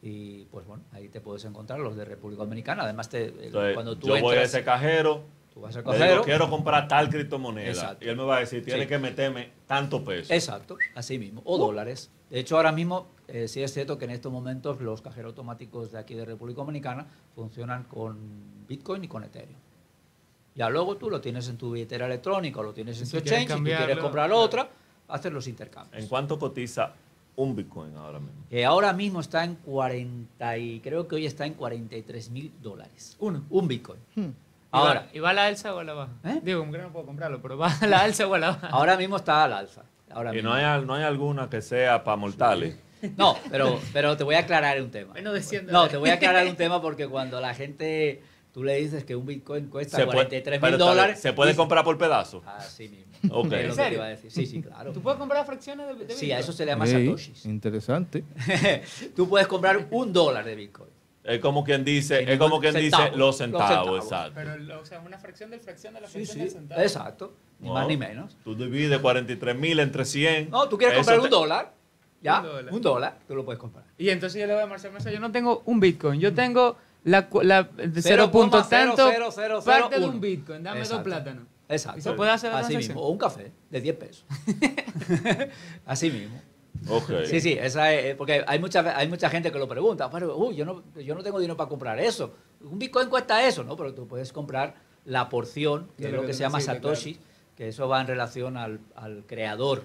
Y 0.01 0.45
pues 0.45 0.67
bueno, 0.67 0.83
ahí 0.91 1.09
te 1.09 1.19
puedes 1.21 1.43
encontrar 1.45 1.79
los 1.79 1.95
de 1.95 2.05
República 2.05 2.43
Dominicana. 2.43 2.83
Además, 2.83 3.09
te, 3.09 3.25
Entonces, 3.45 3.73
cuando 3.73 3.97
tú 3.97 4.07
yo 4.07 4.21
voy 4.21 4.35
a 4.35 4.43
ese 4.43 4.63
cajero, 4.63 5.23
tú 5.51 5.61
vas 5.61 5.75
al 5.75 5.83
le 5.83 5.91
digo, 5.91 5.99
cajero. 6.03 6.21
quiero 6.23 6.49
comprar 6.51 6.87
tal 6.87 7.09
criptomoneda. 7.09 7.67
Exacto. 7.67 8.05
Y 8.05 8.09
él 8.09 8.15
me 8.15 8.23
va 8.23 8.37
a 8.37 8.39
decir, 8.41 8.63
tiene 8.63 8.83
Sí. 8.83 8.87
que 8.87 8.99
meterme 8.99 9.49
tanto 9.65 10.03
peso. 10.03 10.31
Exacto, 10.31 10.77
así 10.93 11.17
mismo, 11.17 11.41
o 11.45 11.57
dólares. 11.57 12.11
De 12.29 12.39
hecho, 12.39 12.57
ahora 12.57 12.71
mismo 12.71 13.07
eh, 13.27 13.47
sí 13.47 13.63
es 13.63 13.73
cierto 13.73 13.97
que 13.97 14.05
en 14.05 14.11
estos 14.11 14.31
momentos 14.31 14.79
los 14.81 15.01
cajeros 15.01 15.29
automáticos 15.31 15.91
de 15.91 15.97
aquí 15.97 16.13
de 16.13 16.25
República 16.25 16.57
Dominicana 16.61 17.07
funcionan 17.33 17.85
con 17.85 18.19
Bitcoin 18.67 19.03
y 19.03 19.07
con 19.07 19.23
Ethereum. 19.23 19.57
Ya 20.53 20.69
luego 20.69 20.97
tú 20.97 21.09
lo 21.09 21.21
tienes 21.21 21.49
en 21.49 21.57
tu 21.57 21.71
billetera 21.71 22.05
electrónica 22.05 22.61
lo 22.61 22.73
tienes 22.73 22.99
en 22.99 23.05
Si 23.07 23.11
tu 23.13 23.17
exchange, 23.17 23.47
si 23.51 23.57
tú 23.57 23.63
quieres 23.63 23.97
comprar 23.97 24.29
claro. 24.29 24.43
Haces 25.07 25.31
los 25.31 25.47
intercambios. 25.47 26.01
¿En 26.01 26.07
cuánto 26.09 26.37
cotiza 26.39 26.93
un 27.35 27.55
Bitcoin 27.55 27.95
ahora 27.95 28.19
mismo? 28.19 28.43
Eh, 28.49 28.65
ahora 28.65 28.93
mismo 28.93 29.19
está 29.21 29.43
en 29.43 29.55
40 29.55 30.57
y 30.57 30.79
creo 30.79 31.07
que 31.07 31.15
hoy 31.15 31.25
está 31.25 31.45
en 31.45 31.53
43 31.53 32.29
mil 32.31 32.51
dólares. 32.61 33.15
Uno. 33.19 33.43
Un 33.49 33.67
Bitcoin. 33.67 33.99
Hmm. 34.15 34.29
Ahora, 34.71 35.07
¿Y 35.13 35.19
va 35.19 35.29
a 35.29 35.33
la 35.33 35.45
alza 35.45 35.73
o 35.73 35.79
a 35.79 35.83
la 35.83 35.93
baja? 35.93 36.11
¿Eh? 36.25 36.39
Digo, 36.43 36.59
como 36.59 36.71
que 36.73 36.77
no 36.79 36.91
puedo 36.91 37.05
comprarlo, 37.05 37.41
pero 37.41 37.57
¿va 37.57 37.71
a 37.79 37.87
la 37.87 37.99
alza 38.01 38.27
o 38.27 38.33
a 38.33 38.37
la 38.39 38.49
baja? 38.49 38.67
ahora 38.67 38.97
mismo 38.97 39.15
está 39.15 39.45
al 39.45 39.53
alza. 39.53 39.83
Ahora 40.11 40.31
Y 40.31 40.35
mismo. 40.35 40.49
no 40.49 40.55
hay, 40.55 40.85
no 40.85 40.93
hay 40.93 41.03
alguna 41.03 41.49
que 41.49 41.61
sea 41.61 42.03
para 42.03 42.17
mortales. 42.17 42.77
No, 43.15 43.37
pero, 43.51 43.79
pero 43.93 44.17
te 44.17 44.23
voy 44.23 44.35
a 44.35 44.39
aclarar 44.39 44.81
un 44.81 44.89
tema. 44.91 45.13
No, 45.21 45.87
te 45.87 45.97
voy 45.97 46.09
a 46.09 46.15
aclarar 46.15 46.47
un 46.47 46.55
tema 46.55 46.81
porque 46.81 47.07
cuando 47.07 47.39
la 47.39 47.53
gente, 47.53 48.21
tú 48.57 48.63
le 48.63 48.75
dices 48.77 49.03
que 49.03 49.15
un 49.15 49.23
Bitcoin 49.23 49.67
cuesta 49.67 49.97
Se 49.97 50.05
puede, 50.05 50.15
43 50.15 50.59
pero 50.59 50.71
mil 50.71 50.79
dólares. 50.79 51.19
¿Se 51.19 51.31
puede 51.31 51.51
dice- 51.51 51.57
comprar 51.57 51.83
por 51.83 51.95
pedazos? 51.99 52.41
Así 52.47 52.89
mismo. 52.89 53.05
Ok. 53.37 53.45
Es 53.45 53.51
lo 53.51 53.55
¿En 53.57 53.61
que 53.61 53.67
te 53.67 53.73
serio? 53.75 53.97
iba 53.97 54.05
a 54.05 54.09
decir. 54.09 54.31
Sí, 54.31 54.45
sí, 54.47 54.61
claro. 54.63 54.93
¿Tú 54.93 55.01
puedes 55.01 55.19
comprar 55.19 55.45
fracciones 55.45 55.87
de, 55.87 56.05
de 56.05 56.13
Sí, 56.15 56.31
a 56.31 56.37
Bitcoin? 56.37 56.39
eso 56.39 56.51
se 56.53 56.65
le 56.65 56.71
llama 56.71 56.85
Ey, 56.87 57.05
satoshis. 57.05 57.45
interesante. 57.45 58.23
tú 59.15 59.29
puedes 59.29 59.47
comprar 59.47 59.87
un 59.91 60.11
dólar 60.11 60.43
de 60.43 60.55
Bitcoin. 60.55 60.89
Es 61.23 61.39
como 61.39 61.63
quien 61.63 61.83
dice, 61.85 62.23
es 62.31 62.39
como 62.39 62.59
quien 62.59 62.73
dice 62.73 62.97
los 63.11 63.17
Los 63.17 63.37
centavos, 63.37 64.03
exacto. 64.05 64.31
Pero, 64.33 64.79
o 64.81 64.85
sea, 64.85 65.01
una 65.01 65.19
fracción 65.19 65.51
del 65.51 65.59
fracción 65.59 65.93
de 65.93 66.01
la 66.01 66.07
Sí, 66.07 66.13
fracción 66.13 66.33
sí. 66.37 66.39
del 66.39 66.49
centavo. 66.51 66.81
Exacto. 66.81 67.33
Ni 67.59 67.67
No, 67.67 67.73
más 67.75 67.87
ni 67.87 67.97
menos. 67.97 68.35
Tú 68.43 68.55
divides 68.55 68.97
43 68.99 69.55
mil 69.55 69.79
entre 69.79 70.03
100. 70.03 70.49
No, 70.49 70.67
tú 70.67 70.77
quieres 70.79 70.93
Eso 70.95 71.01
comprar 71.01 71.19
te- 71.19 71.25
un 71.25 71.29
dólar. 71.29 71.73
Ya, 72.19 72.39
Un 72.39 72.45
dólar. 72.47 72.73
un 72.73 72.81
dólar, 72.81 73.17
tú 73.27 73.35
lo 73.35 73.45
puedes 73.45 73.59
comprar. 73.59 73.85
Y 73.97 74.09
entonces 74.09 74.41
yo 74.41 74.47
le 74.47 74.53
voy 74.55 74.63
a 74.63 74.65
Marcel 74.65 74.91
Mesa, 74.91 75.11
yo 75.11 75.19
no 75.19 75.31
tengo 75.31 75.61
un 75.65 75.79
Bitcoin, 75.79 76.19
yo 76.19 76.33
tengo 76.33 76.75
la, 77.07 77.27
cu- 77.29 77.41
la 77.41 77.69
Cero 78.01 78.23
punto 78.31 78.57
tanto 78.69 79.03
parte 79.65 79.95
de 79.99 80.05
un. 80.15 80.21
Bitcoin, 80.21 80.63
dame 80.63 80.79
dos 80.95 81.03
plátanos. 81.03 81.43
Exacto. 81.69 81.99
¿Y 81.99 82.01
se 82.01 82.11
puede 82.13 82.31
hacer 82.31 82.51
Así 82.53 82.73
mismo. 82.77 83.01
O 83.01 83.09
un 83.09 83.17
café 83.17 83.51
de 83.69 83.81
10 83.81 83.95
pesos. 83.97 84.25
Así 85.85 86.09
mismo. 86.11 86.39
Ok. 86.89 87.11
Sí, 87.25 87.41
sí, 87.41 87.53
esa 87.59 87.91
es, 87.93 88.15
porque 88.15 88.43
hay 88.47 88.59
mucha, 88.59 88.97
hay 88.97 89.07
mucha 89.07 89.29
gente 89.29 89.51
que 89.51 89.57
lo 89.59 89.67
pregunta, 89.67 90.09
pero 90.09 90.37
uy, 90.37 90.55
yo, 90.55 90.63
no, 90.63 90.83
yo 90.95 91.15
no 91.15 91.23
tengo 91.23 91.39
dinero 91.39 91.57
para 91.57 91.67
comprar 91.69 91.99
eso. 91.99 92.33
Un 92.61 92.77
Bitcoin 92.77 93.09
cuesta 93.09 93.45
eso, 93.45 93.63
¿no? 93.63 93.75
Pero 93.75 93.93
tú 93.93 94.07
puedes 94.07 94.31
comprar 94.31 94.75
la 95.05 95.27
porción, 95.27 95.87
que 95.97 96.03
De 96.03 96.09
es 96.09 96.15
lo 96.15 96.21
que 96.25 96.33
se 96.33 96.41
llama 96.41 96.59
Satoshi, 96.61 97.17
que 97.55 97.69
eso 97.69 97.87
va 97.87 97.99
en 98.01 98.07
relación 98.07 98.57
al, 98.57 98.79
al 98.95 99.23
creador 99.25 99.83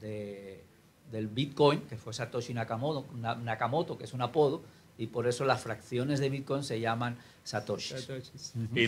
de- 0.00 0.64
del 1.10 1.28
Bitcoin, 1.28 1.80
que 1.82 1.98
fue 1.98 2.14
Satoshi 2.14 2.54
Nakamoto, 2.54 3.04
Na- 3.16 3.34
Nakamoto, 3.34 3.98
que 3.98 4.04
es 4.04 4.14
un 4.14 4.22
apodo, 4.22 4.62
y 4.98 5.06
por 5.08 5.26
eso 5.26 5.44
las 5.44 5.60
fracciones 5.60 6.20
de 6.20 6.30
Bitcoin 6.30 6.62
se 6.62 6.80
llaman 6.80 7.16
Satoshis. 7.44 8.00
Satoshis. 8.02 8.52
Y 8.74 8.86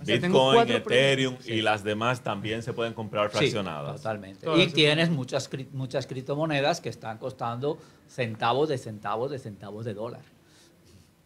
O 0.00 0.04
sea, 0.04 0.16
Bitcoin, 0.18 0.70
Ethereum 0.72 1.36
Sí. 1.40 1.52
y 1.54 1.62
las 1.62 1.82
demás 1.82 2.22
también 2.22 2.62
se 2.62 2.72
pueden 2.74 2.92
comprar 2.92 3.30
Sí, 3.30 3.38
fraccionadas. 3.38 3.96
totalmente. 3.96 4.44
Todas 4.44 4.60
y 4.60 4.66
tienes 4.72 5.08
muchas, 5.08 5.50
cri- 5.50 5.68
muchas 5.72 6.06
criptomonedas 6.06 6.80
que 6.82 6.90
están 6.90 7.16
costando 7.18 7.78
centavos 8.08 8.68
de 8.68 8.76
centavos 8.78 9.30
de 9.30 9.38
centavos 9.38 9.84
de 9.86 9.94
dólar. 9.94 10.20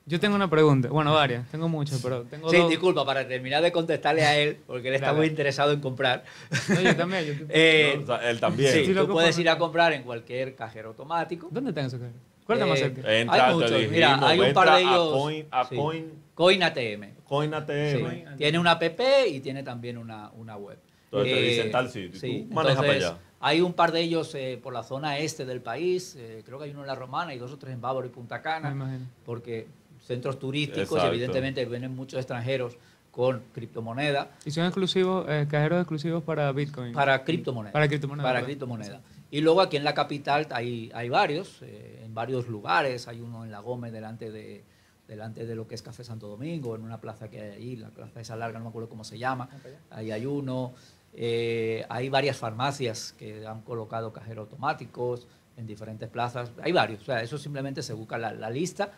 Yo 0.06 0.18
tengo 0.18 0.34
una 0.34 0.48
pregunta, 0.50 0.88
bueno, 0.88 1.12
varias, 1.14 1.48
tengo 1.50 1.68
muchas, 1.68 2.00
pero 2.02 2.22
tengo 2.24 2.48
Sí, 2.50 2.56
dos. 2.56 2.68
disculpa, 2.70 3.04
para 3.04 3.28
terminar 3.28 3.62
de 3.62 3.70
contestarle 3.70 4.22
a 4.24 4.36
él, 4.38 4.58
porque 4.66 4.88
él 4.88 4.94
está 4.94 5.12
muy 5.12 5.26
interesado 5.26 5.72
en 5.72 5.80
comprar. 5.80 6.24
No, 6.68 6.80
yo 6.80 6.96
también. 6.96 7.24
yo- 7.26 7.44
Eh, 7.50 7.94
No, 7.96 8.02
o 8.02 8.06
sea, 8.18 8.30
él 8.30 8.40
también. 8.40 8.72
sí, 8.72 8.86
Sí, 8.86 8.92
lo 8.94 9.06
tú 9.06 9.12
puedes 9.12 9.38
ir 9.38 9.48
a 9.48 9.58
comprar 9.58 9.92
en 9.92 10.02
cualquier 10.02 10.54
cajero 10.56 10.88
automático. 10.88 11.48
¿Dónde 11.50 11.70
están 11.70 11.86
esos 11.86 12.00
cajeros? 12.00 12.20
¿Cuál 12.58 12.68
más 12.68 12.78
Eh, 12.78 12.82
cerca? 12.82 13.14
Entra, 13.14 13.46
Hay 13.48 13.54
muchos. 13.54 13.70
dijimos, 13.70 13.92
Mira, 13.92 14.18
hay 14.28 14.40
un 14.40 14.52
par 14.52 14.74
de 14.74 14.80
ellos- 14.80 15.08
A 15.14 15.18
Coin, 15.18 15.46
a 15.50 15.64
sí. 15.64 15.76
Coin, 15.76 16.12
Coin 16.34 16.62
ATM. 16.62 17.14
Coin 17.24 17.54
ATM. 17.54 18.10
Sí. 18.10 18.24
Tiene 18.38 18.58
una 18.58 18.72
app 18.72 18.82
y 19.28 19.40
tiene 19.40 19.62
también 19.62 19.98
una, 19.98 20.30
una 20.36 20.56
web. 20.56 20.78
Entonces 21.04 21.32
te 21.34 21.42
dicen 21.42 21.70
tal 21.70 21.88
sitio 21.90 22.28
y 22.28 22.42
tú 22.44 22.54
manejas 22.54 22.76
para 22.78 22.92
allá. 22.92 23.18
Hay 23.40 23.60
un 23.62 23.72
par 23.72 23.90
de 23.92 24.00
ellos 24.00 24.34
eh, 24.34 24.58
por 24.62 24.72
la 24.72 24.82
zona 24.82 25.18
este 25.18 25.44
del 25.46 25.60
país. 25.60 26.14
eh, 26.18 26.42
creo 26.44 26.58
que 26.58 26.64
hay 26.64 26.70
uno 26.72 26.80
en 26.82 26.86
La 26.86 26.94
Romana 26.94 27.34
y 27.34 27.38
dos 27.38 27.52
o 27.52 27.56
tres 27.58 27.72
en 27.74 27.80
Bávaro 27.80 28.06
y 28.06 28.10
Punta 28.10 28.42
Cana. 28.42 28.70
Me 28.70 28.74
imagino. 28.76 29.06
Porque 29.24 29.66
centros 30.06 30.38
turísticos, 30.38 30.78
y 30.90 30.94
Exacto. 30.94 31.08
evidentemente 31.08 31.64
vienen 31.66 31.94
muchos 31.94 32.18
extranjeros 32.18 32.76
con 33.10 33.42
criptomoneda. 33.54 34.30
Y 34.44 34.50
son 34.50 34.64
exclusivos, 34.66 35.24
eh, 35.28 35.46
cajeros 35.50 35.80
exclusivos 35.80 36.22
para 36.22 36.50
Bitcoin. 36.52 36.92
Para 36.92 37.22
criptomonedas. 37.24 37.72
Para 37.72 37.88
criptomonedas, 37.88 38.32
Para 38.32 38.44
criptomonedas. 38.44 39.00
Y 39.30 39.40
luego 39.40 39.60
aquí 39.60 39.76
en 39.76 39.84
la 39.84 39.94
capital 39.94 40.48
hay, 40.50 40.90
hay 40.94 41.08
varios, 41.08 41.62
eh, 41.62 42.02
en 42.04 42.14
varios 42.14 42.48
lugares. 42.48 43.06
Hay 43.08 43.20
uno 43.20 43.44
en 43.44 43.50
La 43.50 43.60
Gómez 43.60 43.92
delante 43.92 44.30
de, 44.30 44.64
delante 45.06 45.46
de 45.46 45.54
lo 45.54 45.68
que 45.68 45.74
es 45.74 45.82
Café 45.82 46.02
Santo 46.04 46.26
Domingo, 46.26 46.74
en 46.74 46.82
una 46.82 47.00
plaza 47.00 47.28
que 47.28 47.40
hay 47.40 47.50
ahí, 47.50 47.76
la 47.76 47.90
plaza 47.90 48.20
esa 48.20 48.36
larga, 48.36 48.58
no 48.58 48.64
me 48.64 48.68
acuerdo 48.70 48.88
cómo 48.88 49.04
se 49.04 49.18
llama. 49.18 49.48
Ahí 49.90 50.10
hay 50.10 50.26
uno. 50.26 50.72
Eh, 51.12 51.84
hay 51.88 52.08
varias 52.08 52.36
farmacias 52.36 53.12
que 53.18 53.46
han 53.46 53.62
colocado 53.62 54.12
cajeros 54.12 54.44
automáticos 54.44 55.26
en 55.56 55.66
diferentes 55.66 56.08
plazas. 56.08 56.50
Hay 56.62 56.72
varios. 56.72 57.02
O 57.02 57.04
sea, 57.04 57.22
eso 57.22 57.38
simplemente 57.38 57.82
se 57.82 57.92
busca 57.92 58.18
la, 58.18 58.32
la 58.32 58.50
lista. 58.50 58.92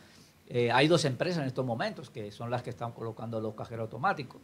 Eh, 0.49 0.71
hay 0.71 0.88
dos 0.88 1.05
empresas 1.05 1.40
en 1.40 1.47
estos 1.47 1.64
momentos 1.64 2.11
que 2.11 2.31
son 2.31 2.51
las 2.51 2.62
que 2.62 2.71
están 2.71 2.92
colocando 2.92 3.40
los 3.40 3.55
cajeros 3.55 3.85
automáticos. 3.85 4.40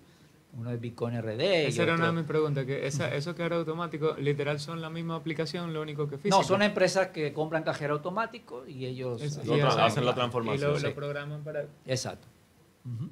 Uno 0.55 0.71
es 0.71 0.81
Bitcoin 0.81 1.21
RD. 1.21 1.41
y 1.41 1.67
Esa 1.67 1.83
era 1.83 1.95
una 1.95 2.07
de 2.07 2.13
mis 2.13 2.25
preguntas, 2.25 2.65
que 2.65 2.87
esa, 2.87 3.15
esos 3.15 3.35
cajeros 3.35 3.61
automáticos 3.61 4.19
literal 4.19 4.59
son 4.59 4.81
la 4.81 4.89
misma 4.91 5.15
aplicación, 5.17 5.73
lo 5.75 5.83
único 5.83 6.09
que 6.09 6.17
físico. 6.17 6.37
No, 6.39 6.43
son 6.43 6.63
empresas 6.63 7.09
que 7.09 7.33
compran 7.33 7.63
cajero 7.63 7.95
automático 7.95 8.67
y 8.67 8.87
ellos 8.87 9.21
Es- 9.23 9.39
y 9.45 9.47
Lo 9.47 9.55
hacen- 9.69 9.81
hacen 9.81 10.05
la 10.05 10.13
Y 10.13 10.15
transformación. 10.15 10.73
lo, 10.73 10.79
sí. 10.79 10.87
lo 10.87 10.95
programan 10.95 11.45
para... 11.45 11.67
Exacto. 11.87 12.27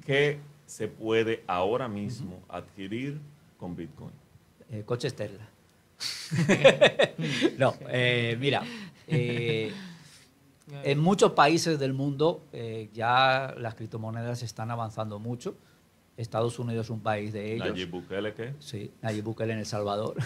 ¿Qué 0.05 0.39
se 0.65 0.87
puede 0.87 1.43
ahora 1.47 1.87
mismo 1.87 2.41
adquirir 2.49 3.19
con 3.57 3.75
Bitcoin? 3.75 4.11
Eh, 4.71 4.83
coches 4.85 5.15
Tesla. 5.15 5.47
no, 7.57 7.73
eh, 7.89 8.35
mira, 8.39 8.63
eh, 9.07 9.71
en 10.83 10.99
muchos 10.99 11.31
países 11.33 11.79
del 11.79 11.93
mundo 11.93 12.43
eh, 12.51 12.89
ya 12.93 13.53
las 13.57 13.75
criptomonedas 13.75 14.43
están 14.43 14.71
avanzando 14.71 15.19
mucho. 15.19 15.55
Estados 16.17 16.57
Unidos 16.57 16.87
es 16.87 16.89
un 16.89 17.01
país 17.01 17.31
de 17.31 17.53
ellos. 17.53 17.69
Nayib 17.69 17.91
Bukele, 17.91 18.33
¿qué? 18.33 18.53
Sí, 18.57 18.91
Nayib 19.03 19.23
Bukele 19.23 19.53
en 19.53 19.59
El 19.59 19.65
Salvador. 19.65 20.15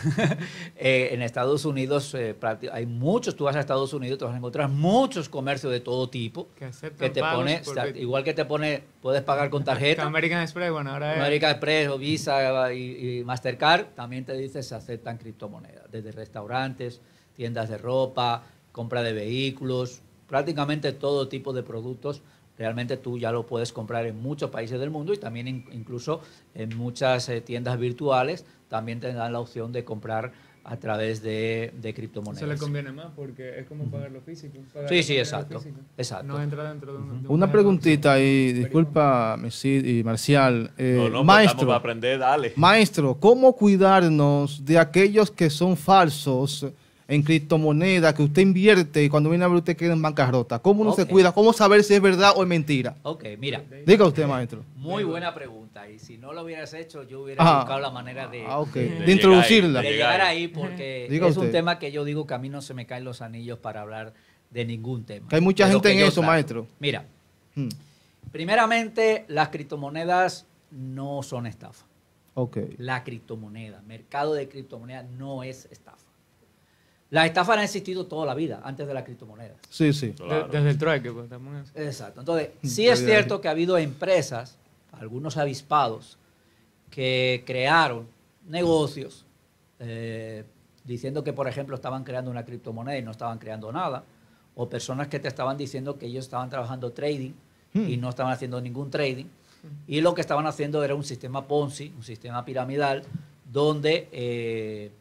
Eh, 0.84 1.10
en 1.12 1.22
Estados 1.22 1.66
Unidos 1.66 2.16
eh, 2.16 2.36
hay 2.72 2.86
muchos, 2.86 3.36
tú 3.36 3.44
vas 3.44 3.56
a 3.56 3.60
Estados 3.60 3.94
Unidos, 3.94 4.18
te 4.18 4.26
vas 4.26 4.34
a 4.34 4.38
encontrar 4.38 4.70
muchos 4.70 5.30
comercios 5.30 5.72
de 5.72 5.80
todo 5.80 6.10
tipo. 6.10 6.50
Que 6.58 6.66
aceptan 6.66 7.08
Que 7.08 7.14
te 7.14 7.22
pone, 7.22 7.62
igual 7.96 8.24
que 8.24 8.34
te 8.34 8.46
pone, 8.46 8.84
puedes 9.02 9.22
pagar 9.22 9.50
con 9.50 9.64
tarjeta. 9.64 10.04
American 10.04 10.42
Express, 10.42 10.72
bueno, 10.72 10.92
ahora 10.92 11.14
es... 11.14 11.20
American 11.20 11.52
Express 11.52 11.90
o 11.90 11.98
Visa 11.98 12.74
y, 12.74 13.20
y 13.20 13.24
Mastercard 13.24 13.88
también 13.94 14.26
te 14.26 14.34
dice 14.34 14.64
se 14.64 14.74
aceptan 14.74 15.18
criptomonedas, 15.18 15.92
desde 15.92 16.12
restaurantes, 16.12 17.02
tiendas 17.36 17.70
de 17.70 17.78
ropa, 17.78 18.44
compra 18.72 19.04
de 19.04 19.14
vehículos, 19.14 20.02
prácticamente 20.28 20.94
todo 20.94 21.28
tipo 21.28 21.54
de 21.54 21.62
productos. 21.62 22.24
Realmente 22.62 22.96
tú 22.98 23.18
ya 23.18 23.32
lo 23.32 23.48
puedes 23.48 23.72
comprar 23.74 24.06
en 24.06 24.22
muchos 24.22 24.52
países 24.52 24.80
del 24.80 24.92
mundo 24.92 25.14
y 25.14 25.18
también 25.18 25.48
in- 25.48 25.66
incluso 25.72 26.22
en 26.54 26.78
muchas 26.78 27.28
eh, 27.30 27.42
tiendas 27.42 27.80
virtuales 27.80 28.46
también 28.70 29.00
te 29.00 29.12
dan 29.14 29.34
la 29.34 29.40
opción 29.40 29.72
de 29.72 29.84
comprar 29.84 30.32
a 30.64 30.78
través 30.78 31.24
de, 31.24 31.74
de 31.82 31.92
criptomonedas. 31.96 32.48
le 32.48 32.58
conviene 32.58 32.92
más 32.92 33.08
porque 33.16 33.58
es 33.62 33.66
como 33.66 33.86
pagar 33.86 34.12
lo 34.12 34.22
físico. 34.22 34.60
pagar 34.72 34.90
Sí, 34.90 35.02
sí, 35.02 35.18
exacto, 35.18 35.60
físico. 35.60 35.80
exacto. 35.98 36.28
No 36.28 36.40
entra 36.40 36.70
dentro 36.70 36.94
de 36.94 37.00
un... 37.00 37.24
de 37.24 37.28
un 37.30 37.34
Una 37.34 37.52
preguntita 37.52 38.14
ahí, 38.14 38.54
disculpa, 38.54 39.38
Mesid 39.42 39.84
y 39.84 40.04
Marcial. 40.04 40.70
Eh, 40.78 40.98
no, 41.00 41.10
no, 41.10 41.24
maestro, 41.24 41.66
para 41.66 41.80
aprender, 41.80 42.20
dale. 42.20 42.54
maestro, 42.58 43.18
¿cómo 43.20 43.56
cuidarnos 43.56 44.64
de 44.64 44.78
aquellos 44.78 45.32
que 45.32 45.50
son 45.50 45.76
falsos 45.76 46.68
en 47.14 47.24
criptomonedas 47.24 48.14
que 48.14 48.24
usted 48.24 48.42
invierte 48.42 49.04
y 49.04 49.10
cuando 49.10 49.30
viene 49.30 49.44
a 49.44 49.48
ver 49.50 49.58
usted 49.58 49.76
queda 49.76 49.94
en 49.94 50.02
bancarrota? 50.02 50.60
¿Cómo 50.60 50.82
uno 50.82 50.94
se 50.94 51.06
cuida? 51.06 51.32
¿Cómo 51.34 51.52
saber 51.54 51.84
si 51.84 51.94
es 51.94 52.02
verdad 52.02 52.32
o 52.36 52.42
es 52.44 52.48
mentira? 52.48 52.96
Ok, 53.04 53.26
mira, 53.38 53.62
Diga 53.86 54.06
usted, 54.06 54.26
maestro. 54.26 54.64
muy 54.76 55.04
buena 55.04 55.34
pregunta. 55.34 55.90
Y 55.90 56.00
si 56.00 56.18
no 56.18 56.32
lo 56.34 56.44
hubieras 56.44 56.74
hecho, 56.74 57.04
yo 57.04 57.22
hubiera 57.24 57.44
Ah. 57.44 57.58
buscado 57.60 57.80
la 57.82 57.90
manera 57.92 58.28
de, 58.28 58.44
Ah, 58.48 58.64
de 58.74 58.82
De, 58.82 58.90
llegar 58.90 59.10
introducirla. 59.10 59.80
ahí, 59.82 59.86
de 59.88 59.92
Llegar. 59.94 60.22
ahí 60.22 60.48
porque 60.48 61.08
Diga 61.10 61.28
es 61.28 61.38
un 61.38 61.52
tema 61.52 61.80
que 61.80 61.92
yo 61.92 62.04
digo 62.06 62.26
que 62.26 62.34
a 62.34 62.38
mí 62.38 62.50
no 62.50 62.62
se 62.62 62.74
me 62.74 62.86
caen 62.86 63.04
los 63.04 63.22
anillos 63.22 63.60
para 63.60 63.82
hablar 63.82 64.14
de 64.50 64.66
ningún 64.66 65.04
tema. 65.04 65.28
Que 65.28 65.36
hay 65.36 65.42
mucha 65.42 65.66
De 65.68 65.74
gente 65.74 65.92
en 65.92 66.00
eso, 66.00 66.12
trato. 66.22 66.28
maestro. 66.28 66.68
Mira, 66.80 67.06
Hmm. 67.56 67.68
primeramente 68.32 69.26
las 69.28 69.50
criptomonedas 69.50 70.46
no 70.72 71.22
son 71.24 71.46
estafa. 71.48 71.86
Ok. 72.34 72.58
La 72.78 73.04
criptomoneda, 73.04 73.82
mercado 73.86 74.34
de 74.34 74.48
criptomonedas 74.48 75.06
no 75.18 75.44
es 75.44 75.68
estafa. 75.72 75.98
Las 77.12 77.26
estafas 77.28 77.58
han 77.58 77.64
existido 77.64 78.06
toda 78.08 78.26
la 78.26 78.34
vida, 78.34 78.62
antes 78.64 78.88
de 78.88 78.94
las 78.94 79.04
criptomonedas. 79.04 79.58
Sí, 79.70 79.92
sí. 79.94 80.08
De- 80.18 80.46
desde 80.50 80.70
el 80.72 80.78
trueque, 80.78 81.12
pues 81.12 81.28
eso. 81.30 81.72
Exacto. 81.76 82.22
Entonces, 82.22 82.50
Mm, 82.62 82.68
sí 82.68 82.88
es 82.88 83.00
cierto 83.06 83.40
que 83.42 83.48
ha 83.48 83.52
habido 83.52 83.78
empresas, 83.78 84.58
algunos 84.94 85.38
avispados, 85.38 86.18
que 86.90 87.44
crearon 87.46 88.08
negocios 88.48 89.26
eh, 89.80 90.44
diciendo 90.84 91.24
que, 91.24 91.34
por 91.34 91.48
ejemplo, 91.48 91.76
estaban 91.76 92.04
creando 92.04 92.32
una 92.32 92.44
criptomoneda 92.46 92.98
y 92.98 93.02
no 93.02 93.12
estaban 93.12 93.40
creando 93.40 93.72
nada, 93.72 94.04
o 94.56 94.70
personas 94.70 95.08
que 95.08 95.20
te 95.20 95.28
estaban 95.28 95.58
diciendo 95.58 95.98
que 95.98 96.06
ellos 96.08 96.26
estaban 96.26 96.50
trabajando 96.50 96.92
trading 96.92 97.32
y 97.74 97.96
no 97.98 98.10
estaban 98.10 98.32
haciendo 98.34 98.60
ningún 98.62 98.90
trading, 98.92 99.26
y 99.88 100.02
lo 100.02 100.14
que 100.14 100.22
estaban 100.22 100.46
haciendo 100.48 100.84
era 100.84 100.94
un 100.96 101.04
sistema 101.04 101.48
Ponzi, 101.48 101.94
un 101.96 102.04
sistema 102.04 102.44
piramidal, 102.46 103.04
donde 103.52 104.08
eh, 104.12 104.92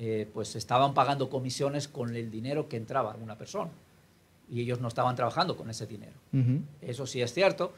eh, 0.00 0.28
pues 0.32 0.54
estaban 0.54 0.94
pagando 0.94 1.28
comisiones 1.28 1.88
con 1.88 2.14
el 2.14 2.30
dinero 2.30 2.68
que 2.68 2.76
entraba 2.76 3.16
una 3.20 3.36
persona, 3.36 3.72
y 4.48 4.60
ellos 4.60 4.80
no 4.80 4.86
estaban 4.86 5.16
trabajando 5.16 5.56
con 5.56 5.68
ese 5.70 5.86
dinero. 5.86 6.12
Eso 6.80 7.04
sí 7.04 7.20
es 7.20 7.34
cierto. 7.34 7.72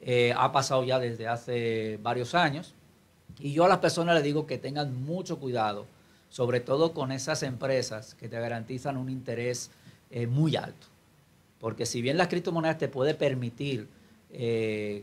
Eh, 0.00 0.32
ha 0.36 0.52
pasado 0.52 0.84
ya 0.84 1.00
desde 1.00 1.26
hace 1.26 1.98
varios 2.00 2.36
años. 2.36 2.74
Y 3.40 3.52
yo 3.52 3.64
a 3.64 3.68
las 3.68 3.78
personas 3.78 4.14
les 4.14 4.22
digo 4.22 4.46
que 4.46 4.58
tengan 4.58 5.04
mucho 5.04 5.40
cuidado, 5.40 5.86
sobre 6.30 6.60
todo 6.60 6.92
con 6.92 7.10
esas 7.10 7.42
empresas 7.42 8.14
que 8.14 8.28
te 8.28 8.38
garantizan 8.38 8.96
un 8.96 9.10
interés 9.10 9.70
eh, 10.10 10.28
muy 10.28 10.54
alto. 10.54 10.86
Porque 11.58 11.84
si 11.84 12.00
bien 12.00 12.16
las 12.16 12.28
criptomonedas 12.28 12.78
te 12.78 12.88
puede 12.88 13.14
permitir 13.14 13.88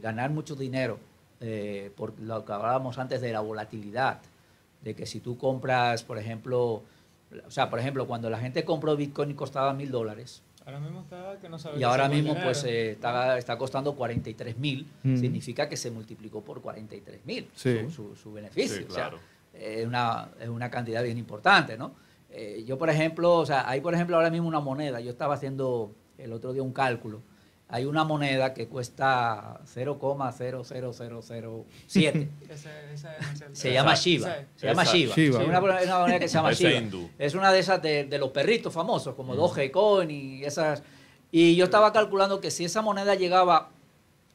ganar 0.02 0.30
mucho 0.30 0.56
dinero, 0.56 1.00
por 1.96 2.18
lo 2.20 2.46
que 2.46 2.54
hablábamos 2.54 2.98
antes 3.00 3.20
de 3.20 3.32
la 3.32 3.40
volatilidad, 3.40 4.20
de 4.84 4.96
que 4.96 5.06
si 5.06 5.20
tú 5.20 5.38
compras, 5.38 6.04
por 6.04 6.18
ejemplo, 6.18 6.84
o 7.46 7.52
sea, 7.52 7.70
por 7.70 7.80
ejemplo, 7.80 8.06
cuando 8.08 8.30
la 8.30 8.38
gente 8.40 8.64
compró 8.66 8.96
Bitcoin 8.96 9.32
y 9.32 9.34
costaba 9.34 9.74
mil 9.74 9.92
dólares, 9.92 10.44
Ahora 10.66 10.80
mismo 10.80 11.02
está 11.02 11.38
que 11.42 11.50
no 11.50 11.60
sabe 11.60 11.78
y 11.78 11.84
ahora 11.84 12.08
mismo 12.08 12.36
pues 12.42 12.64
eh, 12.64 12.92
está, 12.92 13.38
está 13.38 13.58
costando 13.58 13.96
43 13.96 14.58
mil, 14.58 14.88
Mm. 15.04 15.18
significa 15.18 15.68
que 15.68 15.76
se 15.76 15.92
multiplicó 15.92 16.42
por 16.42 16.62
43 16.62 17.26
mil 17.26 17.50
Sí. 17.54 17.80
su, 17.86 17.92
su- 17.92 18.16
su 18.16 18.32
beneficio. 18.32 18.78
Sí, 18.78 18.86
O 18.88 18.92
sea, 18.94 19.10
claro. 19.10 19.20
es, 19.54 19.86
una, 19.86 20.30
es 20.40 20.48
una 20.48 20.70
cantidad 20.72 21.04
bien 21.04 21.18
importante, 21.18 21.78
¿no? 21.78 21.96
Eh, 22.30 22.64
yo, 22.66 22.78
por 22.78 22.90
ejemplo, 22.90 23.34
o 23.36 23.46
sea, 23.46 23.68
hay 23.70 23.82
por 23.82 23.94
ejemplo 23.94 24.16
ahora 24.16 24.30
mismo 24.30 24.48
una 24.48 24.62
moneda, 24.62 25.02
yo 25.02 25.12
estaba 25.12 25.34
haciendo 25.34 25.94
el 26.18 26.32
otro 26.32 26.54
día 26.54 26.64
un 26.64 26.72
cálculo, 26.72 27.22
hay 27.70 27.86
una 27.86 28.04
moneda 28.04 28.54
que 28.54 28.68
cuesta 28.68 29.62
0,00007. 29.66 32.30
Ese- 32.50 32.70
ese 32.94 32.94
es 32.94 33.04
Marcel. 33.04 33.56
Se 33.56 33.74
llama 33.74 33.94
ese- 33.94 34.02
Se 34.56 34.68
llama. 34.68 34.84
Shiba. 34.84 35.14
Es 35.42 35.48
una, 35.48 35.60
una 35.60 36.00
moneda 36.00 36.20
que 36.20 36.28
se 36.28 36.34
llama 36.36 36.50
hindú. 36.78 37.10
Es 37.18 37.34
una 37.36 37.52
de 37.52 37.60
esas 37.60 37.82
de, 37.82 38.06
de 38.06 38.18
los 38.18 38.30
perritos 38.30 38.74
famosos, 38.74 39.16
como 39.16 39.36
Dogecoin 39.36 40.10
y 40.12 40.44
esas. 40.44 40.84
Y 41.32 41.56
yo 41.56 41.66
estaba 41.66 41.92
calculando 41.92 42.40
que 42.40 42.52
si 42.52 42.66
esa 42.66 42.82
moneda 42.82 43.16
llegaba 43.16 43.70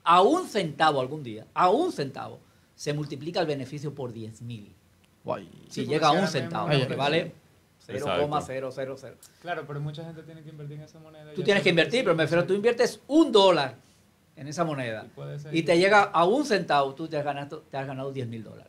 a 0.05 0.23
un 0.23 0.49
centavo 0.49 1.01
algún 1.01 1.23
día, 1.23 1.47
a 1.55 1.71
un 1.71 1.93
centavo, 1.93 2.41
se 2.75 2.93
multiplica 2.93 3.41
el 3.41 3.47
beneficio 3.47 3.95
por 3.95 4.13
10 4.13 4.43
mil. 4.43 4.75
Guay. 5.25 5.49
Si 5.69 5.83
Sí, 5.83 5.87
llega 5.87 6.09
a 6.09 6.13
un 6.13 6.27
centavo, 6.29 6.69
que 6.89 6.97
vale. 6.97 7.33
0,000. 7.89 9.15
Claro, 9.41 9.65
pero 9.67 9.81
mucha 9.81 10.05
gente 10.05 10.23
tiene 10.23 10.43
que 10.43 10.51
invertir 10.51 10.77
en 10.79 10.85
esa 10.85 10.99
moneda. 10.99 11.33
Tú 11.35 11.43
tienes 11.43 11.63
que 11.63 11.71
invertir, 11.71 12.05
pero 12.05 12.15
me 12.15 12.25
refiero, 12.25 12.45
tú 12.45 12.55
inviertes 12.55 13.01
un 13.07 13.33
dólar 13.33 13.77
en 14.37 14.47
esa 14.47 14.65
moneda 14.65 15.07
Y 15.53 15.63
te 15.63 15.77
llega 15.79 16.03
a 16.05 16.25
un 16.25 16.45
centavo, 16.45 16.95
tú 16.95 17.09
te 17.09 17.17
has 17.17 17.25
ganado, 17.25 17.61
te 17.71 17.77
has 17.77 17.87
ganado 17.87 18.13
10 18.13 18.29
mil 18.29 18.45
dólares. 18.45 18.69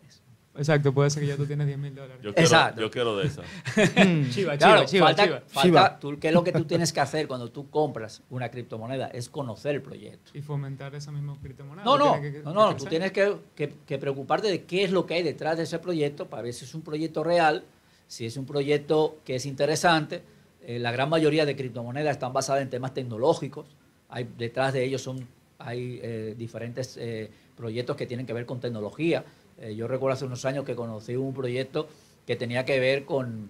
Exacto, 0.58 0.92
puede 0.94 1.10
ser 1.10 1.22
que 1.22 1.28
ya 1.28 1.38
tú 1.38 1.46
tienes 1.46 1.68
10 1.68 1.80
mil 1.80 1.96
dólares. 1.96 2.18
Yo 2.22 2.34
quiero, 2.34 2.42
Exacto. 2.42 2.82
yo 2.82 2.92
quiero 2.92 3.16
de 3.18 3.28
esa. 3.28 3.44
Chiva, 4.32 4.58
Claro, 4.58 4.84
chiva, 4.86 4.86
chiva, 4.88 5.06
falta, 5.06 5.24
chiva. 5.26 5.42
falta- 5.82 6.00
tú- 6.00 6.20
¿qué 6.20 6.30
es 6.30 6.34
lo 6.34 6.44
que 6.44 6.52
tú 6.52 6.66
tienes 6.66 6.92
que 6.92 7.00
hacer 7.00 7.28
cuando 7.28 7.50
tú 7.52 7.70
compras 7.70 8.24
una 8.30 8.50
criptomoneda? 8.50 9.08
Es 9.08 9.30
conocer 9.30 9.76
el 9.76 9.82
proyecto. 9.82 10.32
Y 10.34 10.42
fomentar 10.42 10.96
esa 10.96 11.12
misma 11.12 11.38
criptomoneda. 11.42 11.86
No, 11.86 11.98
no, 11.98 12.20
que- 12.20 12.42
no, 12.44 12.54
no, 12.54 12.70
que 12.70 12.76
tú 12.76 12.86
tienes 12.86 13.12
que, 13.14 13.38
que- 13.56 13.74
que 13.86 13.98
preocuparte 14.00 14.48
de 14.50 14.64
qué 14.66 14.84
es 14.84 14.92
lo 14.92 15.06
que 15.06 15.14
hay 15.14 15.24
detrás 15.24 15.56
de 15.56 15.64
ese 15.64 15.80
proyecto 15.80 16.28
para 16.28 16.42
ver 16.42 16.54
si 16.54 16.66
es 16.66 16.74
un 16.74 16.82
proyecto 16.82 17.24
real, 17.24 17.64
si 18.10 18.26
es 18.26 18.38
un 18.38 18.46
proyecto 18.46 19.20
que 19.24 19.36
es 19.36 19.46
interesante. 19.46 20.24
Eh, 20.64 20.80
la 20.80 20.92
gran 20.92 21.10
mayoría 21.10 21.46
de 21.46 21.56
criptomonedas 21.56 22.14
están 22.14 22.34
basadas 22.34 22.64
en 22.64 22.70
temas 22.70 22.94
tecnológicos. 22.94 23.68
Hay, 24.10 24.28
detrás 24.36 24.74
de 24.74 24.84
ellos 24.84 25.04
son, 25.04 25.28
hay 25.60 26.00
eh, 26.02 26.36
diferentes 26.36 26.98
eh, 26.98 27.30
proyectos 27.56 27.96
que 27.96 28.08
tienen 28.08 28.26
que 28.26 28.34
ver 28.34 28.46
con 28.46 28.60
tecnología. 28.60 29.24
Yo 29.76 29.90
recuerdo 29.90 30.14
hace 30.14 30.24
unos 30.24 30.46
años 30.46 30.64
que 30.64 30.74
conocí 30.74 31.18
un 31.18 31.34
proyecto 31.34 31.90
que 32.26 32.38
tenía 32.38 32.64
que 32.64 32.80
ver 32.80 33.04
con, 33.04 33.50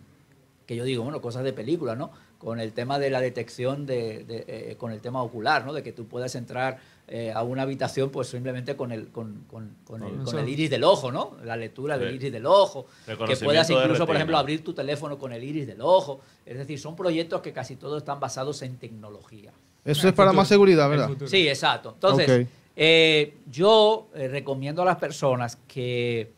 que 0.65 0.75
yo 0.75 0.83
digo, 0.83 1.03
bueno, 1.03 1.21
cosas 1.21 1.43
de 1.43 1.53
película, 1.53 1.95
¿no? 1.95 2.09
Con 2.39 2.59
el 2.59 2.73
tema 2.73 2.97
de 2.97 3.11
la 3.11 3.21
detección 3.21 3.85
de, 3.85 4.75
con 4.79 4.91
el 4.91 5.01
tema 5.01 5.21
ocular, 5.21 5.67
¿no? 5.67 5.71
De 5.71 5.83
que 5.83 5.91
tú 5.91 6.07
puedas 6.07 6.33
entrar 6.33 6.79
eh, 7.11 7.31
a 7.33 7.41
una 7.41 7.63
habitación 7.63 8.11
pues 8.11 8.27
simplemente 8.27 8.75
con 8.75 8.91
el, 8.91 9.07
con, 9.07 9.45
con- 9.49 9.75
con 9.83 10.03
el, 10.03 10.23
Con 10.23 10.37
el 10.37 10.47
iris 10.47 10.69
del 10.69 10.83
ojo, 10.83 11.11
¿no? 11.11 11.37
La 11.43 11.55
lectura 11.57 11.97
del 11.97 12.09
Sí. 12.11 12.15
iris 12.17 12.31
del 12.31 12.45
ojo. 12.45 12.85
Que 13.05 13.35
puedas 13.35 13.67
incluso, 13.69 14.05
por 14.05 14.15
ejemplo, 14.15 14.37
abrir 14.37 14.63
tu 14.63 14.73
teléfono 14.73 15.17
con 15.17 15.33
el 15.33 15.43
iris 15.43 15.65
del 15.65 15.81
ojo. 15.81 16.21
Es 16.45 16.57
decir, 16.57 16.79
son 16.79 16.95
proyectos 16.95 17.41
que 17.41 17.51
casi 17.51 17.75
todos 17.75 17.97
están 18.03 18.19
basados 18.19 18.61
en 18.61 18.77
tecnología. 18.77 19.51
Eso 19.83 20.03
El 20.03 20.09
es 20.09 20.13
para 20.13 20.29
futuro. 20.29 20.33
más 20.41 20.47
seguridad, 20.47 20.87
¿verdad? 20.89 21.09
Sí, 21.25 21.47
exacto. 21.47 21.91
Entonces, 21.95 22.47
eh, 22.75 23.33
yo 23.51 24.07
eh, 24.13 24.27
recomiendo 24.27 24.83
a 24.83 24.85
las 24.85 24.97
personas 24.97 25.57
que 25.67 26.29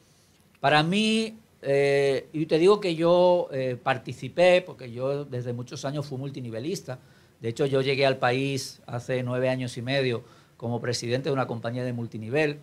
para 0.62 0.84
mí, 0.84 1.36
eh, 1.62 2.28
y 2.32 2.46
te 2.46 2.58
digo 2.60 2.80
que 2.80 2.96
yo 2.96 3.50
eh, 3.52 3.78
participé, 3.82 4.62
porque 4.62 4.92
yo 4.92 5.26
desde 5.26 5.52
muchos 5.54 5.84
años 5.86 6.06
fui 6.06 6.18
multinivelista. 6.18 6.98
De 7.42 7.50
hecho, 7.50 7.66
yo 7.66 7.82
llegué 7.82 8.06
al 8.06 8.18
país 8.18 8.82
hace 8.86 9.22
nueve 9.24 9.50
años 9.50 9.76
y 9.78 9.82
medio 9.82 10.24
como 10.62 10.80
presidente 10.80 11.30
de 11.30 11.34
una 11.34 11.48
compañía 11.48 11.84
de 11.84 11.92
multinivel. 11.92 12.60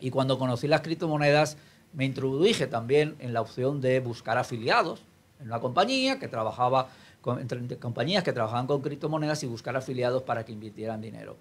Y 0.00 0.10
cuando 0.10 0.38
conocí 0.38 0.68
las 0.68 0.82
criptomonedas, 0.82 1.56
me 1.94 2.04
introduje 2.04 2.66
también 2.66 3.16
en 3.20 3.32
la 3.32 3.40
opción 3.40 3.80
de 3.80 4.00
buscar 4.00 4.36
afiliados 4.36 5.02
en 5.40 5.46
una 5.46 5.58
compañía 5.58 6.18
que 6.18 6.28
trabajaba 6.28 6.90
con, 7.22 7.40
entre, 7.40 7.78
compañías 7.78 8.22
que 8.22 8.34
trabajaban 8.34 8.66
con 8.66 8.82
criptomonedas 8.82 9.42
y 9.44 9.46
buscar 9.46 9.74
afiliados 9.74 10.22
para 10.24 10.44
que 10.44 10.52
invirtieran 10.52 11.00
dinero. 11.00 11.38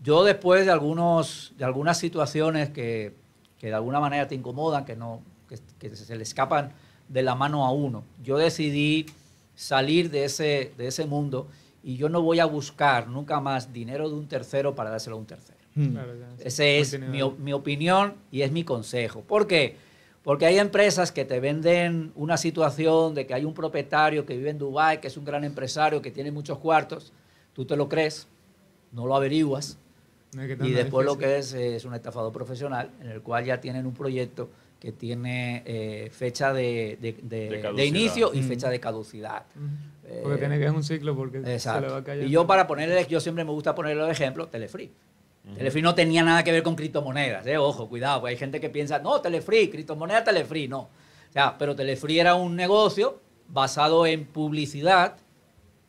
Yo 0.00 0.22
después 0.22 0.64
de, 0.64 0.70
algunos, 0.70 1.52
de 1.58 1.64
algunas 1.64 1.98
situaciones 1.98 2.70
que, 2.70 3.12
que 3.58 3.66
de 3.66 3.74
alguna 3.74 3.98
manera 3.98 4.28
te 4.28 4.36
incomodan, 4.36 4.84
que, 4.84 4.94
no, 4.94 5.22
que, 5.48 5.58
que 5.80 5.96
se 5.96 6.14
le 6.14 6.22
escapan 6.22 6.70
de 7.08 7.22
la 7.24 7.34
mano 7.34 7.66
a 7.66 7.72
uno, 7.72 8.04
yo 8.22 8.36
decidí 8.36 9.06
salir 9.56 10.08
de 10.08 10.24
ese, 10.24 10.72
de 10.78 10.86
ese 10.86 11.04
mundo 11.04 11.48
y 11.86 11.96
yo 11.96 12.08
no 12.08 12.20
voy 12.20 12.40
a 12.40 12.46
buscar 12.46 13.06
nunca 13.06 13.38
más 13.40 13.72
dinero 13.72 14.08
de 14.08 14.16
un 14.16 14.26
tercero 14.26 14.74
para 14.74 14.90
dárselo 14.90 15.14
a 15.14 15.18
un 15.20 15.26
tercero. 15.26 15.56
Mm. 15.76 15.86
Claro, 15.92 16.14
ya, 16.18 16.26
sí. 16.36 16.42
Ese 16.44 16.78
es 16.80 16.98
mi, 17.00 17.20
mi 17.38 17.52
opinión 17.52 18.14
y 18.32 18.42
es 18.42 18.50
mi 18.50 18.64
consejo. 18.64 19.20
¿Por 19.22 19.46
qué? 19.46 19.76
Porque 20.24 20.46
hay 20.46 20.58
empresas 20.58 21.12
que 21.12 21.24
te 21.24 21.38
venden 21.38 22.10
una 22.16 22.36
situación 22.38 23.14
de 23.14 23.24
que 23.26 23.34
hay 23.34 23.44
un 23.44 23.54
propietario 23.54 24.26
que 24.26 24.36
vive 24.36 24.50
en 24.50 24.58
Dubái, 24.58 24.98
que 24.98 25.06
es 25.06 25.16
un 25.16 25.24
gran 25.24 25.44
empresario, 25.44 26.02
que 26.02 26.10
tiene 26.10 26.32
muchos 26.32 26.58
cuartos, 26.58 27.12
tú 27.52 27.64
te 27.64 27.76
lo 27.76 27.88
crees, 27.88 28.26
no 28.90 29.06
lo 29.06 29.14
averiguas, 29.14 29.78
No 30.34 30.42
es 30.42 30.56
que 30.58 30.66
y 30.66 30.72
después 30.72 31.06
lo 31.06 31.16
que 31.16 31.38
es 31.38 31.52
es 31.52 31.84
un 31.84 31.94
estafador 31.94 32.32
profesional, 32.32 32.90
en 33.00 33.10
el 33.10 33.22
cual 33.22 33.44
ya 33.44 33.60
tienen 33.60 33.86
un 33.86 33.94
proyecto 33.94 34.48
que 34.80 34.90
tiene 34.92 35.62
eh, 35.64 36.10
fecha 36.12 36.52
de, 36.52 36.98
de- 37.00 37.12
de- 37.22 37.48
De 37.48 37.48
de 37.56 37.60
caducidad. 37.62 37.86
inicio 37.86 38.34
y 38.34 38.40
Mm. 38.40 38.48
fecha 38.48 38.68
de 38.68 38.80
caducidad. 38.80 39.44
Eh, 40.08 40.20
Porque 40.22 40.38
tiene 40.38 40.58
que 40.58 40.66
es 40.66 40.70
un 40.70 40.84
ciclo 40.84 41.16
porque 41.16 41.58
se 41.58 41.80
le 41.80 41.88
va 41.88 42.04
caer. 42.04 42.24
Y 42.24 42.30
yo 42.30 42.46
para 42.46 42.66
ponerle, 42.66 43.06
yo 43.08 43.20
siempre 43.20 43.44
me 43.44 43.50
gusta 43.50 43.74
ponerle 43.74 44.04
el 44.04 44.10
ejemplo, 44.10 44.46
Telefree. 44.48 44.90
Telefree 45.56 45.82
no 45.82 45.94
tenía 45.94 46.24
nada 46.24 46.42
que 46.42 46.50
ver 46.50 46.64
con 46.64 46.74
criptomonedas, 46.74 47.46
eh, 47.46 47.56
ojo, 47.56 47.88
cuidado, 47.88 48.20
porque 48.20 48.32
hay 48.32 48.36
gente 48.36 48.60
que 48.60 48.68
piensa, 48.68 48.98
no, 48.98 49.20
Telefree, 49.20 49.70
criptomoneda 49.70 50.24
Telefree, 50.24 50.66
no. 50.66 50.80
O 50.80 51.32
sea, 51.32 51.56
pero 51.56 51.76
Telefree 51.76 52.20
era 52.20 52.34
un 52.34 52.56
negocio 52.56 53.20
basado 53.48 54.06
en 54.06 54.24
publicidad, 54.26 55.16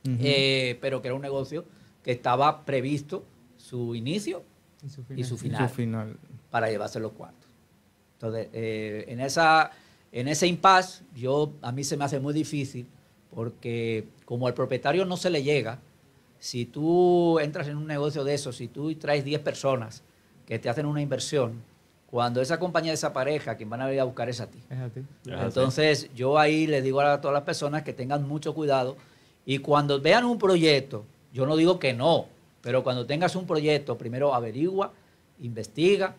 eh, 0.06 0.78
pero 0.80 1.02
que 1.02 1.08
era 1.08 1.16
un 1.16 1.22
negocio 1.24 1.66
que 2.04 2.12
estaba 2.12 2.66
previsto 2.66 3.26
su 3.58 3.96
inicio 3.96 4.44
Y 4.86 4.90
su 4.90 5.04
y 5.16 5.24
su 5.24 5.36
Y 5.36 5.38
final 5.38 5.70
su 5.70 5.76
final. 5.76 6.18
para 6.52 6.70
llevarse 6.70 7.00
los 7.00 7.12
cuartos. 7.14 7.50
Entonces, 8.14 8.50
eh, 8.54 9.06
en, 9.08 9.20
esa, 9.20 9.72
en 10.12 10.28
ese 10.28 10.46
impasse, 10.48 11.04
yo, 11.16 11.54
a 11.62 11.72
mí 11.72 11.84
se 11.84 11.98
me 11.98 12.06
hace 12.06 12.20
muy 12.20 12.34
difícil 12.34 12.88
porque 13.34 14.08
como 14.26 14.48
al 14.48 14.54
propietario 14.54 15.06
no 15.06 15.18
se 15.18 15.30
le 15.30 15.44
llega, 15.44 15.80
si 16.40 16.66
tú 16.66 17.40
entras 17.40 17.68
en 17.68 17.78
un 17.78 17.88
negocio 17.88 18.24
de 18.24 18.34
eso, 18.34 18.52
si 18.52 18.68
tú 18.68 18.94
traes 18.96 19.24
10 19.24 19.42
personas 19.42 20.04
que 20.46 20.60
te 20.60 20.70
hacen 20.70 20.86
una 20.86 21.02
inversión, 21.02 21.62
cuando 22.10 22.42
esa 22.42 22.58
compañía 22.58 22.92
desapareja, 22.92 23.56
quien 23.56 23.70
van 23.70 23.82
a 23.82 23.92
ir 23.92 24.00
a 24.00 24.06
buscar 24.06 24.30
es 24.30 24.40
a 24.40 24.48
ti. 24.48 24.60
Es 24.70 24.80
a 24.80 24.90
ti. 24.90 25.02
Es 25.26 25.34
así. 25.34 25.46
Entonces, 25.46 26.10
yo 26.16 26.38
ahí 26.40 26.66
les 26.68 26.84
digo 26.84 27.02
a 27.02 27.20
todas 27.20 27.34
las 27.34 27.44
personas 27.44 27.84
que 27.84 27.94
tengan 27.94 28.28
mucho 28.28 28.54
cuidado 28.54 28.96
y 29.46 29.60
cuando 29.60 30.00
vean 30.00 30.26
un 30.26 30.38
proyecto, 30.38 31.06
yo 31.34 31.46
no 31.46 31.56
digo 31.58 31.80
que 31.80 31.94
no, 31.94 32.28
pero 32.62 32.84
cuando 32.84 33.06
tengas 33.06 33.36
un 33.36 33.46
proyecto, 33.46 33.98
primero 33.98 34.34
averigua, 34.34 34.94
investiga 35.40 36.16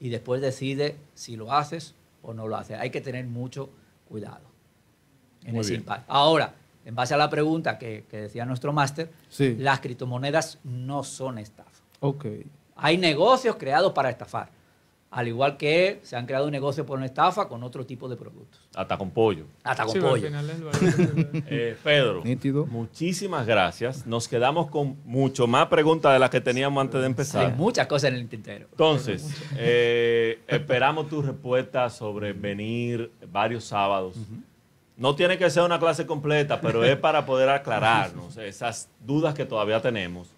y 0.00 0.08
después 0.08 0.40
decide 0.40 0.96
si 1.14 1.36
lo 1.36 1.52
haces 1.52 1.94
o 2.22 2.34
no 2.34 2.48
lo 2.48 2.56
hace. 2.56 2.74
Hay 2.74 2.90
que 2.90 3.00
tener 3.00 3.26
mucho 3.26 3.70
cuidado 4.08 4.47
en 5.48 5.54
Muy 5.54 5.60
ese 5.62 5.70
bien. 5.70 5.80
impacto. 5.82 6.04
Ahora, 6.12 6.54
en 6.84 6.94
base 6.94 7.14
a 7.14 7.16
la 7.16 7.28
pregunta 7.28 7.78
que, 7.78 8.04
que 8.10 8.18
decía 8.22 8.44
nuestro 8.44 8.72
máster, 8.72 9.10
Sí. 9.28 9.56
las 9.58 9.80
criptomonedas 9.80 10.58
no 10.64 11.02
son 11.04 11.38
estafa. 11.38 11.70
Ok. 12.00 12.26
Hay 12.76 12.96
negocios 12.96 13.56
creados 13.56 13.92
para 13.92 14.08
estafar, 14.10 14.50
al 15.10 15.26
igual 15.26 15.56
que 15.56 16.00
se 16.02 16.16
han 16.16 16.26
creado 16.26 16.50
negocios 16.50 16.86
por 16.86 16.96
una 16.98 17.06
estafa 17.06 17.48
con 17.48 17.62
otro 17.62 17.84
tipo 17.84 18.08
de 18.08 18.16
productos, 18.16 18.60
Hasta 18.74 18.96
con 18.96 19.10
pollo. 19.10 19.46
hasta 19.64 19.84
con 19.84 19.94
Sí, 19.94 20.00
pollo. 20.00 20.28
Eh, 21.50 21.76
Pedro, 21.82 22.22
Nítido. 22.24 22.66
muchísimas 22.66 23.46
gracias. 23.46 24.06
Nos 24.06 24.28
quedamos 24.28 24.68
con 24.70 24.96
mucho 25.04 25.46
más 25.46 25.66
preguntas 25.66 26.12
de 26.12 26.18
las 26.18 26.30
que 26.30 26.40
teníamos 26.40 26.80
antes 26.82 27.00
de 27.00 27.06
Hay 27.06 27.10
empezar. 27.10 27.56
muchas 27.56 27.86
cosas 27.86 28.10
en 28.10 28.16
el 28.16 28.28
tintero. 28.28 28.66
Entonces, 28.70 29.34
eh, 29.56 30.40
esperamos 30.46 31.08
tu 31.08 31.20
respuesta 31.22 31.88
sobre 31.90 32.32
venir 32.32 33.10
varios 33.32 33.64
sábados. 33.64 34.14
No 34.98 35.14
tiene 35.14 35.38
que 35.38 35.48
ser 35.48 35.62
una 35.62 35.78
clase 35.78 36.06
completa, 36.06 36.60
pero 36.60 36.84
es 36.84 36.96
para 36.96 37.24
poder 37.24 37.48
aclararnos 37.48 38.36
esas 38.36 38.90
dudas 39.00 39.32
que 39.32 39.44
todavía 39.46 39.80
tenemos. 39.80 40.34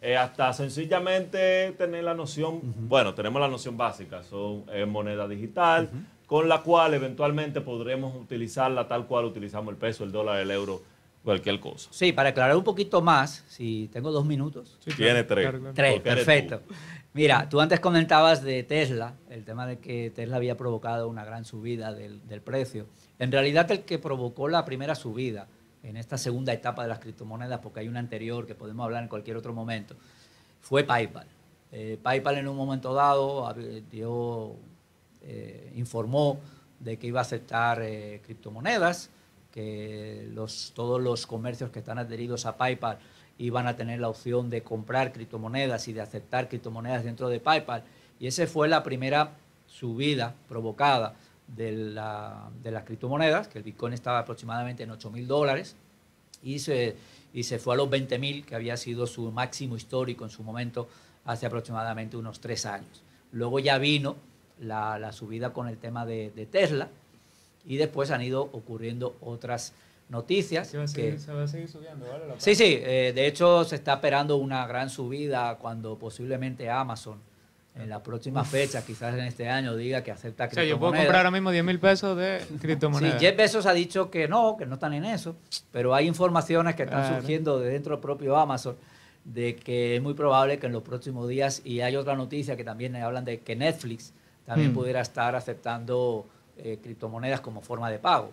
Eh, 0.00 0.16
hasta 0.16 0.52
sencillamente 0.52 1.72
tener 1.76 2.04
la 2.04 2.14
noción, 2.14 2.60
bueno, 2.88 3.12
tenemos 3.14 3.40
la 3.40 3.48
noción 3.48 3.76
básica, 3.76 4.22
son 4.22 4.64
moneda 4.88 5.28
digital, 5.28 5.90
con 6.26 6.48
la 6.48 6.62
cual 6.62 6.94
eventualmente 6.94 7.60
podremos 7.60 8.14
utilizarla 8.16 8.88
tal 8.88 9.06
cual 9.06 9.26
utilizamos 9.26 9.72
el 9.72 9.78
peso, 9.78 10.04
el 10.04 10.12
dólar, 10.12 10.38
el 10.40 10.50
euro, 10.50 10.80
cualquier 11.22 11.60
cosa. 11.60 11.88
Sí, 11.92 12.12
para 12.12 12.30
aclarar 12.30 12.56
un 12.56 12.64
poquito 12.64 13.02
más, 13.02 13.44
si 13.48 13.88
tengo 13.92 14.10
dos 14.10 14.24
minutos. 14.24 14.78
Sí, 14.80 14.90
Tiene 14.96 15.24
tres. 15.24 15.42
claro, 15.44 15.58
claro. 15.58 15.74
Tres, 15.74 16.00
perfecto. 16.00 16.60
tú. 16.60 16.74
Mira, 17.12 17.48
tú 17.48 17.60
antes 17.60 17.80
comentabas 17.80 18.42
de 18.42 18.62
Tesla, 18.62 19.14
el 19.28 19.44
tema 19.44 19.66
de 19.66 19.78
que 19.78 20.10
Tesla 20.10 20.36
había 20.36 20.56
provocado 20.56 21.08
una 21.08 21.24
gran 21.24 21.44
subida 21.44 21.92
del, 21.92 22.26
del 22.26 22.40
precio. 22.40 22.86
En 23.18 23.32
realidad, 23.32 23.70
el 23.70 23.82
que 23.82 23.98
provocó 23.98 24.48
la 24.48 24.64
primera 24.64 24.94
subida 24.94 25.48
en 25.82 25.96
esta 25.96 26.18
segunda 26.18 26.52
etapa 26.52 26.82
de 26.82 26.88
las 26.88 26.98
criptomonedas, 26.98 27.60
porque 27.60 27.80
hay 27.80 27.88
una 27.88 28.00
anterior 28.00 28.46
que 28.46 28.54
podemos 28.54 28.84
hablar 28.84 29.02
en 29.02 29.08
cualquier 29.08 29.36
otro 29.36 29.52
momento, 29.52 29.96
fue 30.60 30.84
PayPal. 30.84 31.26
Eh, 31.72 31.98
PayPal 32.02 32.38
en 32.38 32.48
un 32.48 32.56
momento 32.56 32.94
dado 32.94 33.52
dio, 33.90 34.54
eh, 35.22 35.72
informó 35.76 36.38
de 36.80 36.96
que 36.96 37.08
iba 37.08 37.20
a 37.20 37.22
aceptar 37.22 37.82
eh, 37.82 38.20
criptomonedas, 38.24 39.10
que 39.52 40.28
los, 40.32 40.72
todos 40.74 41.00
los 41.00 41.26
comercios 41.26 41.70
que 41.70 41.80
están 41.80 41.98
adheridos 41.98 42.46
a 42.46 42.56
PayPal 42.56 42.98
iban 43.38 43.66
a 43.66 43.76
tener 43.76 44.00
la 44.00 44.08
opción 44.08 44.50
de 44.50 44.62
comprar 44.62 45.12
criptomonedas 45.12 45.88
y 45.88 45.92
de 45.92 46.00
aceptar 46.00 46.48
criptomonedas 46.48 47.04
dentro 47.04 47.28
de 47.28 47.40
PayPal. 47.40 47.84
Y 48.20 48.26
esa 48.26 48.46
fue 48.46 48.68
la 48.68 48.82
primera 48.82 49.32
subida 49.66 50.34
provocada 50.48 51.14
de, 51.56 51.72
la- 51.72 52.50
de 52.62 52.70
las 52.70 52.84
criptomonedas, 52.84 53.48
que 53.48 53.58
el 53.58 53.64
Bitcoin 53.64 53.92
estaba 53.92 54.20
aproximadamente 54.20 54.82
en 54.82 54.90
8 54.90 55.10
mil 55.10 55.26
dólares 55.26 55.76
y 56.42 56.58
se, 56.60 56.96
y 57.32 57.42
se 57.44 57.58
fue 57.58 57.74
a 57.74 57.76
los 57.76 57.90
20 57.90 58.18
mil, 58.18 58.44
que 58.44 58.54
había 58.54 58.76
sido 58.76 59.06
su 59.06 59.30
máximo 59.32 59.76
histórico 59.76 60.24
en 60.24 60.30
su 60.30 60.42
momento 60.42 60.88
hace 61.24 61.46
aproximadamente 61.46 62.16
unos 62.16 62.40
tres 62.40 62.64
años. 62.66 63.02
Luego 63.32 63.58
ya 63.58 63.78
vino 63.78 64.16
la, 64.60 64.98
la 64.98 65.12
subida 65.12 65.52
con 65.52 65.68
el 65.68 65.76
tema 65.78 66.06
de, 66.06 66.30
de 66.30 66.46
Tesla 66.46 66.88
y 67.66 67.76
después 67.76 68.10
han 68.10 68.22
ido 68.22 68.42
ocurriendo 68.42 69.16
otras 69.20 69.72
noticias. 70.08 70.68
Se 70.68 70.78
va 70.78 70.84
a 70.84 70.86
que- 70.86 70.92
seguir, 70.92 71.20
se 71.20 71.32
va 71.32 71.42
a 71.44 71.48
seguir 71.48 71.68
subiendo, 71.68 72.06
¿vale? 72.10 72.26
La 72.28 72.40
Sí, 72.40 72.54
sí, 72.54 72.78
eh, 72.80 73.12
de 73.14 73.26
hecho 73.26 73.64
se 73.64 73.74
está 73.76 73.94
esperando 73.94 74.36
una 74.36 74.66
gran 74.66 74.88
subida 74.90 75.56
cuando 75.56 75.96
posiblemente 75.98 76.70
Amazon 76.70 77.18
en 77.74 77.88
la 77.88 78.02
próxima 78.02 78.44
fecha, 78.44 78.84
quizás 78.84 79.14
en 79.14 79.20
este 79.24 79.48
año, 79.48 79.76
diga 79.76 80.02
que 80.02 80.10
acepta 80.10 80.46
O 80.46 80.50
sea, 80.50 80.64
yo 80.64 80.78
puedo 80.78 80.92
criptomonedas. 80.92 81.06
comprar 81.06 81.26
ahora 81.26 81.30
mismo 81.30 81.50
10 81.52 81.64
mil 81.64 81.78
pesos 81.78 82.16
de 82.16 82.40
Sí, 82.40 82.54
criptomonedas. 82.60 83.20
Jeff 83.20 83.36
Bezos 83.36 83.66
ha 83.66 83.72
dicho 83.72 84.10
que 84.10 84.26
no, 84.26 84.56
que 84.56 84.66
no 84.66 84.74
están 84.74 84.94
en 84.94 85.04
eso, 85.04 85.36
pero 85.70 85.94
hay 85.94 86.06
informaciones 86.08 86.74
que 86.74 86.82
están 86.82 87.02
Claro. 87.02 87.16
surgiendo 87.18 87.58
de 87.60 87.70
dentro 87.70 87.92
del 87.94 88.00
propio 88.00 88.36
Amazon 88.36 88.76
de 89.24 89.54
que 89.56 89.96
es 89.96 90.02
muy 90.02 90.14
probable 90.14 90.58
que 90.58 90.66
en 90.66 90.72
los 90.72 90.82
próximos 90.82 91.28
días, 91.28 91.60
y 91.64 91.80
hay 91.82 91.94
otra 91.96 92.16
noticia 92.16 92.56
que 92.56 92.64
también 92.64 92.96
hablan 92.96 93.24
de 93.24 93.40
que 93.40 93.54
Netflix 93.54 94.12
también 94.46 94.70
Hmm. 94.72 94.74
pudiera 94.74 95.00
estar 95.02 95.36
aceptando 95.36 96.26
eh, 96.56 96.78
criptomonedas 96.82 97.40
como 97.40 97.60
forma 97.60 97.88
de 97.90 97.98
pago. 98.00 98.32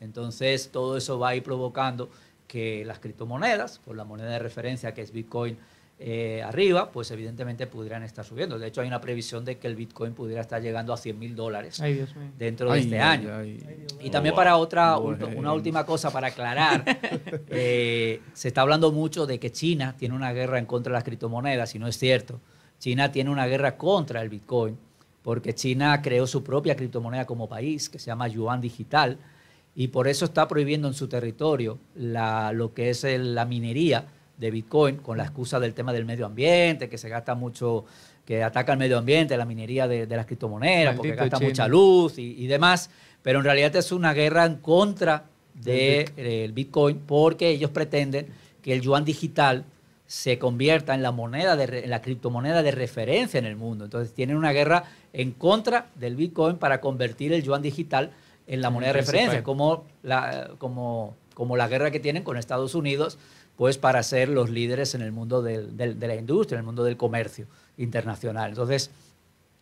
Entonces, 0.00 0.70
todo 0.72 0.96
eso 0.96 1.18
va 1.18 1.30
a 1.30 1.34
ir 1.36 1.42
provocando 1.42 2.08
que 2.48 2.84
las 2.86 2.98
criptomonedas, 3.00 3.78
por 3.80 3.96
la 3.96 4.04
moneda 4.04 4.30
de 4.30 4.38
referencia 4.38 4.94
que 4.94 5.02
es 5.02 5.10
Bitcoin 5.12 5.58
eh, 5.98 6.42
arriba, 6.44 6.90
pues 6.92 7.10
evidentemente 7.10 7.66
pudieran 7.66 8.02
estar 8.02 8.22
subiendo. 8.24 8.58
De 8.58 8.66
hecho, 8.66 8.82
hay 8.82 8.86
una 8.88 9.00
previsión 9.00 9.44
de 9.46 9.56
que 9.58 9.66
el 9.66 9.76
Bitcoin 9.76 10.12
pudiera 10.12 10.42
estar 10.42 10.60
llegando 10.60 10.92
a 10.92 10.96
100 10.98 11.18
mil 11.18 11.34
dólares 11.34 11.80
Ay, 11.80 12.04
dentro 12.38 12.68
de 12.70 12.74
Ay, 12.76 12.80
este 12.84 13.00
ay, 13.00 13.18
año. 13.18 13.34
ay. 13.34 13.86
Y 14.02 14.10
también 14.10 14.34
para 14.34 14.56
otra, 14.58 14.98
una 14.98 15.52
última 15.54 15.86
cosa 15.86 16.10
para 16.10 16.28
aclarar, 16.28 16.84
eh, 17.48 18.20
se 18.34 18.48
está 18.48 18.60
hablando 18.62 18.92
mucho 18.92 19.26
de 19.26 19.38
que 19.38 19.50
China 19.52 19.94
tiene 19.98 20.14
una 20.14 20.32
guerra 20.32 20.58
en 20.58 20.66
contra 20.66 20.90
de 20.92 20.94
las 20.98 21.04
criptomonedas 21.04 21.74
y 21.74 21.78
no 21.78 21.86
es 21.86 21.98
cierto. 21.98 22.40
China 22.78 23.10
tiene 23.10 23.30
una 23.30 23.46
guerra 23.46 23.76
contra 23.76 24.20
el 24.22 24.28
Bitcoin 24.28 24.76
porque 25.22 25.54
China 25.54 26.02
creó 26.02 26.26
su 26.26 26.44
propia 26.44 26.76
criptomoneda 26.76 27.24
como 27.24 27.48
país 27.48 27.88
que 27.88 27.98
se 27.98 28.06
llama 28.06 28.28
Yuan 28.28 28.60
Digital 28.60 29.18
y 29.74 29.88
por 29.88 30.08
eso 30.08 30.24
está 30.26 30.46
prohibiendo 30.46 30.88
en 30.88 30.94
su 30.94 31.08
territorio 31.08 31.78
la- 31.94 32.52
lo 32.52 32.74
que 32.74 32.90
es 32.90 33.02
el- 33.04 33.34
la 33.34 33.44
minería 33.46 34.06
de 34.38 34.50
Bitcoin 34.50 34.96
con 34.96 35.16
la 35.16 35.24
excusa 35.24 35.58
del 35.60 35.74
tema 35.74 35.92
del 35.92 36.04
medio 36.04 36.26
ambiente, 36.26 36.88
que 36.88 36.98
se 36.98 37.08
gasta 37.08 37.34
mucho, 37.34 37.84
que 38.24 38.42
ataca 38.42 38.72
el 38.72 38.78
medio 38.78 38.98
ambiente, 38.98 39.36
la 39.36 39.44
minería 39.44 39.88
de, 39.88 40.06
de 40.06 40.16
las 40.16 40.26
criptomonedas, 40.26 40.96
porque 40.96 41.14
gasta 41.14 41.38
China. 41.38 41.48
mucha 41.48 41.68
luz 41.68 42.18
y, 42.18 42.34
y 42.42 42.46
demás, 42.46 42.90
pero 43.22 43.38
en 43.38 43.44
realidad 43.44 43.74
es 43.76 43.92
una 43.92 44.12
guerra 44.12 44.44
en 44.44 44.56
contra 44.56 45.24
del 45.54 46.52
Bitcoin 46.52 46.98
porque 46.98 47.48
ellos 47.48 47.70
pretenden 47.70 48.26
que 48.62 48.72
el 48.72 48.82
yuan 48.82 49.04
digital 49.04 49.64
se 50.06 50.38
convierta 50.38 50.94
en 50.94 51.02
la 51.02 51.10
moneda 51.10 51.56
de 51.56 51.84
en 51.84 51.90
la 51.90 52.00
criptomoneda 52.00 52.62
de 52.62 52.70
referencia 52.70 53.38
en 53.38 53.44
el 53.46 53.56
mundo. 53.56 53.84
Entonces 53.84 54.14
tienen 54.14 54.36
una 54.36 54.52
guerra 54.52 54.84
en 55.12 55.32
contra 55.32 55.86
del 55.96 56.14
Bitcoin 56.14 56.58
para 56.58 56.80
convertir 56.80 57.32
el 57.32 57.42
yuan 57.42 57.62
digital 57.62 58.10
en 58.46 58.60
la 58.60 58.70
moneda 58.70 58.92
de 58.92 59.00
referencia, 59.00 59.42
como 59.42 59.84
la, 60.02 60.50
como, 60.58 61.16
como 61.34 61.56
la 61.56 61.66
guerra 61.66 61.90
que 61.90 61.98
tienen 61.98 62.22
con 62.22 62.36
Estados 62.36 62.74
Unidos, 62.76 63.18
pues 63.56 63.78
para 63.78 64.02
ser 64.02 64.28
los 64.28 64.50
líderes 64.50 64.94
en 64.94 65.02
el 65.02 65.12
mundo 65.12 65.42
del- 65.42 65.76
del- 65.76 65.98
de 65.98 66.08
la 66.08 66.14
industria, 66.16 66.56
en 66.56 66.60
el 66.60 66.66
mundo 66.66 66.84
del 66.84 66.96
comercio 66.96 67.46
internacional. 67.78 68.50
Entonces, 68.50 68.90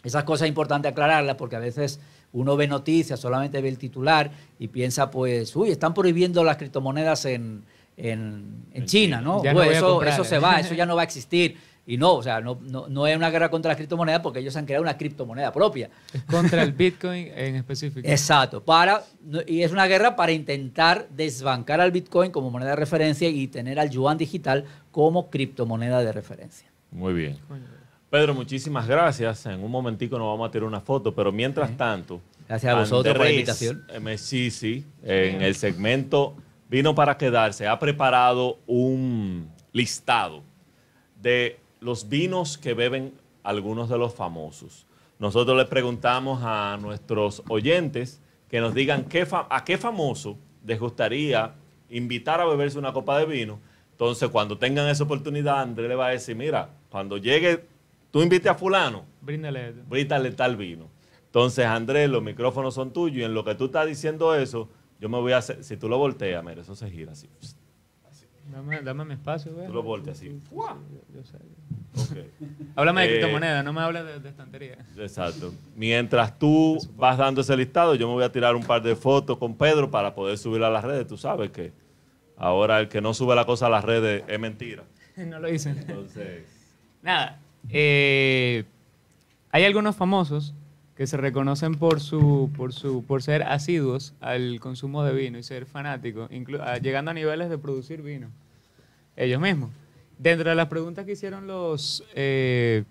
esas 0.03 0.25
cosas 0.25 0.47
es 0.47 0.49
importante 0.49 0.89
aclararlas 0.89 1.37
porque 1.37 1.57
a 1.57 1.61
veces 1.61 2.01
uno 2.33 2.57
ve 2.57 2.67
noticias, 2.67 3.21
solamente 3.21 3.63
ve 3.63 3.69
el 3.69 3.79
titular 3.79 4.31
y 4.59 4.69
piensa, 4.69 5.11
pues, 5.11 5.55
uy, 5.57 5.71
están 5.71 5.95
prohibiendo 5.95 6.43
las 6.45 6.57
criptomonedas 6.57 7.25
en, 7.27 7.63
en- 7.97 8.65
en 8.73 8.83
En 8.83 8.87
China, 8.87 9.19
China. 9.19 9.21
¿no? 9.21 9.43
No 9.43 9.53
Pues 9.53 9.77
eso, 9.77 9.93
comprar. 9.93 10.13
eso 10.15 10.25
se 10.25 10.39
va, 10.41 10.59
eso 10.61 10.75
ya 10.75 10.85
no 10.87 10.97
va 10.97 11.03
a 11.03 11.05
existir. 11.05 11.57
Y 11.87 11.99
no, 11.99 12.15
o 12.15 12.23
sea, 12.23 12.41
no, 12.41 12.59
no, 12.63 12.89
no 12.89 13.07
es 13.07 13.17
una 13.17 13.31
guerra 13.31 13.51
contra 13.51 13.71
las 13.71 13.77
criptomonedas 13.77 14.21
porque 14.21 14.39
ellos 14.39 14.57
han 14.57 14.65
creado 14.65 14.83
una 14.83 14.97
criptomoneda 14.97 15.53
propia. 15.53 15.91
Contra 16.31 16.63
el 16.63 16.73
Bitcoin 16.73 17.31
en 17.35 17.57
específico. 17.57 18.09
Exacto, 18.09 18.65
para, 18.65 19.03
y 19.47 19.63
es 19.63 19.71
una 19.71 19.87
guerra 19.87 20.17
para 20.17 20.33
intentar 20.33 21.07
desbancar 21.11 21.81
al 21.81 21.93
Bitcoin 21.93 22.31
como 22.31 22.51
moneda 22.51 22.71
de 22.71 22.77
referencia 22.77 23.29
y 23.29 23.49
tener 23.49 23.79
al 23.79 23.91
yuan 23.91 24.17
digital 24.17 24.65
como 24.91 25.29
criptomoneda 25.29 26.01
de 26.01 26.13
referencia. 26.13 26.71
Muy 26.91 27.13
bien. 27.13 27.39
Pedro, 28.09 28.33
muchísimas 28.35 28.87
gracias. 28.87 29.45
En 29.47 29.63
un 29.63 29.71
momentico 29.71 30.17
nos 30.19 30.29
vamos 30.29 30.49
a 30.49 30.51
tirar 30.53 30.69
una 30.69 30.81
foto, 30.81 31.15
pero 31.15 31.33
mientras 31.33 31.77
tanto. 31.77 32.21
Gracias 32.49 32.73
a 32.73 32.79
vosotros 32.79 33.15
por 33.15 33.27
la 33.27 33.33
invitación. 33.33 33.85
Mesisi, 34.01 34.85
en 35.03 35.43
el 35.43 35.55
segmento 35.55 36.37
Vino 36.69 36.95
para 36.95 37.19
Quedarse, 37.19 37.67
ha 37.67 37.79
preparado 37.79 38.59
un 38.67 39.51
listado 39.73 40.43
de 41.21 41.59
los 41.85 42.09
vinos 42.09 42.57
que 42.57 42.73
beben 42.73 43.13
algunos 43.43 43.91
de 43.91 43.99
los 43.99 44.15
famosos. 44.15 44.87
Nosotros 45.19 45.55
les 45.57 45.67
preguntamos 45.67 46.41
a 46.43 46.79
nuestros 46.81 47.43
oyentes 47.49 48.23
que 48.49 48.59
nos 48.61 48.75
digan 48.75 49.05
qué 49.05 49.27
a 49.31 49.65
qué 49.65 49.77
famoso 49.77 50.39
les 50.65 50.81
gustaría 50.81 51.53
invitar 51.91 52.41
a 52.41 52.47
beberse 52.47 52.79
una 52.79 52.95
copa 52.95 53.19
de 53.19 53.27
vino. 53.27 53.61
Entonces, 53.91 54.31
cuando 54.31 54.57
tengan 54.57 54.89
esa 54.89 55.05
oportunidad, 55.05 55.61
Andrés 55.61 55.89
le 55.89 55.95
va 55.95 56.07
a 56.07 56.11
decir, 56.11 56.35
mira, 56.35 56.71
cuando 56.89 57.19
llegue, 57.19 57.67
tú 58.11 58.23
invite 58.23 58.49
a 58.49 58.55
fulano, 58.55 59.05
Bríndale. 59.21 59.73
brítale 59.87 60.31
tal 60.31 60.57
vino. 60.57 60.89
Entonces, 61.27 61.67
Andrés, 61.67 62.09
los 62.09 62.23
micrófonos 62.23 62.75
son 62.75 62.93
tuyos 62.93 63.19
y 63.19 63.25
en 63.25 63.35
lo 63.35 63.45
que 63.45 63.55
tú 63.55 63.67
estás 63.67 63.87
diciendo 63.87 64.35
eso, 64.35 64.71
yo 65.01 65.09
me 65.11 65.19
voy 65.19 65.33
a 65.33 65.39
hacer, 65.39 65.63
si 65.63 65.77
tú 65.77 65.89
lo 65.89 65.99
volteas, 65.99 66.43
mira, 66.43 66.63
eso 66.63 66.75
se 66.75 66.91
gira 66.91 67.13
así. 67.13 67.29
Dame, 68.51 68.83
dame 68.83 69.05
mi 69.05 69.15
espacio, 69.15 69.53
güey. 69.53 69.67
Tú 69.67 69.73
lo 69.73 69.83
volteas 69.83 70.19
así. 70.19 70.29
Sí, 70.29 70.41
sí, 70.49 70.55
yo, 70.55 71.15
yo 71.15 71.25
sé. 71.25 71.37
Ok. 71.97 72.27
Háblame 72.77 73.03
de 73.03 73.07
Eh, 73.07 73.11
criptomonedas, 73.21 73.65
no 73.65 73.73
me 73.73 73.81
hables 73.81 74.05
de, 74.05 74.21
de 74.21 74.29
estantería. 74.29 74.79
Exacto. 74.97 75.53
Mientras 75.77 76.39
tú 76.39 76.79
vas 76.97 77.17
dando 77.19 77.41
ese 77.41 77.57
listado, 77.57 77.95
yo 77.95 78.07
me 78.09 78.15
voy 78.15 78.25
a 78.25 78.31
tirar 78.33 78.55
un 78.55 78.65
par 78.65 78.83
de 78.83 78.95
fotos 78.97 79.39
con 79.39 79.57
Pedro 79.57 79.91
para 79.91 80.15
poder 80.15 80.37
subirla 80.39 80.67
a 80.69 80.71
las 80.71 80.85
redes. 80.85 81.07
Tú 81.07 81.17
sabes 81.17 81.51
que 81.51 81.73
ahora 82.37 82.81
el 82.81 82.89
que 82.89 83.01
no 83.01 83.15
sube 83.15 83.35
la 83.35 83.45
cosa 83.47 83.67
a 83.67 83.71
las 83.71 83.85
redes 83.85 84.25
es 84.29 84.39
mentira. 84.41 84.85
no 85.17 85.39
lo 85.39 85.49
dicen. 85.49 85.79
Entonces, 85.79 86.45
Nada. 87.03 87.39
eh, 87.71 88.65
hay 89.51 89.65
algunos 89.65 89.97
famosos 89.97 90.55
que 90.97 91.07
se 91.07 91.17
reconocen 91.17 91.75
por 91.75 92.01
su, 92.01 92.51
por 92.57 92.73
su, 92.73 93.05
por 93.05 93.23
ser 93.23 93.43
asiduos 93.43 94.15
al 94.21 94.61
consumo 94.61 95.03
de 95.05 95.13
vino 95.13 95.39
y 95.39 95.43
ser 95.43 95.67
fanáticos, 95.67 96.31
llegando 96.83 97.11
a 97.11 97.15
niveles 97.15 97.51
de 97.51 97.59
producir 97.59 98.03
vino 98.03 98.29
ellos 99.17 99.41
mismos. 99.41 99.71
Dentro 100.19 100.51
de 100.51 100.57
las 100.57 100.69
preguntas 100.69 101.05
que 101.05 101.13
hicieron 101.13 101.47
los 101.47 102.05
eh, 102.15 102.85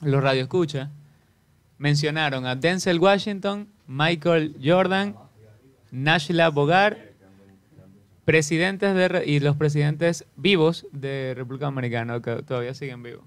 los 0.00 0.22
radioescuchas, 0.22 0.90
mencionaron 1.78 2.46
a 2.46 2.56
Denzel 2.56 2.98
Washington, 2.98 3.68
Michael 3.86 4.56
Jordan, 4.62 5.16
Nashla 5.90 6.50
Bogart, 6.50 6.98
presidentes 8.24 8.94
de, 8.94 9.24
y 9.26 9.40
los 9.40 9.56
presidentes 9.56 10.24
vivos 10.36 10.86
de 10.92 11.34
República 11.36 11.66
Dominicana, 11.66 12.20
que 12.20 12.42
todavía 12.42 12.74
siguen 12.74 13.02
vivos. 13.02 13.24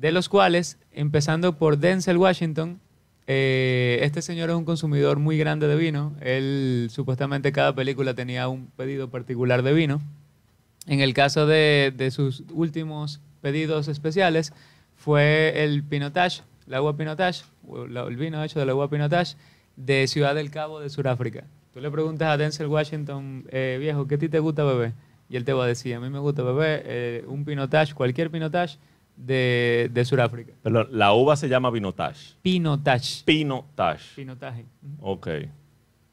De 0.00 0.12
los 0.12 0.30
cuales, 0.30 0.78
empezando 0.92 1.58
por 1.58 1.76
Denzel 1.76 2.16
Washington, 2.16 2.80
eh, 3.26 3.98
este 4.00 4.22
señor 4.22 4.48
es 4.48 4.56
un 4.56 4.64
consumidor 4.64 5.18
muy 5.18 5.36
grande 5.36 5.68
de 5.68 5.76
vino. 5.76 6.14
Él 6.22 6.88
supuestamente 6.90 7.52
cada 7.52 7.74
película 7.74 8.14
tenía 8.14 8.48
un 8.48 8.68
pedido 8.68 9.10
particular 9.10 9.62
de 9.62 9.74
vino. 9.74 10.00
En 10.86 11.00
el 11.00 11.12
caso 11.12 11.46
de, 11.46 11.92
de 11.94 12.10
sus 12.10 12.44
últimos 12.54 13.20
pedidos 13.42 13.88
especiales 13.88 14.54
fue 14.96 15.64
el 15.64 15.82
Pinotage, 15.82 16.44
el 16.66 16.72
agua 16.72 16.96
Pinotage, 16.96 17.44
el 17.84 18.16
vino 18.16 18.42
hecho 18.42 18.58
de 18.58 18.64
la 18.64 18.72
agua 18.72 18.88
Pinotage 18.88 19.36
de 19.76 20.06
Ciudad 20.06 20.34
del 20.34 20.50
Cabo 20.50 20.80
de 20.80 20.88
Sudáfrica. 20.88 21.44
Tú 21.74 21.80
le 21.82 21.90
preguntas 21.90 22.28
a 22.28 22.38
Denzel 22.38 22.68
Washington, 22.68 23.44
eh, 23.50 23.76
viejo, 23.78 24.06
¿qué 24.06 24.14
a 24.14 24.18
ti 24.18 24.30
te 24.30 24.38
gusta 24.38 24.64
beber? 24.64 24.94
Y 25.28 25.36
él 25.36 25.44
te 25.44 25.52
va 25.52 25.64
a 25.64 25.66
decir, 25.66 25.94
a 25.94 26.00
mí 26.00 26.08
me 26.08 26.20
gusta 26.20 26.42
beber 26.42 26.84
eh, 26.86 27.24
un 27.28 27.44
Pinotage, 27.44 27.92
cualquier 27.92 28.30
Pinotage 28.30 28.78
de, 29.26 29.90
de 29.92 30.04
Sudáfrica. 30.04 30.52
Pero 30.62 30.84
la 30.90 31.12
uva 31.12 31.36
se 31.36 31.48
llama 31.48 31.70
Vinotage. 31.70 32.34
Pinotage. 32.42 33.24
Pinotage. 33.24 34.14
Pinotaje. 34.16 34.64
Ok. 35.00 35.28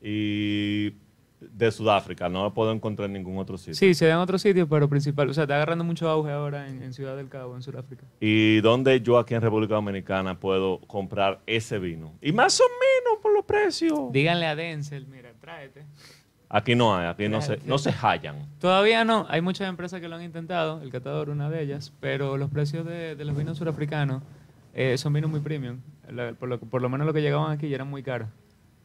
Y 0.01 0.93
de 1.39 1.72
Sudáfrica, 1.72 2.30
no 2.30 2.43
la 2.43 2.49
puedo 2.49 2.72
encontrar 2.72 3.05
en 3.08 3.14
ningún 3.14 3.38
otro 3.38 3.58
sitio. 3.58 3.76
Sí, 3.76 3.93
se 3.93 4.08
da 4.08 4.14
en 4.14 4.20
otros 4.20 4.41
sitios, 4.41 4.68
pero 4.70 4.89
principal, 4.89 5.30
o 5.30 5.34
sea, 5.34 5.43
está 5.43 5.55
agarrando 5.55 5.84
mucho 5.84 6.10
auge 6.10 6.32
ahora 6.32 6.68
en, 6.68 6.82
en 6.82 6.93
Ciudad 6.93 7.16
del 7.16 7.30
Cabo, 7.30 7.55
en 7.55 7.62
Sudáfrica. 7.62 8.05
¿Y 8.20 8.60
dónde 8.62 9.01
yo 9.01 9.20
aquí 9.20 9.36
en 9.36 9.41
República 9.41 9.76
Dominicana 9.76 10.39
puedo 10.39 10.80
comprar 10.88 11.41
ese 11.45 11.78
vino? 11.78 12.14
Y 12.22 12.32
más 12.32 12.60
o 12.60 12.64
menos 12.64 13.22
por 13.22 13.34
los 13.34 13.45
precios. 13.45 14.12
Díganle 14.12 14.47
a 14.47 14.55
Denzel, 14.55 15.05
mira, 15.08 15.32
tráete. 15.39 15.86
Aquí 16.49 16.75
no 16.75 16.95
hay, 16.95 17.07
aquí 17.07 17.27
no 17.27 17.41
se, 17.41 17.59
no 17.65 17.77
se 17.77 17.91
hallan. 17.91 18.35
Todavía 18.59 19.03
no, 19.03 19.25
hay 19.29 19.41
muchas 19.41 19.67
empresas 19.67 19.99
que 19.99 20.07
lo 20.07 20.15
han 20.15 20.23
intentado, 20.23 20.81
el 20.81 20.89
Catador 20.89 21.29
una 21.29 21.49
de 21.49 21.61
ellas, 21.61 21.91
pero 21.99 22.37
los 22.37 22.49
precios 22.49 22.85
de, 22.85 23.15
de 23.15 23.25
los 23.25 23.35
vinos 23.35 23.57
surafricanos 23.57 24.23
eh, 24.73 24.97
son 24.97 25.11
vinos 25.13 25.29
muy 25.29 25.41
premium. 25.41 25.79
La- 26.09 26.31
por, 26.33 26.47
lo, 26.47 26.57
por 26.59 26.81
lo 26.81 26.87
menos 26.89 27.05
lo 27.05 27.11
que 27.13 27.21
llegaban 27.21 27.51
aquí 27.51 27.67
ya 27.67 27.75
eran 27.75 27.89
muy 27.89 28.01
caros. 28.01 28.29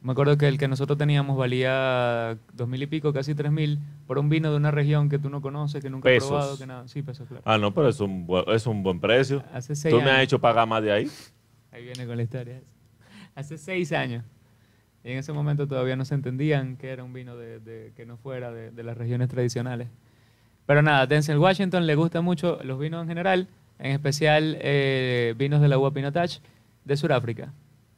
Me 0.01 0.11
acuerdo 0.11 0.37
que 0.37 0.49
el 0.49 0.59
que 0.59 0.67
nosotros 0.67 0.99
teníamos 0.99 1.37
valía 1.39 2.37
dos 2.55 2.67
mil 2.67 2.83
y 2.83 2.87
pico, 2.89 3.13
casi 3.13 3.37
tres 3.37 3.53
mil, 3.53 3.79
por 4.09 4.19
un 4.19 4.29
vino 4.29 4.51
de 4.51 4.57
una 4.57 4.73
región 4.73 5.09
que 5.09 5.21
tú 5.21 5.31
no 5.31 5.41
conoces, 5.41 5.81
que 5.81 5.89
nunca 5.91 6.09
Pesos. 6.09 6.25
has 6.25 6.29
probado, 6.31 6.59
que 6.59 6.67
nada. 6.67 6.89
Sí, 6.89 7.03
pesos, 7.03 7.29
claro. 7.29 7.43
Ah, 7.47 7.57
no, 7.59 7.73
pero 7.73 7.89
es 7.89 8.01
un, 8.01 8.27
buen- 8.27 8.45
es 8.49 8.67
un 8.67 8.83
buen 8.83 8.99
precio. 8.99 9.45
Hace 9.53 9.77
seis 9.77 9.95
Tú 9.95 10.01
me 10.01 10.07
has 10.11 10.17
años. 10.17 10.25
hecho 10.25 10.41
pagar 10.41 10.67
más 10.67 10.83
de 10.83 10.91
ahí. 10.91 11.09
Ahí 11.71 11.85
viene 11.85 12.05
con 12.05 12.17
la 12.17 12.25
historia. 12.25 12.61
Hace 13.37 13.57
seis 13.57 13.93
años. 13.93 14.25
Y 15.05 15.11
en 15.13 15.19
ese 15.19 15.33
momento 15.33 15.67
todavía 15.67 15.97
no 15.97 16.05
se 16.05 16.15
entendían 16.15 16.77
que 16.77 16.91
era 16.91 17.03
un 17.05 17.13
vino 17.13 17.37
de, 17.37 17.59
de- 17.61 17.93
que 17.97 18.07
no 18.07 18.17
fuera 18.17 18.53
de, 18.53 18.71
de 18.71 18.83
las 18.85 18.97
regiones 18.97 19.29
tradicionales. 19.29 19.89
Pero 20.67 20.81
nada, 20.83 21.07
Denzel 21.07 21.39
Washington 21.39 21.87
le 21.87 21.95
gusta 21.97 22.21
mucho 22.21 22.59
los 22.63 22.79
vinos 22.79 23.03
en 23.03 23.09
general, 23.09 23.49
en 23.81 23.93
especial 23.93 24.57
eh, 24.61 25.35
vinos 25.37 25.61
de 25.61 25.69
la 25.69 25.77
uva 25.79 25.91
Pinotage 25.93 26.41
de 26.85 26.97
Sudáfrica. 26.97 27.53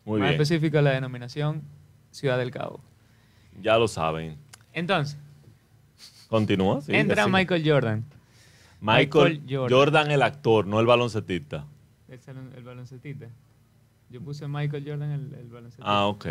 Muy 0.07 0.21
Más 0.21 0.31
bien. 0.31 0.41
específico 0.41 0.81
la 0.81 0.93
denominación 0.93 1.63
Ciudad 2.11 2.39
del 2.39 2.51
Cabo. 2.51 2.81
Ya 3.61 3.77
lo 3.77 3.87
saben. 3.87 4.37
Entonces, 4.73 5.19
Continúa. 6.29 6.81
sigue, 6.81 6.99
entra. 7.01 7.29
Michael 7.29 7.63
Jordan, 7.69 8.05
Michael 8.81 9.41
Michael 9.41 9.43
Jordan. 9.49 9.79
Jordan. 9.79 10.11
el 10.11 10.23
actor, 10.23 10.67
no 10.67 10.81
el 10.81 10.87
baloncetista. 10.87 11.65
el, 12.09 12.19
el 12.57 12.63
baloncetista. 12.65 13.27
Yo 14.11 14.21
puse 14.21 14.49
Michael 14.49 14.85
Jordan 14.87 15.11
el, 15.11 15.35
el 15.35 15.49
baloncetista. 15.49 15.83
Ah, 15.91 16.07
ok. 16.07 16.27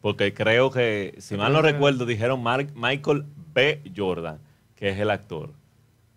Porque 0.00 0.32
creo 0.32 0.70
que, 0.70 1.14
si 1.18 1.36
mal 1.36 1.52
no 1.52 1.60
recuerdo, 1.62 2.06
dijeron 2.06 2.42
Mar- 2.42 2.66
Michael 2.74 3.24
B. 3.52 3.80
Jordan, 3.96 4.38
que 4.76 4.90
es 4.90 4.98
el 4.98 5.10
actor. 5.10 5.50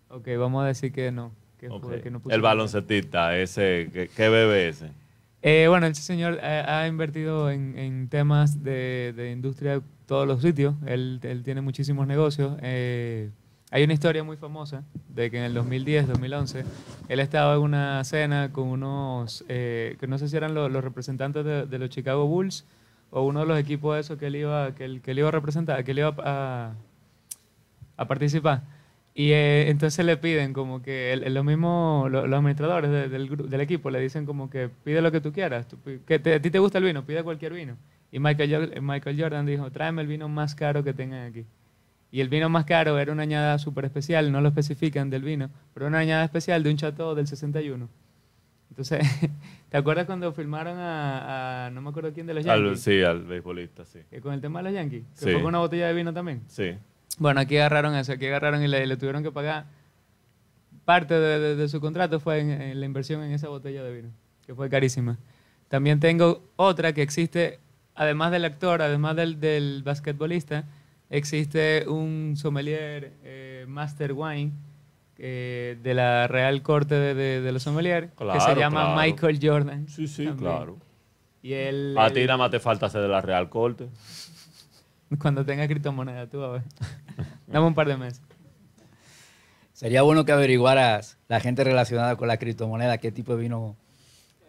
Ok, 0.08 0.28
vamos 0.38 0.62
a 0.62 0.66
decir 0.68 0.92
que 0.92 1.10
no. 1.10 1.32
Que 1.58 1.68
Ok. 1.68 1.82
fue- 1.84 2.00
que 2.00 2.10
no 2.10 2.20
puse 2.20 2.34
el 2.34 2.40
baloncetista, 2.42 3.36
ese, 3.38 3.88
¿qué, 3.92 4.08
qué 4.14 4.28
bebé 4.28 4.68
ese? 4.68 4.90
Eh, 5.42 5.66
bueno, 5.68 5.86
ese 5.86 6.02
señor 6.02 6.38
eh, 6.40 6.64
ha 6.66 6.86
invertido 6.86 7.50
en, 7.50 7.76
en 7.76 8.08
temas 8.08 8.62
de, 8.62 9.12
de 9.16 9.32
industria 9.32 9.74
en 9.74 9.82
todos 10.06 10.26
los 10.28 10.42
sitios. 10.42 10.74
Él, 10.86 11.18
él 11.22 11.42
tiene 11.42 11.60
muchísimos 11.60 12.06
negocios. 12.06 12.56
Eh, 12.62 13.30
hay 13.72 13.82
una 13.84 13.94
historia 13.94 14.22
muy 14.22 14.36
famosa 14.36 14.84
de 15.08 15.30
que 15.30 15.38
en 15.38 15.44
el 15.44 15.54
2010, 15.54 16.06
2011, 16.06 16.64
él 17.08 17.20
estaba 17.20 17.54
en 17.54 17.60
una 17.60 18.04
cena 18.04 18.52
con 18.52 18.68
unos, 18.68 19.44
eh, 19.48 19.96
que 19.98 20.06
no 20.06 20.18
sé 20.18 20.28
si 20.28 20.36
eran 20.36 20.54
los, 20.54 20.70
los 20.70 20.84
representantes 20.84 21.44
de, 21.44 21.66
de 21.66 21.78
los 21.78 21.90
Chicago 21.90 22.26
Bulls 22.26 22.64
o 23.12 23.22
uno 23.22 23.40
de 23.40 23.46
los 23.46 23.58
equipos 23.58 23.94
de 23.94 24.00
esos 24.00 24.18
que 24.18 24.26
él 24.26 24.36
iba, 24.36 24.74
que 24.74 24.84
él, 24.84 25.00
que 25.02 25.12
él 25.12 25.20
iba 25.20 25.28
a 25.28 25.32
representar, 25.32 25.84
que 25.84 25.92
él 25.92 25.98
iba 26.00 26.14
a, 26.18 26.72
a 27.96 28.08
participar. 28.08 28.62
Y 29.14 29.32
eh, 29.32 29.68
entonces 29.68 30.04
le 30.06 30.16
piden 30.16 30.52
como 30.54 30.82
que 30.82 31.12
el- 31.12 31.34
los 31.34 31.44
mismos, 31.44 32.10
lo- 32.10 32.26
los, 32.26 32.38
administradores 32.38 32.90
de- 32.90 33.08
del, 33.08 33.28
del 33.50 33.60
equipo 33.60 33.90
le 33.90 34.00
dicen 34.00 34.24
como 34.24 34.48
que 34.48 34.70
pide 34.84 35.02
lo 35.02 35.12
que 35.12 35.20
tú 35.20 35.32
quieras, 35.32 35.68
tú 35.68 35.76
que 36.06 36.18
te- 36.18 36.34
a 36.34 36.40
ti 36.42 36.50
te 36.50 36.58
gusta 36.58 36.78
el 36.78 36.84
vino, 36.84 37.04
pide 37.04 37.22
cualquier 37.22 37.52
vino. 37.52 37.76
Y 38.10 38.18
Michael, 38.18 38.80
Michael 38.82 39.20
Jordan 39.20 39.46
dijo, 39.46 39.70
tráeme 39.70 40.02
el 40.02 40.08
vino 40.08 40.28
más 40.28 40.54
caro 40.54 40.82
que 40.82 40.92
tengan 40.94 41.26
aquí. 41.26 41.44
Y 42.10 42.20
el 42.20 42.28
vino 42.28 42.48
más 42.50 42.64
caro 42.66 42.98
era 42.98 43.12
una 43.12 43.22
añada 43.22 43.58
súper 43.58 43.84
especial, 43.86 44.32
no 44.32 44.40
lo 44.40 44.48
especifican 44.48 45.08
del 45.10 45.22
vino, 45.22 45.48
pero 45.74 45.86
una 45.86 45.98
añada 45.98 46.24
especial 46.24 46.62
de 46.62 46.70
un 46.70 46.76
chateau 46.76 47.14
del 47.14 47.26
61. 47.26 47.88
Entonces, 48.72 49.00
¿te 49.68 49.76
acuerdas 49.76 50.06
cuando 50.06 50.32
filmaron 50.32 50.78
a, 50.78 51.66
a- 51.66 51.70
no 51.70 51.82
me 51.82 51.90
acuerdo 51.90 52.10
quién 52.14 52.26
de 52.26 52.32
los 52.32 52.46
Al, 52.46 52.62
Yankees? 52.64 52.80
sí, 52.80 53.02
al 53.02 53.22
beisbolista, 53.22 53.84
sí. 53.84 53.98
Eh, 54.10 54.22
Con 54.22 54.32
el 54.32 54.40
tema 54.40 54.60
de 54.60 54.64
los 54.64 54.72
Yankees, 54.72 55.02
que 55.12 55.16
Sí. 55.18 55.24
fue 55.24 55.34
con 55.34 55.46
una 55.46 55.58
botella 55.58 55.88
de 55.88 55.92
vino 55.92 56.14
también. 56.14 56.40
Sí. 56.46 56.72
Bueno, 57.18 57.40
aquí 57.40 57.58
agarraron 57.58 57.94
eso, 57.94 58.12
aquí 58.12 58.26
agarraron 58.26 58.62
y 58.62 58.68
le, 58.68 58.86
le 58.86 58.96
tuvieron 58.96 59.22
que 59.22 59.30
pagar. 59.30 59.66
Parte 60.86 61.12
de, 61.14 61.38
de- 61.38 61.56
de 61.56 61.68
su 61.68 61.80
contrato 61.82 62.18
fue 62.18 62.40
en, 62.40 62.50
en 62.50 62.80
la 62.80 62.86
inversión 62.86 63.22
en 63.22 63.32
esa 63.32 63.48
botella 63.48 63.82
de 63.84 63.94
vino, 63.94 64.08
que 64.46 64.54
fue 64.54 64.70
carísima. 64.70 65.18
También 65.68 66.00
tengo 66.00 66.42
otra 66.56 66.94
que 66.94 67.02
existe, 67.02 67.60
además 67.94 68.32
del 68.32 68.46
actor, 68.46 68.80
además 68.80 69.16
del, 69.16 69.38
del 69.38 69.82
basquetbolista, 69.84 70.64
existe 71.10 71.84
un 71.88 72.34
sommelier 72.38 73.12
eh, 73.22 73.66
Master 73.68 74.12
Wine 74.14 74.52
eh, 75.24 75.78
de 75.80 75.94
la 75.94 76.26
Real 76.26 76.62
Corte 76.62 76.96
de, 76.96 77.14
de- 77.14 77.40
de 77.40 77.52
los 77.52 77.62
Sommeliers, 77.62 78.08
que 78.10 78.16
se 78.18 78.24
Claro, 78.24 78.58
llama 78.60 78.80
claro. 78.94 79.00
Michael 79.00 79.38
Jordan. 79.40 79.88
Sí, 79.88 80.08
sí, 80.08 80.24
también. 80.24 80.36
claro. 80.50 80.78
Y 81.42 81.52
él, 81.52 81.94
A 81.96 82.10
ti 82.10 82.20
nada 82.22 82.36
más 82.38 82.50
te 82.50 82.58
falta 82.60 82.88
ser 82.90 83.02
de 83.02 83.08
la 83.08 83.20
Real 83.20 83.48
Corte. 83.48 83.88
cuando 85.20 85.44
tenga 85.44 85.66
criptomonedas, 85.68 86.28
tú 86.28 86.42
a 86.42 86.52
ver. 86.52 86.62
Dame 87.46 87.66
un 87.66 87.74
par 87.74 87.86
de 87.88 87.96
meses. 87.96 88.20
Sería 89.72 90.02
bueno 90.02 90.24
que 90.24 90.32
averiguaras 90.32 91.18
la 91.28 91.40
gente 91.40 91.64
relacionada 91.64 92.16
con 92.16 92.28
la 92.28 92.36
criptomoneda, 92.36 92.98
qué 92.98 93.10
tipo 93.10 93.34
de 93.34 93.42
vino 93.42 93.76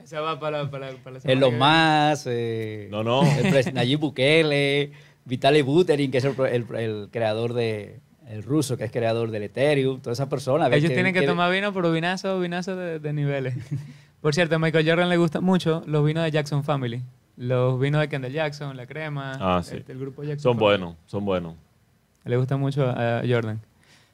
Esa 0.04 0.22
va 0.22 0.40
para, 0.40 0.70
para, 0.70 0.92
para 0.98 1.20
la 1.24 1.34
viene. 1.34 1.58
más. 1.58 2.26
eh, 2.28 2.88
No, 2.92 3.04
no. 3.04 3.24
el 3.24 3.74
Nayib 3.74 4.00
Bukele, 4.00 4.92
Vitaly 5.26 5.62
Buterin, 5.62 6.12
que 6.12 6.18
es 6.20 6.26
el, 6.26 6.36
el- 6.40 6.76
el 6.76 7.10
creador 7.12 7.54
de. 7.54 8.00
El 8.28 8.44
ruso, 8.44 8.78
que 8.78 8.86
es 8.86 8.92
creador 8.92 9.32
del 9.32 9.44
Ethereum, 9.44 10.00
toda 10.00 10.14
esa 10.14 10.30
persona. 10.30 10.68
Ellos 10.68 10.92
tienen 10.94 11.14
que 11.14 11.24
tomar 11.24 11.52
vino, 11.52 11.74
pero 11.74 11.92
vinazo, 11.92 12.40
vinazo 12.40 12.76
de, 12.76 13.00
de 13.00 13.14
niveles. 13.14 13.56
Por 14.22 14.34
cierto, 14.34 14.56
a 14.56 14.60
Michael 14.60 14.88
Jordan 14.88 15.10
le 15.10 15.18
gustan 15.18 15.44
mucho 15.44 15.84
los 15.86 16.06
vinos 16.06 16.24
de 16.24 16.32
Jackson 16.32 16.64
Family. 16.64 17.02
Los 17.36 17.80
vinos 17.80 18.00
de 18.00 18.08
Kendall 18.10 18.32
Jackson, 18.32 18.78
La 18.78 18.86
Crema, 18.86 19.34
Ah, 19.42 19.62
sí. 19.64 19.76
este, 19.78 19.92
el 19.92 20.00
grupo 20.00 20.24
Jackson 20.24 20.40
Son 20.44 20.54
Family. 20.54 20.64
buenos, 20.80 20.96
son 21.08 21.26
buenos. 21.26 21.56
Le 22.24 22.38
gusta 22.38 22.56
mucho 22.58 22.88
a 22.88 23.20
a 23.20 23.24
Jordan. 23.28 23.60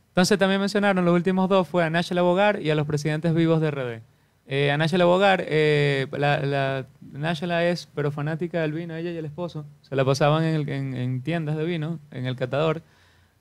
Entonces 0.07 0.39
también 0.39 0.59
mencionaron 0.59 1.05
los 1.05 1.13
últimos 1.13 1.47
dos 1.47 1.67
fue 1.67 1.83
a 1.83 1.89
Nash 1.89 2.11
Bogar 2.13 2.61
y 2.61 2.71
a 2.71 2.75
los 2.75 2.87
presidentes 2.87 3.33
vivos 3.35 3.61
de 3.61 3.69
RD. 3.71 4.01
Eh, 4.47 4.71
a 4.71 4.77
Nash 4.77 4.97
Bogar, 4.97 5.43
eh, 5.47 6.07
la, 6.17 6.39
la 6.39 6.85
Nashla 7.11 7.65
es 7.65 7.87
pero 7.93 8.09
fanática 8.11 8.61
del 8.61 8.73
vino, 8.73 8.95
ella 8.95 9.11
y 9.11 9.17
el 9.17 9.25
esposo. 9.25 9.65
Se 9.83 9.95
la 9.95 10.03
pasaban 10.03 10.43
en, 10.43 10.55
el- 10.55 10.69
en- 10.69 10.95
en 10.95 11.21
tiendas 11.21 11.55
de 11.55 11.63
vino, 11.65 11.99
en 12.09 12.25
el 12.25 12.35
catador, 12.35 12.81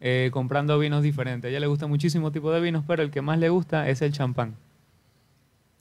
eh, 0.00 0.30
comprando 0.32 0.78
vinos 0.78 1.02
diferentes. 1.02 1.48
A 1.48 1.50
ella 1.50 1.60
le 1.60 1.66
gusta 1.66 1.86
muchísimo 1.86 2.30
tipo 2.32 2.50
de 2.52 2.60
vinos, 2.60 2.84
pero 2.86 3.02
el 3.02 3.10
que 3.10 3.20
más 3.22 3.38
le 3.38 3.48
gusta 3.48 3.88
es 3.88 4.00
el 4.02 4.12
champán. 4.12 4.54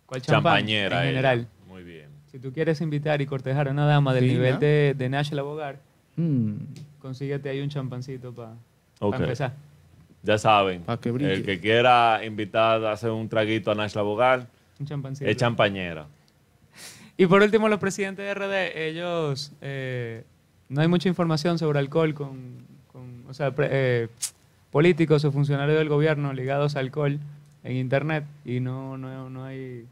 ¿Cuál 0.05 0.21
champán? 0.21 0.43
Champañera. 0.59 0.97
En 0.97 1.01
ella. 1.03 1.07
general. 1.09 1.47
Muy 1.67 1.83
bien. 1.83 2.07
Si 2.31 2.39
tú 2.39 2.51
quieres 2.53 2.81
invitar 2.81 3.21
y 3.21 3.25
cortejar 3.25 3.67
a 3.67 3.71
una 3.71 3.85
dama 3.85 4.13
del 4.13 4.25
Sí, 4.25 4.31
nivel 4.31 4.53
¿no? 4.55 4.59
de, 4.59 4.95
de 4.97 5.09
Nash 5.09 5.31
Bogar, 5.33 5.79
Mm, 6.19 6.55
consíguete 6.99 7.47
ahí 7.49 7.61
un 7.61 7.69
champancito 7.69 8.33
para 8.33 8.53
Ok. 8.99 9.19
empezar. 9.19 9.53
Ya 10.23 10.39
saben. 10.39 10.81
Pa' 10.81 10.99
que 10.99 11.11
brille. 11.11 11.31
El 11.31 11.43
que 11.43 11.59
quiera 11.59 12.21
invitar 12.25 12.83
a 12.85 12.93
hacer 12.93 13.11
un 13.11 13.29
traguito 13.29 13.69
a 13.69 13.75
Nash 13.75 13.93
Bogar, 13.93 14.47
Un 14.79 14.87
champancito. 14.87 15.29
es 15.29 15.37
champañera. 15.37 16.07
Y 17.19 17.25
por 17.27 17.41
último, 17.43 17.67
los 17.69 17.79
presidentes 17.79 18.25
de 18.25 18.33
RD, 18.33 18.87
ellos, 18.89 19.51
eh, 19.61 20.23
no 20.69 20.81
hay 20.81 20.87
mucha 20.87 21.07
información 21.09 21.57
sobre 21.59 21.77
alcohol 21.79 22.13
con, 22.15 22.29
con- 22.29 22.76
o 23.29 23.33
sea, 23.33 23.53
eh, 23.57 24.07
políticos 24.71 25.23
o 25.25 25.31
funcionarios 25.31 25.77
del 25.77 25.89
gobierno 25.89 26.33
ligados 26.33 26.75
a 26.75 26.79
alcohol 26.79 27.19
en 27.63 27.75
internet 27.75 28.23
y 28.45 28.59
no, 28.59 28.97
no, 28.97 29.29
no 29.29 29.43
hay... 29.45 29.85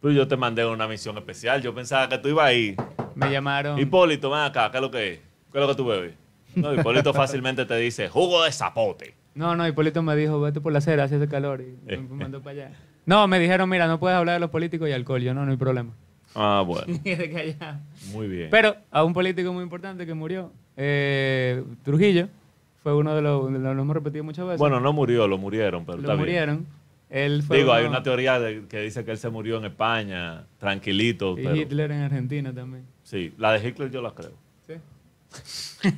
Pues 0.00 0.14
yo 0.14 0.28
te 0.28 0.36
mandé 0.36 0.64
una 0.64 0.86
misión 0.86 1.16
especial. 1.18 1.60
Yo 1.60 1.74
pensaba 1.74 2.08
que 2.08 2.18
tú 2.18 2.28
ibas 2.28 2.46
ahí. 2.46 2.76
Me 3.16 3.30
llamaron... 3.32 3.78
Hipólito, 3.78 4.30
ven 4.30 4.40
acá, 4.40 4.70
¿qué 4.70 4.76
es 4.76 4.82
lo 4.82 4.90
que 4.90 5.12
es? 5.14 5.18
¿Qué 5.52 5.58
es 5.58 5.60
lo 5.60 5.68
que 5.68 5.74
tú 5.74 5.86
bebes? 5.86 6.14
No, 6.54 6.72
Hipólito 6.72 7.12
fácilmente 7.12 7.64
te 7.66 7.76
dice 7.76 8.08
jugo 8.08 8.44
de 8.44 8.52
zapote. 8.52 9.14
No, 9.34 9.56
no, 9.56 9.66
Hipólito 9.66 10.02
me 10.02 10.14
dijo, 10.16 10.40
vete 10.40 10.60
por 10.60 10.72
la 10.72 10.78
acera, 10.78 11.04
hace 11.04 11.16
ese 11.16 11.28
calor 11.28 11.60
y 11.60 11.76
Eh. 11.92 11.96
me 11.98 12.16
mandó 12.16 12.40
para 12.40 12.66
allá. 12.66 12.76
No, 13.06 13.26
me 13.26 13.38
dijeron, 13.38 13.68
mira, 13.68 13.86
no 13.88 13.98
puedes 13.98 14.16
hablar 14.16 14.34
de 14.34 14.40
los 14.40 14.50
políticos 14.50 14.88
y 14.88 14.92
alcohol. 14.92 15.22
Yo 15.22 15.32
no, 15.34 15.44
no 15.44 15.50
hay 15.50 15.56
problema. 15.56 15.92
Ah, 16.34 16.62
bueno. 16.66 16.86
De 17.04 17.30
que 17.30 17.38
allá. 17.38 17.80
Muy 18.12 18.28
bien. 18.28 18.48
Pero 18.50 18.76
a 18.90 19.02
un 19.02 19.12
político 19.12 19.52
muy 19.52 19.62
importante 19.62 20.04
que 20.06 20.14
murió, 20.14 20.52
eh, 20.78 21.62
Trujillo, 21.82 22.28
fue 22.82 22.94
uno 22.94 23.14
de 23.14 23.20
los, 23.20 23.52
de 23.52 23.58
los- 23.58 23.76
lo 23.76 23.82
hemos 23.82 23.94
repetido 23.94 24.24
muchas 24.24 24.46
veces. 24.46 24.58
bueno, 24.58 24.80
no 24.80 24.92
murió, 24.94 25.28
lo 25.28 25.36
murieron, 25.36 25.84
pero 25.84 25.98
está 25.98 26.08
lo 26.08 26.14
bien. 26.14 26.20
murieron. 26.26 26.66
Él 27.10 27.42
fue 27.42 27.58
Digo, 27.58 27.72
hay 27.72 27.84
una 27.86 28.02
teoría 28.02 28.38
de- 28.38 28.66
que 28.68 28.80
dice 28.80 29.04
que 29.04 29.10
él 29.10 29.18
se 29.18 29.28
murió 29.30 29.58
en 29.58 29.64
España, 29.66 30.44
tranquilito. 30.58 31.32
Y 31.38 31.42
pero- 31.42 31.56
Hitler 31.56 31.90
en 31.92 32.00
Argentina 32.02 32.52
también. 32.54 32.84
Sí, 33.02 33.32
la 33.38 33.52
de 33.52 33.68
Hitler 33.68 33.90
yo 33.90 34.00
la 34.02 34.12
creo. 34.12 34.32
Sí. 34.66 34.74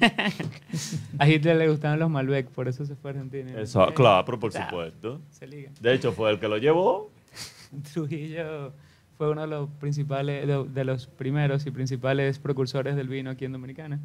a 1.19 1.29
Hitler 1.29 1.57
le 1.57 1.69
gustaban 1.69 1.99
los 1.99 2.11
Malbec, 2.11 2.49
por 2.49 2.69
eso 2.69 2.85
se 2.87 2.95
fue 2.97 3.11
a 3.11 3.15
Argentina. 3.15 3.61
Eso, 3.61 3.87
claro, 3.95 4.25
por 4.25 4.51
claro, 4.51 4.67
supuesto. 4.71 5.21
Se 5.31 5.47
liga. 5.47 5.71
De 5.81 5.95
hecho, 5.95 6.13
fue 6.13 6.31
el 6.31 6.39
que 6.39 6.49
lo 6.49 6.59
llevó. 6.59 7.11
Trujillo 7.93 8.73
fue 9.19 9.31
uno 9.31 9.43
de 9.43 9.47
los 9.49 9.69
principales, 9.81 10.47
de, 10.47 10.65
de 10.65 10.85
los 10.85 11.07
primeros 11.07 11.67
y 11.67 11.71
principales 11.71 12.39
precursores 12.39 12.97
del 12.97 13.09
vino 13.09 13.31
aquí 13.31 13.45
en 13.45 13.53
Dominicana. 13.53 14.01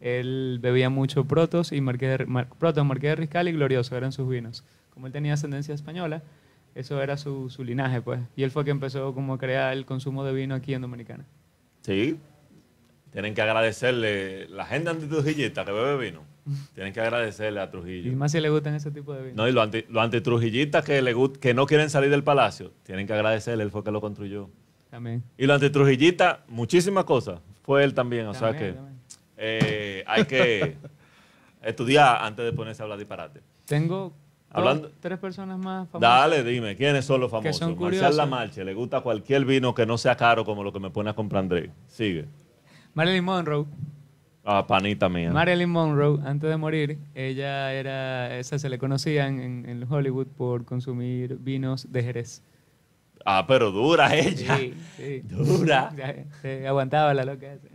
Él 0.00 0.58
bebía 0.60 0.90
mucho 0.90 1.24
Protos 1.24 1.72
y 1.72 1.80
Marqués 1.80 2.18
de, 2.18 2.26
Mar- 2.26 2.48
Protos, 2.58 2.84
Marqués 2.84 3.10
de 3.10 3.16
Riscal 3.16 3.48
y 3.48 3.52
Glorioso 3.52 3.96
eran 3.96 4.12
sus 4.12 4.28
vinos. 4.28 4.62
Como 4.92 5.06
él 5.06 5.12
tenía 5.12 5.34
ascendencia 5.34 5.74
española, 5.74 6.22
eso 6.74 7.02
era 7.02 7.16
su, 7.16 7.48
su 7.50 7.64
linaje, 7.64 8.02
pues. 8.02 8.20
Y 8.36 8.42
él 8.42 8.50
fue 8.50 8.64
que 8.64 8.70
empezó 8.70 9.14
como 9.14 9.34
a 9.34 9.38
crear 9.38 9.72
el 9.72 9.86
consumo 9.86 10.24
de 10.24 10.32
vino 10.34 10.54
aquí 10.54 10.74
en 10.74 10.82
Dominicana. 10.82 11.24
Sí. 11.82 12.18
Tienen 13.12 13.34
que 13.34 13.40
agradecerle, 13.40 14.46
la 14.48 14.66
gente 14.66 14.90
antitrujillista 14.90 15.64
que 15.64 15.72
bebe 15.72 15.96
vino, 16.04 16.20
tienen 16.74 16.92
que 16.92 17.00
agradecerle 17.00 17.60
a 17.60 17.64
Y 17.64 17.68
Trujillo. 17.70 18.16
más 18.16 18.32
si 18.32 18.40
le 18.40 18.50
gustan 18.50 18.74
ese 18.74 18.90
tipo 18.90 19.14
de 19.14 19.20
vinos. 19.22 19.36
No, 19.36 19.48
y 19.48 19.52
los, 19.52 19.62
anti, 19.64 19.84
los 19.88 20.02
antitrujillistas 20.04 20.84
que, 20.84 21.00
le, 21.00 21.14
gust- 21.16 21.38
que 21.38 21.54
no 21.54 21.64
quieren 21.64 21.88
salir 21.88 22.10
del 22.10 22.22
palacio, 22.24 22.72
tienen 22.82 23.06
que 23.06 23.14
agradecerle, 23.14 23.64
él 23.64 23.70
fue 23.70 23.82
que 23.82 23.90
lo 23.90 24.02
construyó. 24.02 24.50
También. 24.90 25.22
Y 25.38 25.46
los 25.46 25.54
antitrujillistas, 25.54 26.40
muchísimas 26.48 27.04
cosas, 27.04 27.40
fue 27.62 27.84
él 27.84 27.94
también. 27.94 28.26
O 28.26 28.34
sea 28.34 28.52
que 28.54 28.72
también. 28.72 28.95
Eh, 29.36 30.04
hay 30.06 30.24
que 30.24 30.76
estudiar 31.62 32.18
antes 32.22 32.44
de 32.44 32.52
ponerse 32.52 32.82
a 32.82 32.84
hablar 32.84 32.98
disparate. 32.98 33.40
Tengo 33.66 34.12
Hablando- 34.50 34.90
tres 35.00 35.18
personas 35.18 35.58
más 35.58 35.88
famosas. 35.88 36.00
Dale, 36.00 36.42
dime, 36.44 36.76
¿quiénes 36.76 37.04
son 37.04 37.20
los 37.20 37.30
famosos? 37.30 37.56
son 37.56 37.78
Marcial. 37.78 38.16
Lamarche, 38.16 38.64
le 38.64 38.72
gusta 38.74 39.00
cualquier 39.00 39.44
vino 39.44 39.74
que 39.74 39.84
no 39.84 39.98
sea 39.98 40.16
caro 40.16 40.44
como 40.44 40.62
lo 40.64 40.72
que 40.72 40.80
me 40.80 40.88
pone 40.90 41.10
a 41.10 41.14
comprar 41.14 41.42
Andrés. 41.42 41.70
Sigue. 41.88 42.26
Marilyn 42.94 43.24
Monroe. 43.24 43.66
Ah, 44.44 44.64
panita 44.66 45.08
mía. 45.08 45.32
Marilyn 45.32 45.68
Monroe, 45.68 46.20
antes 46.24 46.48
de 46.48 46.56
morir, 46.56 46.98
ella 47.16 47.72
era, 47.74 48.38
esa 48.38 48.58
se 48.60 48.68
le 48.68 48.78
conocían 48.78 49.40
en, 49.40 49.68
en 49.68 49.92
Hollywood 49.92 50.28
por 50.28 50.64
consumir 50.64 51.36
vinos 51.38 51.90
de 51.92 52.02
Jerez. 52.04 52.42
ah, 53.24 53.44
pero 53.48 53.72
dura 53.72 54.14
ella. 54.14 54.56
Sí, 54.56 54.74
sí. 54.96 55.20
Dura. 55.24 55.92
Se 56.40 56.66
aguantaba 56.68 57.12
la 57.12 57.24
loca 57.24 57.52
esa. 57.54 57.68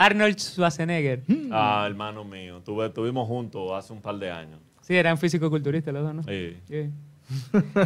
Arnold 0.00 0.38
Schwarzenegger. 0.38 1.22
Ah, 1.52 1.84
hermano 1.86 2.24
mío, 2.24 2.62
tuve, 2.64 2.86
estuvimos 2.86 3.28
juntos 3.28 3.70
hace 3.72 3.92
un 3.92 4.00
par 4.00 4.16
de 4.16 4.30
años. 4.30 4.58
Sí, 4.80 4.96
eran 4.96 5.18
físico-culturistas 5.18 5.92
los 5.92 6.02
dos, 6.02 6.14
¿no? 6.14 6.22
Sí. 6.22 6.56
Sí. 6.66 6.90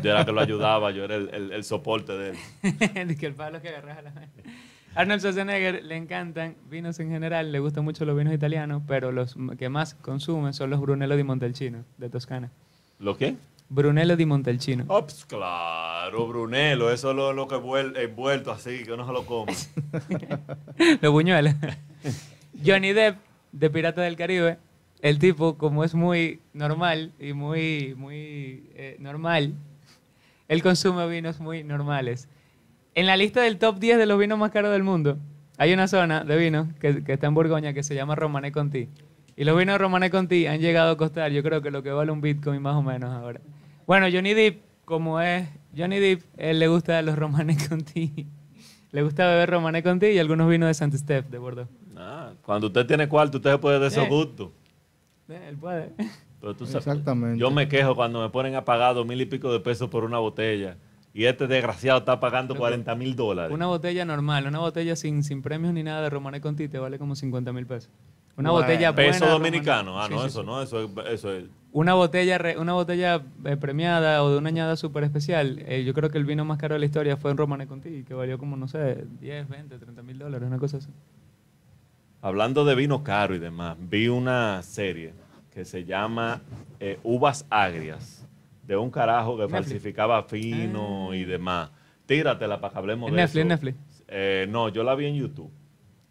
Yo 0.03 0.11
era 0.11 0.25
que 0.25 0.31
lo 0.31 0.41
ayudaba, 0.41 0.93
yo 0.93 1.05
era 1.05 1.17
el, 1.17 1.29
el- 1.35 1.51
el 1.53 1.65
soporte 1.65 2.13
de 2.13 2.31
él. 2.31 2.37
De 3.09 3.17
que 3.17 3.27
el 3.27 3.35
palo 3.35 3.61
que 3.61 3.69
agarraba 3.69 4.01
la 4.03 4.13
mano. 4.13 4.29
Arnold 4.95 5.21
Schwarzenegger 5.23 5.83
le 5.85 5.97
encantan 5.97 6.55
vinos 6.71 7.01
en 7.01 7.11
general, 7.11 7.51
le 7.51 7.59
gustan 7.59 7.83
mucho 7.83 8.05
los 8.05 8.17
vinos 8.17 8.33
italianos, 8.33 8.83
pero 8.87 9.11
los 9.11 9.37
que 9.59 9.69
más 9.69 9.95
consume 9.95 10.53
son 10.53 10.71
los 10.71 10.81
Brunello 10.81 11.17
di 11.17 11.25
Montalcino, 11.25 11.85
de 11.99 12.09
Toscana. 12.11 12.53
¿Lo 13.01 13.17
qué? 13.17 13.35
Brunello 13.69 14.17
di 14.17 14.25
Montalcino. 14.25 14.85
Pues 14.87 15.25
claro, 15.25 16.29
Brunello, 16.29 16.93
eso 16.93 17.11
es 17.11 17.17
lo, 17.17 17.33
lo 17.33 17.49
que 17.49 17.57
vuel- 17.57 17.99
envuelto 17.99 18.53
así, 18.53 18.85
que 18.85 18.93
uno 18.93 19.05
se 19.05 19.13
lo 19.13 19.27
come. 19.27 19.53
Los 21.03 21.13
buñuelos. 21.13 21.55
Johnny 22.65 22.93
Depp, 22.93 23.19
de 23.53 23.71
Pirata 23.71 24.03
del 24.03 24.17
Caribe, 24.17 24.59
el 25.01 25.19
tipo, 25.19 25.59
como 25.59 25.85
es 25.85 25.95
muy 25.95 26.41
normal 26.53 27.13
y 27.21 27.33
muy, 27.33 27.95
muy 27.97 28.71
eh, 28.75 28.97
normal, 28.99 29.55
él 30.49 30.63
consume 30.63 31.07
vinos 31.09 31.41
muy 31.41 31.63
normales. 31.63 32.29
En 32.95 33.07
la 33.07 33.17
lista 33.17 33.43
del 33.43 33.59
top 33.59 33.79
10 33.79 33.99
de 33.99 34.07
los 34.07 34.19
vinos 34.19 34.39
más 34.39 34.51
caros 34.51 34.73
del 34.73 34.83
mundo, 34.83 35.19
hay 35.59 35.73
una 35.73 35.89
zona 35.89 36.25
de 36.25 36.37
vinos 36.37 36.69
que, 36.81 37.05
que 37.05 37.13
está 37.15 37.27
en 37.27 37.35
Borgoña 37.35 37.73
que 37.73 37.83
se 37.83 37.95
llama 37.95 38.15
Romané 38.15 38.51
Conti. 38.53 38.89
Y 39.37 39.45
los 39.45 39.59
vinos 39.59 39.79
Romané 39.79 40.11
Conti 40.11 40.47
han 40.47 40.61
llegado 40.61 40.93
a 40.93 40.97
costar, 40.97 41.33
yo 41.33 41.43
creo 41.43 41.61
que 41.61 41.71
lo 41.71 41.83
que 41.83 41.91
vale 41.91 42.13
un 42.13 42.21
Bitcoin 42.21 42.63
más 42.63 42.77
o 42.77 42.83
menos 42.83 43.11
ahora. 43.11 43.41
Bueno, 43.87 44.07
Johnny 44.13 44.33
Depp, 44.33 44.63
como 44.85 45.21
es 45.21 45.49
Johnny 45.77 45.99
Depp, 45.99 46.23
él 46.37 46.59
le 46.59 46.69
gusta 46.69 47.03
los 47.03 47.19
Romané 47.19 47.57
Conti. 47.69 48.27
Le 48.93 49.03
gusta 49.03 49.27
beber 49.27 49.51
Romané 49.51 49.83
Conti 49.83 50.07
y 50.07 50.21
algunos 50.21 50.49
vinos 50.49 50.69
de 50.69 50.75
Saint 50.75 50.95
Steph 50.95 51.27
de 51.27 51.39
Bordeaux. 51.39 51.69
Ah, 51.97 52.33
cuando 52.45 52.67
usted 52.69 52.87
tiene 52.87 53.09
cuarto, 53.09 53.39
usted 53.39 53.53
se 53.53 53.59
puede 53.59 53.79
de 53.79 53.87
esos 53.89 54.05
Eh. 54.05 54.09
gustos. 54.09 54.51
Eh, 55.29 55.47
Él 55.49 55.57
puede. 55.57 55.93
Pero 56.41 56.55
tú 56.55 56.67
sabes, 56.67 56.87
Exactamente. 56.87 57.39
Yo 57.39 57.51
me 57.51 57.69
quejo 57.69 57.95
cuando 57.95 58.21
me 58.21 58.29
ponen 58.29 58.55
a 58.55 58.65
pagar 58.65 58.95
dos 58.95 59.07
mil 59.07 59.21
y 59.21 59.27
pico 59.27 59.53
de 59.53 59.61
pesos 59.61 59.89
por 59.89 60.05
una 60.05 60.19
botella. 60.19 60.77
Y 61.15 61.27
este 61.27 61.47
desgraciado 61.47 62.01
está 62.01 62.19
pagando 62.19 62.55
Loco, 62.55 62.63
40 62.63 62.95
mil 62.97 63.15
dólares. 63.15 63.55
Una 63.55 63.67
botella 63.67 64.05
normal, 64.05 64.47
una 64.49 64.59
botella 64.59 64.97
sin, 64.97 65.23
sin 65.23 65.43
premios 65.43 65.73
ni 65.73 65.83
nada 65.85 66.03
de 66.03 66.11
Romané 66.11 66.41
Conti 66.41 66.69
te 66.69 66.79
vale 66.79 66.99
como 66.99 67.15
50 67.15 67.53
mil 67.53 67.67
pesos. 67.67 67.89
Una 68.37 68.51
Bueno. 68.51 68.67
botella 68.67 68.91
buena 68.91 69.13
Peso 69.13 69.25
de 69.27 69.31
dominicano. 69.31 70.01
Ah, 70.03 70.09
Sí, 70.09 70.15
no, 70.15 70.21
sí, 70.23 70.27
eso 70.27 70.41
sí. 70.41 70.47
no, 70.47 70.61
eso 70.61 70.81
es, 70.83 70.91
eso 71.13 71.33
es. 71.33 71.45
Una 71.71 71.95
botella, 71.95 72.37
re- 72.39 72.59
una 72.59 72.73
botella 72.73 73.23
eh, 73.45 73.57
premiada 73.57 74.25
o 74.25 74.31
de 74.33 74.39
una 74.39 74.49
añada 74.49 74.75
súper 74.75 75.05
especial. 75.05 75.61
eh, 75.67 75.85
yo 75.85 75.95
creo 75.95 76.11
que 76.11 76.19
el 76.19 76.25
vino 76.25 76.45
más 76.45 76.59
caro 76.59 76.75
de 76.75 76.81
la 76.81 76.87
historia 76.87 77.17
fue 77.17 77.31
en 77.31 77.37
Romané 77.37 77.69
Conti, 77.69 78.03
que 78.03 78.13
valió 78.15 78.37
como, 78.37 78.57
no 78.57 78.67
sé, 78.67 79.07
10, 79.21 79.49
20, 79.49 79.79
30 79.79 80.03
mil 80.03 80.19
dólares, 80.19 80.49
una 80.49 80.59
cosa 80.59 80.79
así. 80.79 80.89
Hablando 82.25 82.65
de 82.65 82.75
vino 82.75 83.05
caro 83.05 83.35
y 83.35 83.39
demás, 83.39 83.77
vi 83.79 84.09
una 84.09 84.63
serie 84.63 85.13
que 85.53 85.67
se 85.67 85.85
llama 85.85 86.41
eh, 86.81 86.99
Uvas 87.03 87.45
Agrias, 87.51 88.27
de 88.67 88.79
un 88.79 88.91
carajo 88.91 89.37
que 89.37 89.43
Netflix. 89.43 89.59
falsificaba 89.67 90.23
fino 90.23 91.13
y 91.13 91.27
demás. 91.27 91.71
Tíratela 92.07 92.63
para 92.63 92.73
que 92.73 92.79
hablemos 92.79 93.11
¿En 93.11 93.17
de 93.17 93.21
Netflix, 93.21 93.41
eso. 93.41 93.49
Netflix? 93.49 93.77
Eh, 94.09 94.47
no, 94.49 94.71
yo 94.71 94.83
la 94.85 94.95
vi 94.95 95.05
en 95.05 95.17
YouTube. 95.17 95.51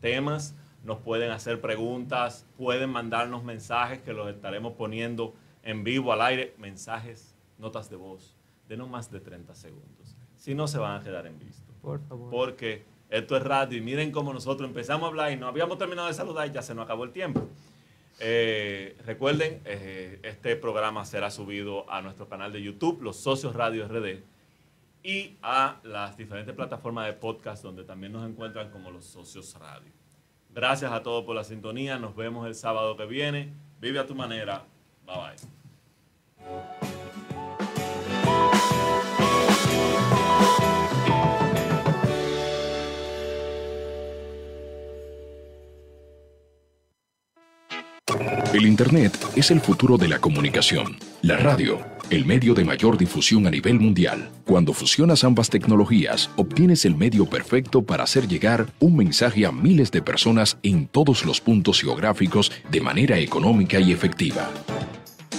temas, 0.00 0.56
nos 0.82 0.96
pueden 1.00 1.30
hacer 1.30 1.60
preguntas, 1.60 2.46
pueden 2.56 2.88
mandarnos 2.88 3.44
mensajes 3.44 4.00
que 4.00 4.14
los 4.14 4.30
estaremos 4.30 4.72
poniendo 4.72 5.34
en 5.62 5.84
vivo 5.84 6.12
al 6.12 6.22
aire. 6.22 6.54
Mensajes, 6.58 7.34
notas 7.58 7.90
de 7.90 7.96
voz 7.96 8.36
de 8.70 8.76
no 8.76 8.86
más 8.86 9.10
de 9.10 9.20
30 9.20 9.54
segundos. 9.54 10.16
Si 10.36 10.54
no, 10.54 10.68
se 10.68 10.78
van 10.78 11.00
a 11.00 11.04
quedar 11.04 11.26
en 11.26 11.38
visto. 11.38 11.72
Por 11.82 12.00
favor. 12.00 12.30
Porque 12.30 12.84
esto 13.10 13.36
es 13.36 13.42
radio 13.42 13.76
y 13.76 13.80
miren 13.80 14.12
cómo 14.12 14.32
nosotros 14.32 14.68
empezamos 14.68 15.04
a 15.04 15.08
hablar 15.08 15.32
y 15.32 15.36
no 15.36 15.48
habíamos 15.48 15.76
terminado 15.76 16.06
de 16.06 16.14
saludar 16.14 16.46
y 16.48 16.52
ya 16.52 16.62
se 16.62 16.74
nos 16.74 16.84
acabó 16.84 17.02
el 17.02 17.10
tiempo. 17.10 17.48
Eh, 18.20 18.96
recuerden, 19.04 19.60
eh, 19.64 20.20
este 20.22 20.54
programa 20.54 21.04
será 21.04 21.30
subido 21.30 21.90
a 21.90 22.00
nuestro 22.00 22.28
canal 22.28 22.52
de 22.52 22.62
YouTube, 22.62 23.02
Los 23.02 23.16
Socios 23.16 23.56
Radio 23.56 23.88
RD, 23.88 24.22
y 25.02 25.36
a 25.42 25.80
las 25.82 26.16
diferentes 26.16 26.54
plataformas 26.54 27.06
de 27.06 27.14
podcast 27.14 27.64
donde 27.64 27.82
también 27.82 28.12
nos 28.12 28.28
encuentran 28.28 28.70
como 28.70 28.92
Los 28.92 29.06
Socios 29.06 29.58
Radio. 29.58 29.90
Gracias 30.54 30.92
a 30.92 31.02
todos 31.02 31.24
por 31.24 31.34
la 31.34 31.42
sintonía. 31.42 31.98
Nos 31.98 32.14
vemos 32.14 32.46
el 32.46 32.54
sábado 32.54 32.96
que 32.96 33.06
viene. 33.06 33.52
Vive 33.80 33.98
a 33.98 34.06
tu 34.06 34.14
manera. 34.14 34.64
El 48.52 48.66
Internet 48.66 49.16
es 49.36 49.50
el 49.52 49.60
futuro 49.60 49.96
de 49.96 50.08
la 50.08 50.18
comunicación. 50.18 50.96
La 51.22 51.36
radio, 51.36 51.78
el 52.10 52.26
medio 52.26 52.54
de 52.54 52.64
mayor 52.64 52.98
difusión 52.98 53.46
a 53.46 53.50
nivel 53.50 53.78
mundial. 53.78 54.30
Cuando 54.44 54.72
fusionas 54.72 55.22
ambas 55.24 55.48
tecnologías, 55.48 56.30
obtienes 56.36 56.84
el 56.84 56.96
medio 56.96 57.26
perfecto 57.26 57.82
para 57.82 58.02
hacer 58.04 58.26
llegar 58.26 58.66
un 58.80 58.96
mensaje 58.96 59.46
a 59.46 59.52
miles 59.52 59.92
de 59.92 60.02
personas 60.02 60.58
en 60.62 60.86
todos 60.86 61.24
los 61.24 61.40
puntos 61.40 61.80
geográficos 61.80 62.50
de 62.70 62.80
manera 62.80 63.18
económica 63.18 63.78
y 63.78 63.92
efectiva. 63.92 64.50